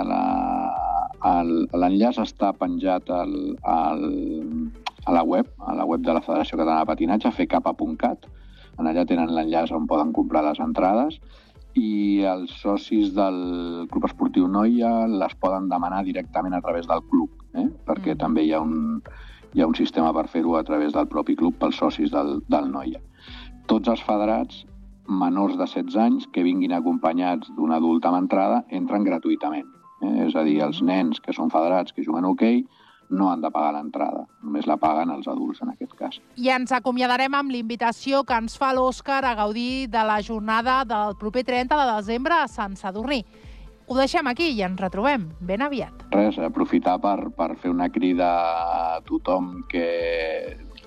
L'enllaç 1.25 2.21
està 2.25 2.51
penjat 2.59 3.09
al, 3.13 3.35
al, 3.63 4.07
a 5.05 5.15
la 5.15 5.23
web, 5.23 5.51
a 5.59 5.75
la 5.77 5.85
web 5.87 6.03
de 6.05 6.15
la 6.15 6.23
Federació 6.25 6.59
Catalana 6.59 6.83
de 6.83 6.91
Patinatge, 6.91 7.31
fecapa.cat, 7.35 8.27
en 8.79 8.89
allà 8.89 9.05
tenen 9.07 9.33
l'enllaç 9.35 9.73
on 9.75 9.87
poden 9.87 10.13
comprar 10.15 10.43
les 10.45 10.59
entrades 10.63 11.19
i 11.75 12.23
els 12.23 12.53
socis 12.61 13.11
del 13.15 13.37
Club 13.91 14.07
Esportiu 14.07 14.47
Noia 14.47 14.91
les 15.11 15.35
poden 15.43 15.67
demanar 15.71 16.03
directament 16.07 16.55
a 16.55 16.61
través 16.63 16.87
del 16.87 17.03
club, 17.11 17.31
eh? 17.53 17.67
perquè 17.87 18.13
mm. 18.13 18.21
també 18.21 18.45
hi 18.45 18.53
ha 18.55 18.61
un, 18.63 19.01
hi 19.53 19.61
ha 19.61 19.67
un 19.67 19.75
sistema 19.75 20.13
per 20.15 20.27
fer-ho 20.31 20.55
a 20.55 20.63
través 20.63 20.95
del 20.95 21.09
propi 21.11 21.35
club 21.35 21.59
pels 21.59 21.81
socis 21.81 22.13
del, 22.15 22.39
del 22.47 22.71
Noia. 22.71 23.01
Tots 23.67 23.91
els 23.91 24.03
federats 24.07 24.63
menors 25.07 25.57
de 25.59 25.67
16 25.67 25.99
anys 26.01 26.29
que 26.33 26.45
vinguin 26.45 26.73
acompanyats 26.73 27.51
d'un 27.57 27.75
adult 27.75 28.05
amb 28.07 28.23
entrada 28.23 28.63
entren 28.79 29.03
gratuïtament. 29.05 29.67
Eh? 30.01 30.15
És 30.29 30.35
a 30.35 30.43
dir, 30.47 30.61
els 30.63 30.81
nens 30.81 31.19
que 31.19 31.35
són 31.35 31.51
federats 31.53 31.93
que 31.93 32.07
juguen 32.07 32.25
a 32.25 32.31
hoquei 32.31 32.63
okay, 32.63 32.84
no 33.09 33.31
han 33.31 33.41
de 33.41 33.51
pagar 33.53 33.73
l'entrada, 33.75 34.25
només 34.43 34.67
la 34.67 34.77
paguen 34.81 35.11
els 35.13 35.27
adults 35.27 35.61
en 35.61 35.71
aquest 35.73 35.93
cas. 35.99 36.19
I 36.41 36.49
ens 36.55 36.73
acomiadarem 36.75 37.33
amb 37.37 37.53
l'invitació 37.53 38.23
que 38.25 38.37
ens 38.37 38.57
fa 38.57 38.73
l'Òscar 38.73 39.23
a 39.25 39.35
gaudir 39.37 39.87
de 39.93 40.05
la 40.07 40.21
jornada 40.25 40.83
del 40.85 41.17
proper 41.19 41.45
30 41.45 41.77
de 41.81 41.89
desembre 41.93 42.39
a 42.39 42.47
Sant 42.51 42.75
Sadurní. 42.79 43.23
Ho 43.85 43.93
deixem 43.93 44.25
aquí 44.25 44.49
i 44.49 44.63
ens 44.65 44.79
retrobem 44.81 45.27
ben 45.45 45.61
aviat. 45.61 46.07
Res, 46.13 46.39
aprofitar 46.41 46.97
per, 47.01 47.29
per 47.37 47.51
fer 47.61 47.69
una 47.69 47.91
crida 47.93 48.29
a 48.97 49.01
tothom 49.05 49.59
que 49.69 49.85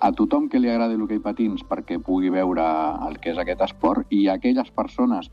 a 0.00 0.10
tothom 0.14 0.48
que 0.50 0.58
li 0.58 0.70
agradi 0.70 0.98
l'hoquei 0.98 1.20
patins 1.22 1.62
perquè 1.66 1.98
pugui 2.02 2.30
veure 2.30 2.64
el 3.06 3.18
que 3.22 3.32
és 3.32 3.38
aquest 3.38 3.62
esport 3.66 4.10
i 4.14 4.26
a 4.26 4.36
aquelles 4.38 4.70
persones 4.74 5.30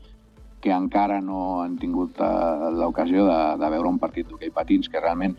que 0.62 0.72
encara 0.74 1.20
no 1.22 1.62
han 1.62 1.76
tingut 1.78 2.18
uh, 2.18 2.70
l'ocasió 2.74 3.26
de, 3.26 3.38
de 3.60 3.70
veure 3.70 3.90
un 3.90 4.00
partit 4.02 4.26
d'hoquei 4.26 4.50
patins 4.50 4.88
que 4.90 5.02
realment 5.02 5.36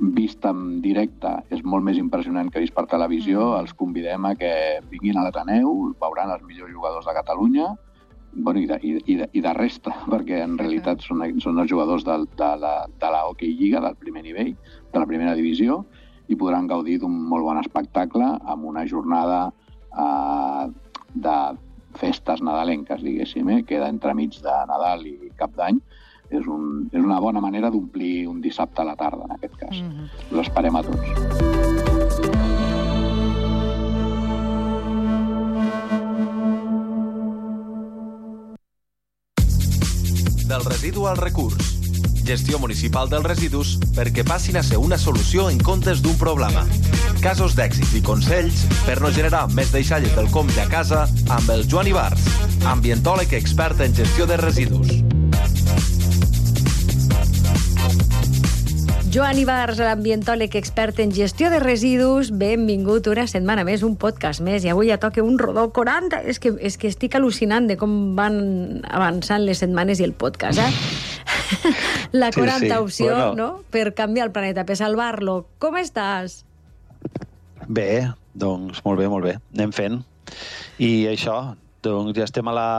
vist 0.00 0.44
en 0.48 0.80
directe 0.80 1.30
és 1.52 1.60
molt 1.62 1.84
més 1.84 1.98
impressionant 2.00 2.48
que 2.50 2.62
vist 2.62 2.74
per 2.74 2.86
televisió. 2.88 3.42
Mm. 3.52 3.60
Els 3.62 3.76
convidem 3.76 4.26
a 4.26 4.34
que 4.38 4.52
vinguin 4.90 5.20
a 5.20 5.26
l'Ateneu, 5.26 5.70
veuran 6.00 6.32
els 6.34 6.44
millors 6.46 6.72
jugadors 6.72 7.06
de 7.08 7.16
Catalunya 7.16 7.68
bueno, 8.32 8.60
i, 8.60 8.66
de, 8.66 8.78
i, 8.82 9.16
de, 9.16 9.28
i 9.32 9.40
de 9.42 9.52
resta, 9.54 9.94
perquè 10.12 10.42
en 10.44 10.56
realitat 10.58 11.02
són, 11.04 11.24
són 11.42 11.58
els 11.58 11.70
jugadors 11.70 12.06
de, 12.06 12.16
de, 12.38 12.50
la, 12.62 12.74
de 13.00 13.10
la 13.12 13.24
Hockey 13.28 13.56
Lliga, 13.58 13.82
del 13.84 13.98
primer 14.00 14.24
nivell, 14.26 14.54
de 14.92 15.02
la 15.02 15.08
primera 15.10 15.34
divisió, 15.38 15.82
i 16.30 16.38
podran 16.38 16.68
gaudir 16.70 17.00
d'un 17.02 17.16
molt 17.26 17.42
bon 17.42 17.58
espectacle 17.58 18.28
amb 18.52 18.68
una 18.70 18.86
jornada 18.86 19.48
eh, 19.50 20.68
de 21.10 21.38
festes 21.98 22.42
nadalenques, 22.46 23.02
diguéssim, 23.02 23.48
eh? 23.50 23.64
queda 23.66 23.90
entremig 23.90 24.38
de 24.44 24.54
Nadal 24.70 25.02
i 25.10 25.32
Cap 25.36 25.56
d'Any, 25.58 25.80
és, 26.30 26.46
un, 26.46 26.88
és 26.92 27.02
una 27.02 27.18
bona 27.20 27.42
manera 27.42 27.70
d'omplir 27.70 28.28
un 28.30 28.40
dissabte 28.40 28.82
a 28.82 28.86
la 28.86 28.96
tarda, 28.96 29.26
en 29.26 29.36
aquest 29.36 29.56
cas. 29.56 29.76
Mm 29.76 29.90
-hmm. 29.90 30.38
Us 30.38 30.46
esperem 30.46 30.76
a 30.76 30.82
tots. 30.82 31.06
Del 40.46 40.64
residu 40.64 41.06
al 41.06 41.16
recurs. 41.16 41.78
Gestió 42.24 42.58
municipal 42.58 43.08
dels 43.08 43.24
residus 43.24 43.78
perquè 43.96 44.24
passin 44.24 44.56
a 44.56 44.62
ser 44.62 44.78
una 44.78 44.98
solució 44.98 45.50
en 45.50 45.58
comptes 45.58 46.02
d'un 46.02 46.16
problema. 46.18 46.64
Casos 47.20 47.56
d'èxit 47.56 47.94
i 47.94 48.02
consells 48.02 48.66
per 48.86 49.00
no 49.00 49.10
generar 49.10 49.48
més 49.52 49.72
deixalles 49.72 50.14
del 50.14 50.30
compte 50.30 50.60
a 50.60 50.68
casa 50.68 51.08
amb 51.28 51.50
el 51.50 51.66
Joan 51.68 51.86
Ibarz, 51.86 52.20
ambientòleg 52.64 53.32
expert 53.32 53.80
en 53.80 53.94
gestió 53.94 54.26
de 54.26 54.36
residus. 54.36 55.09
Joan 59.10 59.40
Ibarz, 59.42 59.80
l'ambientòleg 59.82 60.52
expert 60.54 61.00
en 61.02 61.10
gestió 61.10 61.48
de 61.50 61.58
residus, 61.58 62.28
benvingut 62.30 63.08
una 63.10 63.24
setmana 63.26 63.64
més, 63.66 63.82
un 63.82 63.96
podcast 63.98 64.38
més, 64.46 64.62
i 64.62 64.70
avui 64.70 64.86
ja 64.92 65.00
toca 65.02 65.24
un 65.26 65.34
rodó 65.40 65.64
40. 65.74 66.20
És 66.30 66.38
que, 66.38 66.52
és 66.62 66.76
que 66.78 66.86
estic 66.92 67.16
al·lucinant 67.18 67.66
de 67.66 67.74
com 67.80 68.14
van 68.14 68.38
avançant 68.86 69.42
les 69.42 69.58
setmanes 69.64 69.98
i 69.98 70.06
el 70.06 70.14
podcast, 70.14 70.62
eh? 70.62 70.70
La 72.20 72.30
Sí, 72.30 72.38
40 72.38 72.60
sí. 72.68 72.70
opció, 72.78 73.10
Bueno. 73.10 73.34
no?, 73.34 73.48
per 73.74 73.88
canviar 73.98 74.28
el 74.28 74.32
planeta, 74.32 74.62
per 74.64 74.78
salvar-lo. 74.78 75.40
Com 75.58 75.80
estàs? 75.82 76.44
Bé, 77.66 78.12
doncs 78.34 78.84
molt 78.86 79.02
bé, 79.02 79.10
molt 79.10 79.26
bé. 79.26 79.36
Anem 79.58 79.74
fent. 79.74 80.02
I 80.78 81.08
això, 81.10 81.56
doncs 81.82 82.14
ja 82.14 82.28
estem 82.30 82.46
a 82.46 82.54
la, 82.54 82.70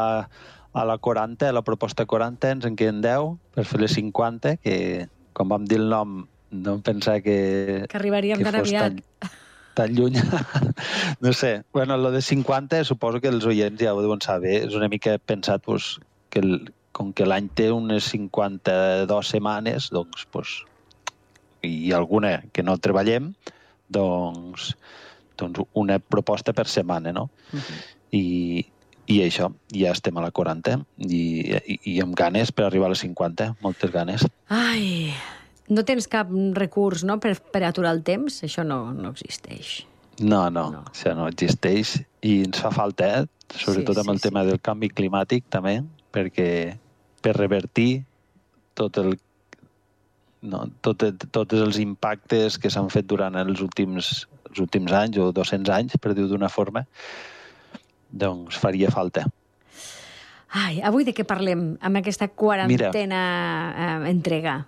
a 0.72 0.88
la 0.88 0.96
40, 0.98 1.50
a 1.52 1.56
la 1.60 1.68
proposta 1.68 2.08
40, 2.08 2.56
ens 2.56 2.72
en 2.72 2.80
queden 2.80 3.04
10 3.04 3.36
per 3.52 3.68
fer 3.68 3.84
les 3.84 4.00
50, 4.00 4.62
que 4.64 4.78
quan 5.34 5.50
vam 5.52 5.66
dir 5.70 5.80
el 5.82 5.90
nom 5.90 6.22
no 6.52 6.76
em 6.78 6.82
pensava 6.84 7.22
que, 7.24 7.86
Que 7.90 7.98
arribaríem 7.98 8.38
que 8.38 8.46
tan 8.46 8.60
aviat. 8.60 9.00
tan, 9.00 9.32
tan 9.78 9.96
lluny. 9.96 10.20
no 11.24 11.34
sé, 11.34 11.64
bueno, 11.74 11.98
lo 11.98 12.12
de 12.12 12.22
50 12.22 12.84
suposo 12.84 13.22
que 13.22 13.32
els 13.32 13.46
oients 13.46 13.80
ja 13.82 13.96
ho 13.96 14.02
deuen 14.04 14.22
saber, 14.22 14.62
és 14.68 14.76
una 14.76 14.90
mica 14.92 15.18
pensat 15.18 15.64
pues, 15.64 15.96
que 16.30 16.44
el, 16.44 16.74
com 16.92 17.14
que 17.16 17.26
l'any 17.26 17.48
té 17.56 17.72
unes 17.72 18.12
52 18.12 19.32
setmanes, 19.34 19.90
doncs, 19.96 20.28
pues, 20.32 20.60
i 21.64 21.94
alguna 21.96 22.42
que 22.52 22.64
no 22.64 22.78
treballem, 22.78 23.32
doncs, 23.90 24.74
doncs 25.40 25.64
una 25.78 26.00
proposta 26.00 26.54
per 26.54 26.68
setmana, 26.68 27.14
no? 27.16 27.30
I, 28.12 28.66
i 29.12 29.20
això, 29.26 29.50
ja 29.76 29.92
estem 29.96 30.18
a 30.18 30.24
la 30.24 30.32
40 30.32 30.80
i, 31.08 31.22
i, 31.58 31.78
i 31.94 32.00
amb 32.04 32.16
ganes 32.18 32.54
per 32.56 32.68
arribar 32.68 32.90
a 32.90 32.94
les 32.94 33.04
50, 33.04 33.56
moltes 33.66 33.94
ganes. 33.94 34.26
Ai, 34.54 35.12
no 35.72 35.86
tens 35.88 36.08
cap 36.12 36.32
recurs, 36.58 37.06
no?, 37.08 37.20
per, 37.24 37.36
per 37.54 37.64
aturar 37.68 37.96
el 37.98 38.04
temps? 38.08 38.42
Això 38.48 38.66
no, 38.68 38.84
no 38.96 39.14
existeix. 39.16 39.82
No, 40.22 40.46
no, 40.54 40.68
no, 40.74 40.84
això 40.92 41.16
no 41.18 41.26
existeix 41.32 41.98
i 42.28 42.42
ens 42.46 42.62
fa 42.62 42.70
falta, 42.76 43.08
eh? 43.22 43.52
sobretot 43.52 43.98
Sí, 43.98 44.04
amb 44.04 44.14
el 44.14 44.20
sí, 44.20 44.28
tema 44.28 44.46
del 44.48 44.62
canvi 44.64 44.92
climàtic 44.94 45.48
també, 45.52 45.80
perquè 46.14 46.48
per 47.24 47.36
revertir 47.38 48.04
tot 48.78 49.00
el 49.02 49.16
no, 50.42 50.66
tot, 50.82 51.04
tots 51.30 51.58
els 51.58 51.78
impactes 51.82 52.58
que 52.58 52.72
s'han 52.74 52.90
fet 52.94 53.06
durant 53.10 53.36
els 53.38 53.62
últims, 53.62 54.12
els 54.50 54.62
últims 54.64 54.94
anys 54.98 55.20
o 55.22 55.30
200 55.36 55.74
anys, 55.76 55.98
per 56.02 56.16
dir-ho 56.18 56.32
d'una 56.32 56.50
forma, 56.50 56.86
doncs 58.12 58.60
faria 58.60 58.92
falta. 58.92 59.26
Ai, 60.52 60.82
avui 60.84 61.06
de 61.08 61.14
què 61.16 61.24
parlem 61.24 61.78
amb 61.80 62.02
aquesta 62.02 62.28
quarantena 62.28 63.22
eh, 63.72 64.10
entrega? 64.12 64.60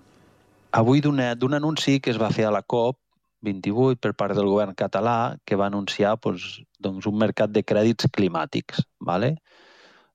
Avui 0.73 1.03
d'un 1.03 1.19
anunci 1.53 1.99
que 1.99 2.13
es 2.13 2.19
va 2.19 2.31
fer 2.33 2.47
a 2.47 2.53
la 2.55 2.63
COP 2.63 2.97
28 3.43 3.99
per 3.99 4.13
part 4.15 4.33
del 4.35 4.47
govern 4.47 4.73
català 4.79 5.35
que 5.45 5.57
va 5.59 5.67
anunciar 5.67 6.15
doncs, 6.23 6.61
doncs 6.79 7.07
un 7.09 7.17
mercat 7.19 7.51
de 7.51 7.63
crèdits 7.63 8.07
climàtics. 8.15 8.85
¿vale? 8.99 9.35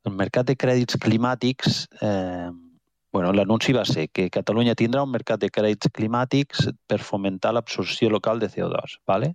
El 0.09 0.17
mercat 0.17 0.49
de 0.49 0.57
crèdits 0.57 0.97
climàtics, 0.97 1.85
eh, 2.01 2.49
bueno, 3.13 3.33
l'anunci 3.33 3.75
va 3.77 3.85
ser 3.85 4.09
que 4.09 4.31
Catalunya 4.33 4.75
tindrà 4.75 5.05
un 5.05 5.13
mercat 5.13 5.41
de 5.45 5.53
crèdits 5.53 5.93
climàtics 5.93 6.71
per 6.89 6.99
fomentar 7.05 7.53
l'absorció 7.53 8.11
local 8.11 8.41
de 8.41 8.49
CO2. 8.49 8.99
¿vale? 9.07 9.35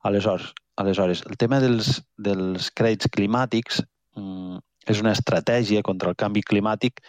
Aleshores, 0.00 0.54
aleshores, 0.78 1.24
el 1.26 1.36
tema 1.36 1.58
dels, 1.60 1.98
dels 2.16 2.70
crèdits 2.78 3.10
climàtics 3.14 3.82
mm, 4.16 4.60
és 4.88 5.02
una 5.02 5.12
estratègia 5.16 5.82
contra 5.86 6.12
el 6.12 6.16
canvi 6.16 6.44
climàtic 6.46 7.02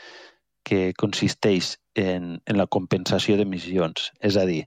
que 0.68 0.92
consisteix 1.00 1.76
en, 1.96 2.38
en 2.46 2.58
la 2.60 2.68
compensació 2.68 3.38
d'emissions. 3.38 4.10
És 4.26 4.38
a 4.38 4.46
dir, 4.50 4.64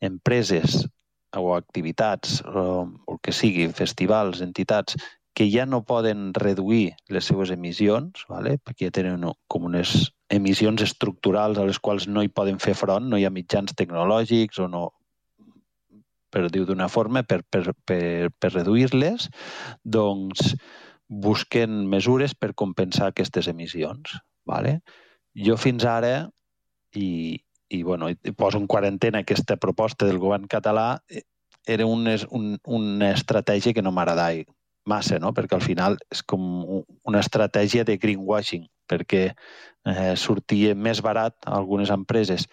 empreses 0.00 0.84
o 1.34 1.52
activitats 1.58 2.40
o, 2.46 2.86
o 2.86 3.16
el 3.16 3.20
que 3.22 3.34
sigui, 3.34 3.68
festivals, 3.74 4.40
entitats, 4.44 4.96
que 5.34 5.48
ja 5.50 5.66
no 5.66 5.82
poden 5.82 6.30
reduir 6.34 6.94
les 7.10 7.26
seues 7.26 7.50
emissions, 7.50 8.22
vale? 8.30 8.54
perquè 8.62 8.88
ja 8.88 8.94
tenen 9.02 9.26
com 9.50 9.66
unes 9.66 10.12
emissions 10.30 10.82
estructurals 10.86 11.58
a 11.58 11.66
les 11.66 11.80
quals 11.82 12.06
no 12.06 12.22
hi 12.22 12.30
poden 12.30 12.60
fer 12.62 12.76
front, 12.78 13.10
no 13.10 13.18
hi 13.18 13.26
ha 13.26 13.34
mitjans 13.34 13.74
tecnològics 13.74 14.62
o 14.62 14.68
no, 14.70 14.84
per 16.34 16.48
dir-ho 16.50 16.66
d'una 16.66 16.90
forma, 16.90 17.22
per, 17.22 17.42
per, 17.46 17.70
per, 17.86 18.30
per 18.34 18.52
reduir-les, 18.56 19.28
doncs 19.86 20.56
busquen 21.06 21.84
mesures 21.88 22.34
per 22.34 22.54
compensar 22.58 23.12
aquestes 23.12 23.46
emissions. 23.52 24.16
Vale? 24.48 24.80
Jo 25.38 25.56
fins 25.60 25.86
ara, 25.86 26.26
i, 26.94 27.38
i, 27.70 27.82
bueno, 27.82 28.10
i 28.10 28.34
poso 28.36 28.58
en 28.58 28.66
quarantena 28.70 29.22
aquesta 29.22 29.56
proposta 29.56 30.06
del 30.06 30.18
govern 30.22 30.48
català, 30.50 30.98
eh, 31.08 31.22
era 31.66 31.86
una, 31.86 32.16
un, 32.30 32.58
una 32.68 33.10
estratègia 33.14 33.72
que 33.72 33.82
no 33.82 33.92
m'agradava 33.94 34.44
massa, 34.84 35.16
no? 35.18 35.32
perquè 35.32 35.56
al 35.56 35.64
final 35.64 35.96
és 36.12 36.20
com 36.22 36.42
un- 36.64 36.84
una 37.08 37.22
estratègia 37.24 37.86
de 37.88 37.96
greenwashing, 37.96 38.66
perquè 38.90 39.30
eh, 39.32 40.14
sortia 40.16 40.74
més 40.74 41.00
barat 41.00 41.36
a 41.46 41.56
algunes 41.56 41.90
empreses 41.94 42.44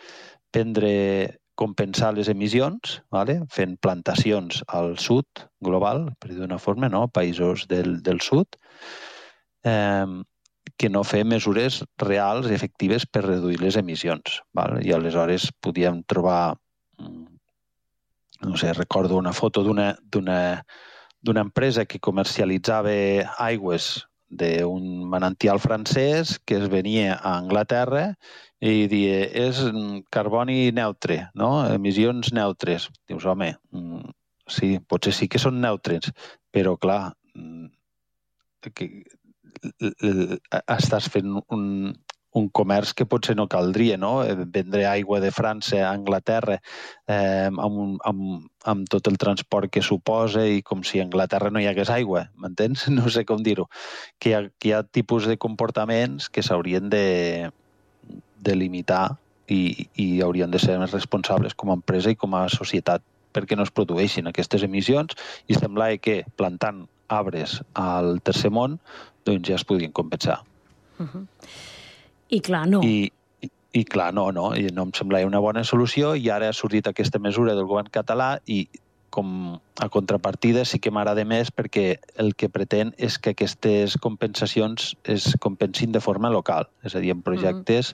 prendre 0.51 1.40
compensar 1.55 2.13
les 2.15 2.29
emissions, 2.31 2.99
vale? 3.11 3.41
fent 3.51 3.77
plantacions 3.81 4.61
al 4.67 4.97
sud 4.97 5.45
global, 5.59 6.09
per 6.19 6.31
dir 6.31 6.39
d'una 6.39 6.59
forma, 6.59 6.89
no? 6.89 7.07
països 7.07 7.67
del, 7.69 7.99
del 8.05 8.21
sud, 8.21 8.57
eh, 9.63 10.07
que 10.77 10.89
no 10.89 11.03
fer 11.05 11.23
mesures 11.27 11.81
reals 12.01 12.49
i 12.49 12.55
efectives 12.55 13.05
per 13.05 13.25
reduir 13.27 13.59
les 13.61 13.77
emissions. 13.77 14.39
Val? 14.57 14.79
I 14.81 14.93
aleshores 14.95 15.49
podíem 15.61 16.01
trobar, 16.09 16.55
mm, 16.97 17.25
no 18.47 18.57
sé, 18.57 18.73
recordo 18.73 19.17
una 19.17 19.33
foto 19.33 19.63
d'una 19.63 21.43
empresa 21.45 21.85
que 21.85 21.99
comercialitzava 21.99 22.95
aigües 23.37 24.07
d'un 24.31 25.03
manantial 25.11 25.59
francès 25.59 26.39
que 26.45 26.55
es 26.57 26.69
venia 26.71 27.19
a 27.19 27.37
Anglaterra 27.37 28.15
i 28.61 28.87
dia, 28.87 29.23
és 29.47 29.59
carboni 30.13 30.69
neutre, 30.75 31.23
no? 31.33 31.51
emissions 31.73 32.29
neutres. 32.37 32.89
Dius, 33.09 33.25
home, 33.25 33.55
mm, 33.73 34.13
sí, 34.45 34.75
potser 34.87 35.15
sí 35.17 35.27
que 35.27 35.41
són 35.41 35.57
neutres, 35.63 36.11
però 36.53 36.77
clar, 36.77 37.15
mm, 37.33 37.67
que, 38.69 38.89
estàs 40.69 41.07
fent 41.11 41.33
un, 41.41 41.65
un 42.37 42.47
comerç 42.55 42.93
que 42.95 43.05
potser 43.09 43.35
no 43.35 43.47
caldria, 43.51 43.97
no? 43.99 44.11
Eh, 44.23 44.35
Vendre 44.55 44.85
aigua 44.87 45.19
de 45.23 45.31
França 45.35 45.81
a 45.83 45.91
Anglaterra 45.91 46.59
eh, 47.07 47.49
amb, 47.49 47.97
amb, 48.07 48.45
amb 48.73 48.91
tot 48.91 49.09
el 49.11 49.17
transport 49.21 49.71
que 49.73 49.83
suposa 49.85 50.45
i 50.47 50.61
com 50.61 50.85
si 50.87 51.01
a 51.01 51.07
Anglaterra 51.07 51.51
no 51.51 51.59
hi 51.59 51.67
hagués 51.71 51.91
aigua, 51.91 52.27
m'entens? 52.37 52.87
No 53.01 53.09
sé 53.09 53.25
com 53.25 53.43
dir-ho. 53.43 53.67
Que, 54.19 54.35
que 54.59 54.69
hi 54.69 54.75
ha 54.77 54.83
tipus 54.83 55.27
de 55.27 55.37
comportaments 55.41 56.29
que 56.29 56.43
s'haurien 56.45 56.89
de, 56.93 57.51
de 58.41 58.55
limitar 58.57 59.17
i, 59.51 59.87
i 59.99 60.07
haurien 60.23 60.51
de 60.51 60.59
ser 60.61 60.77
més 60.81 60.93
responsables 60.95 61.55
com 61.57 61.71
a 61.71 61.77
empresa 61.79 62.11
i 62.11 62.19
com 62.19 62.35
a 62.37 62.47
societat 62.51 63.03
perquè 63.31 63.55
no 63.55 63.63
es 63.63 63.71
produeixin 63.71 64.27
aquestes 64.27 64.63
emissions. 64.67 65.15
I 65.47 65.55
semblava 65.55 65.97
que 66.03 66.21
plantant 66.39 66.85
arbres 67.11 67.59
al 67.79 68.19
tercer 68.23 68.51
món 68.51 68.79
doncs 69.27 69.49
ja 69.49 69.57
es 69.59 69.65
podien 69.67 69.91
compensar. 69.95 70.41
I 72.31 72.39
clar, 72.43 72.65
no. 72.69 72.81
I, 72.83 73.11
i, 73.43 73.49
I 73.81 73.83
clar, 73.87 74.11
no, 74.15 74.29
no, 74.35 74.51
i 74.55 74.71
no 74.73 74.87
em 74.87 74.93
semblava 74.97 75.27
una 75.27 75.41
bona 75.43 75.65
solució 75.67 76.15
i 76.15 76.29
ara 76.31 76.51
ha 76.51 76.55
sortit 76.55 76.87
aquesta 76.87 77.19
mesura 77.19 77.55
del 77.57 77.67
govern 77.69 77.91
català 77.91 78.35
i 78.45 78.65
com 79.11 79.59
a 79.83 79.89
contrapartida 79.91 80.63
sí 80.63 80.79
que 80.79 80.91
m'agrada 80.95 81.25
més 81.27 81.51
perquè 81.51 81.99
el 82.23 82.31
que 82.39 82.47
pretén 82.49 82.93
és 82.95 83.17
que 83.19 83.33
aquestes 83.35 83.97
compensacions 83.99 84.93
es 85.03 85.33
compensin 85.43 85.91
de 85.91 85.99
forma 85.99 86.31
local, 86.31 86.69
és 86.87 86.95
a 86.95 87.01
dir, 87.03 87.11
en 87.11 87.23
projectes 87.25 87.91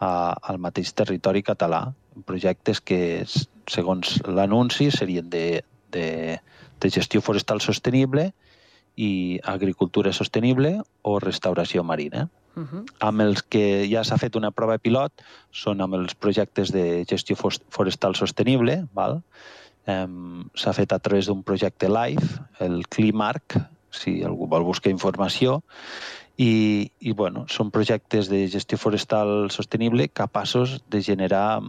a, 0.00 0.10
al 0.42 0.58
mateix 0.58 0.92
territori 0.96 1.42
català, 1.42 1.88
projectes 2.26 2.80
que, 2.80 3.24
segons 3.68 4.18
l'anunci, 4.26 4.90
serien 4.90 5.28
de, 5.30 5.62
de, 5.94 6.38
de 6.80 6.90
gestió 6.90 7.22
forestal 7.22 7.60
sostenible 7.60 8.32
i 8.98 9.38
agricultura 9.46 10.12
sostenible 10.12 10.78
o 11.02 11.18
restauració 11.22 11.84
marina 11.86 12.28
Uh 12.58 12.64
-huh. 12.64 12.84
amb 12.98 13.20
els 13.20 13.42
que 13.42 13.86
ja 13.86 14.02
s'ha 14.02 14.18
fet 14.18 14.34
una 14.34 14.50
prova 14.50 14.78
pilot 14.78 15.12
són 15.52 15.80
amb 15.80 15.94
els 15.94 16.14
projectes 16.14 16.72
de 16.72 17.04
gestió 17.06 17.36
forestal 17.70 18.16
sostenible. 18.16 18.88
Val? 18.92 19.22
S'ha 20.54 20.72
fet 20.72 20.92
a 20.92 20.98
través 20.98 21.26
d'un 21.26 21.42
projecte 21.42 21.88
LIFE, 21.88 22.40
el 22.58 22.82
CliMarc, 22.88 23.56
si 23.90 24.22
algú 24.22 24.48
vol 24.48 24.64
buscar 24.64 24.90
informació, 24.90 25.62
i, 26.38 26.90
i 27.00 27.12
bueno, 27.18 27.44
són 27.50 27.72
projectes 27.74 28.28
de 28.30 28.44
gestió 28.48 28.78
forestal 28.78 29.50
sostenible 29.50 30.06
capaços 30.08 30.78
de 30.88 31.02
generar 31.02 31.60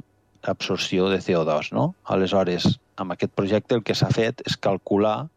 absorció 0.45 1.09
de 1.09 1.17
CO2. 1.25 1.71
No? 1.73 1.95
Aleshores, 2.05 2.77
amb 3.01 3.15
aquest 3.15 3.33
projecte 3.35 3.75
el 3.75 3.83
que 3.83 3.97
s'ha 3.97 4.11
fet 4.13 4.43
és 4.45 4.55
calcular 4.61 5.27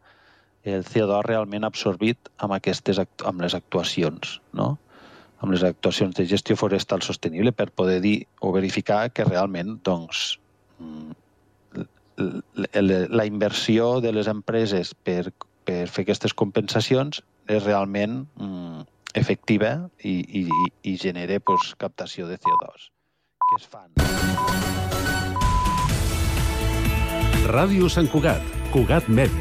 el 0.62 0.84
CO2 0.86 1.24
realment 1.26 1.64
absorbit 1.66 2.28
amb, 2.38 2.52
aquestes, 2.54 3.00
amb 3.24 3.42
les 3.42 3.56
actuacions. 3.58 4.38
No? 4.52 4.76
amb 5.42 5.50
les 5.50 5.64
actuacions 5.66 6.14
de 6.14 6.22
gestió 6.30 6.54
forestal 6.54 7.02
sostenible 7.02 7.50
per 7.50 7.72
poder 7.74 7.96
dir 8.04 8.28
o 8.46 8.52
verificar 8.54 9.08
que 9.10 9.24
realment 9.26 9.80
doncs, 9.82 10.36
l- 11.74 13.08
la 13.10 13.26
inversió 13.26 14.00
de 14.00 14.12
les 14.12 14.28
empreses 14.30 14.94
per, 14.94 15.32
per 15.66 15.88
fer 15.90 16.04
aquestes 16.06 16.34
compensacions 16.38 17.24
és 17.50 17.64
realment 17.64 18.20
mm, 18.38 18.84
efectiva 19.14 19.88
i, 20.02 20.42
i, 20.42 20.46
i 20.88 20.96
genera 20.96 21.40
pues, 21.40 21.74
captació 21.78 22.26
de 22.30 22.38
CO2. 22.38 22.88
Què 23.48 23.60
es 23.60 23.68
fan? 23.72 23.90
Ràdio 27.52 27.88
Sant 27.90 28.08
Cugat, 28.08 28.44
Cugat 28.72 29.08
Mèdia. 29.10 29.40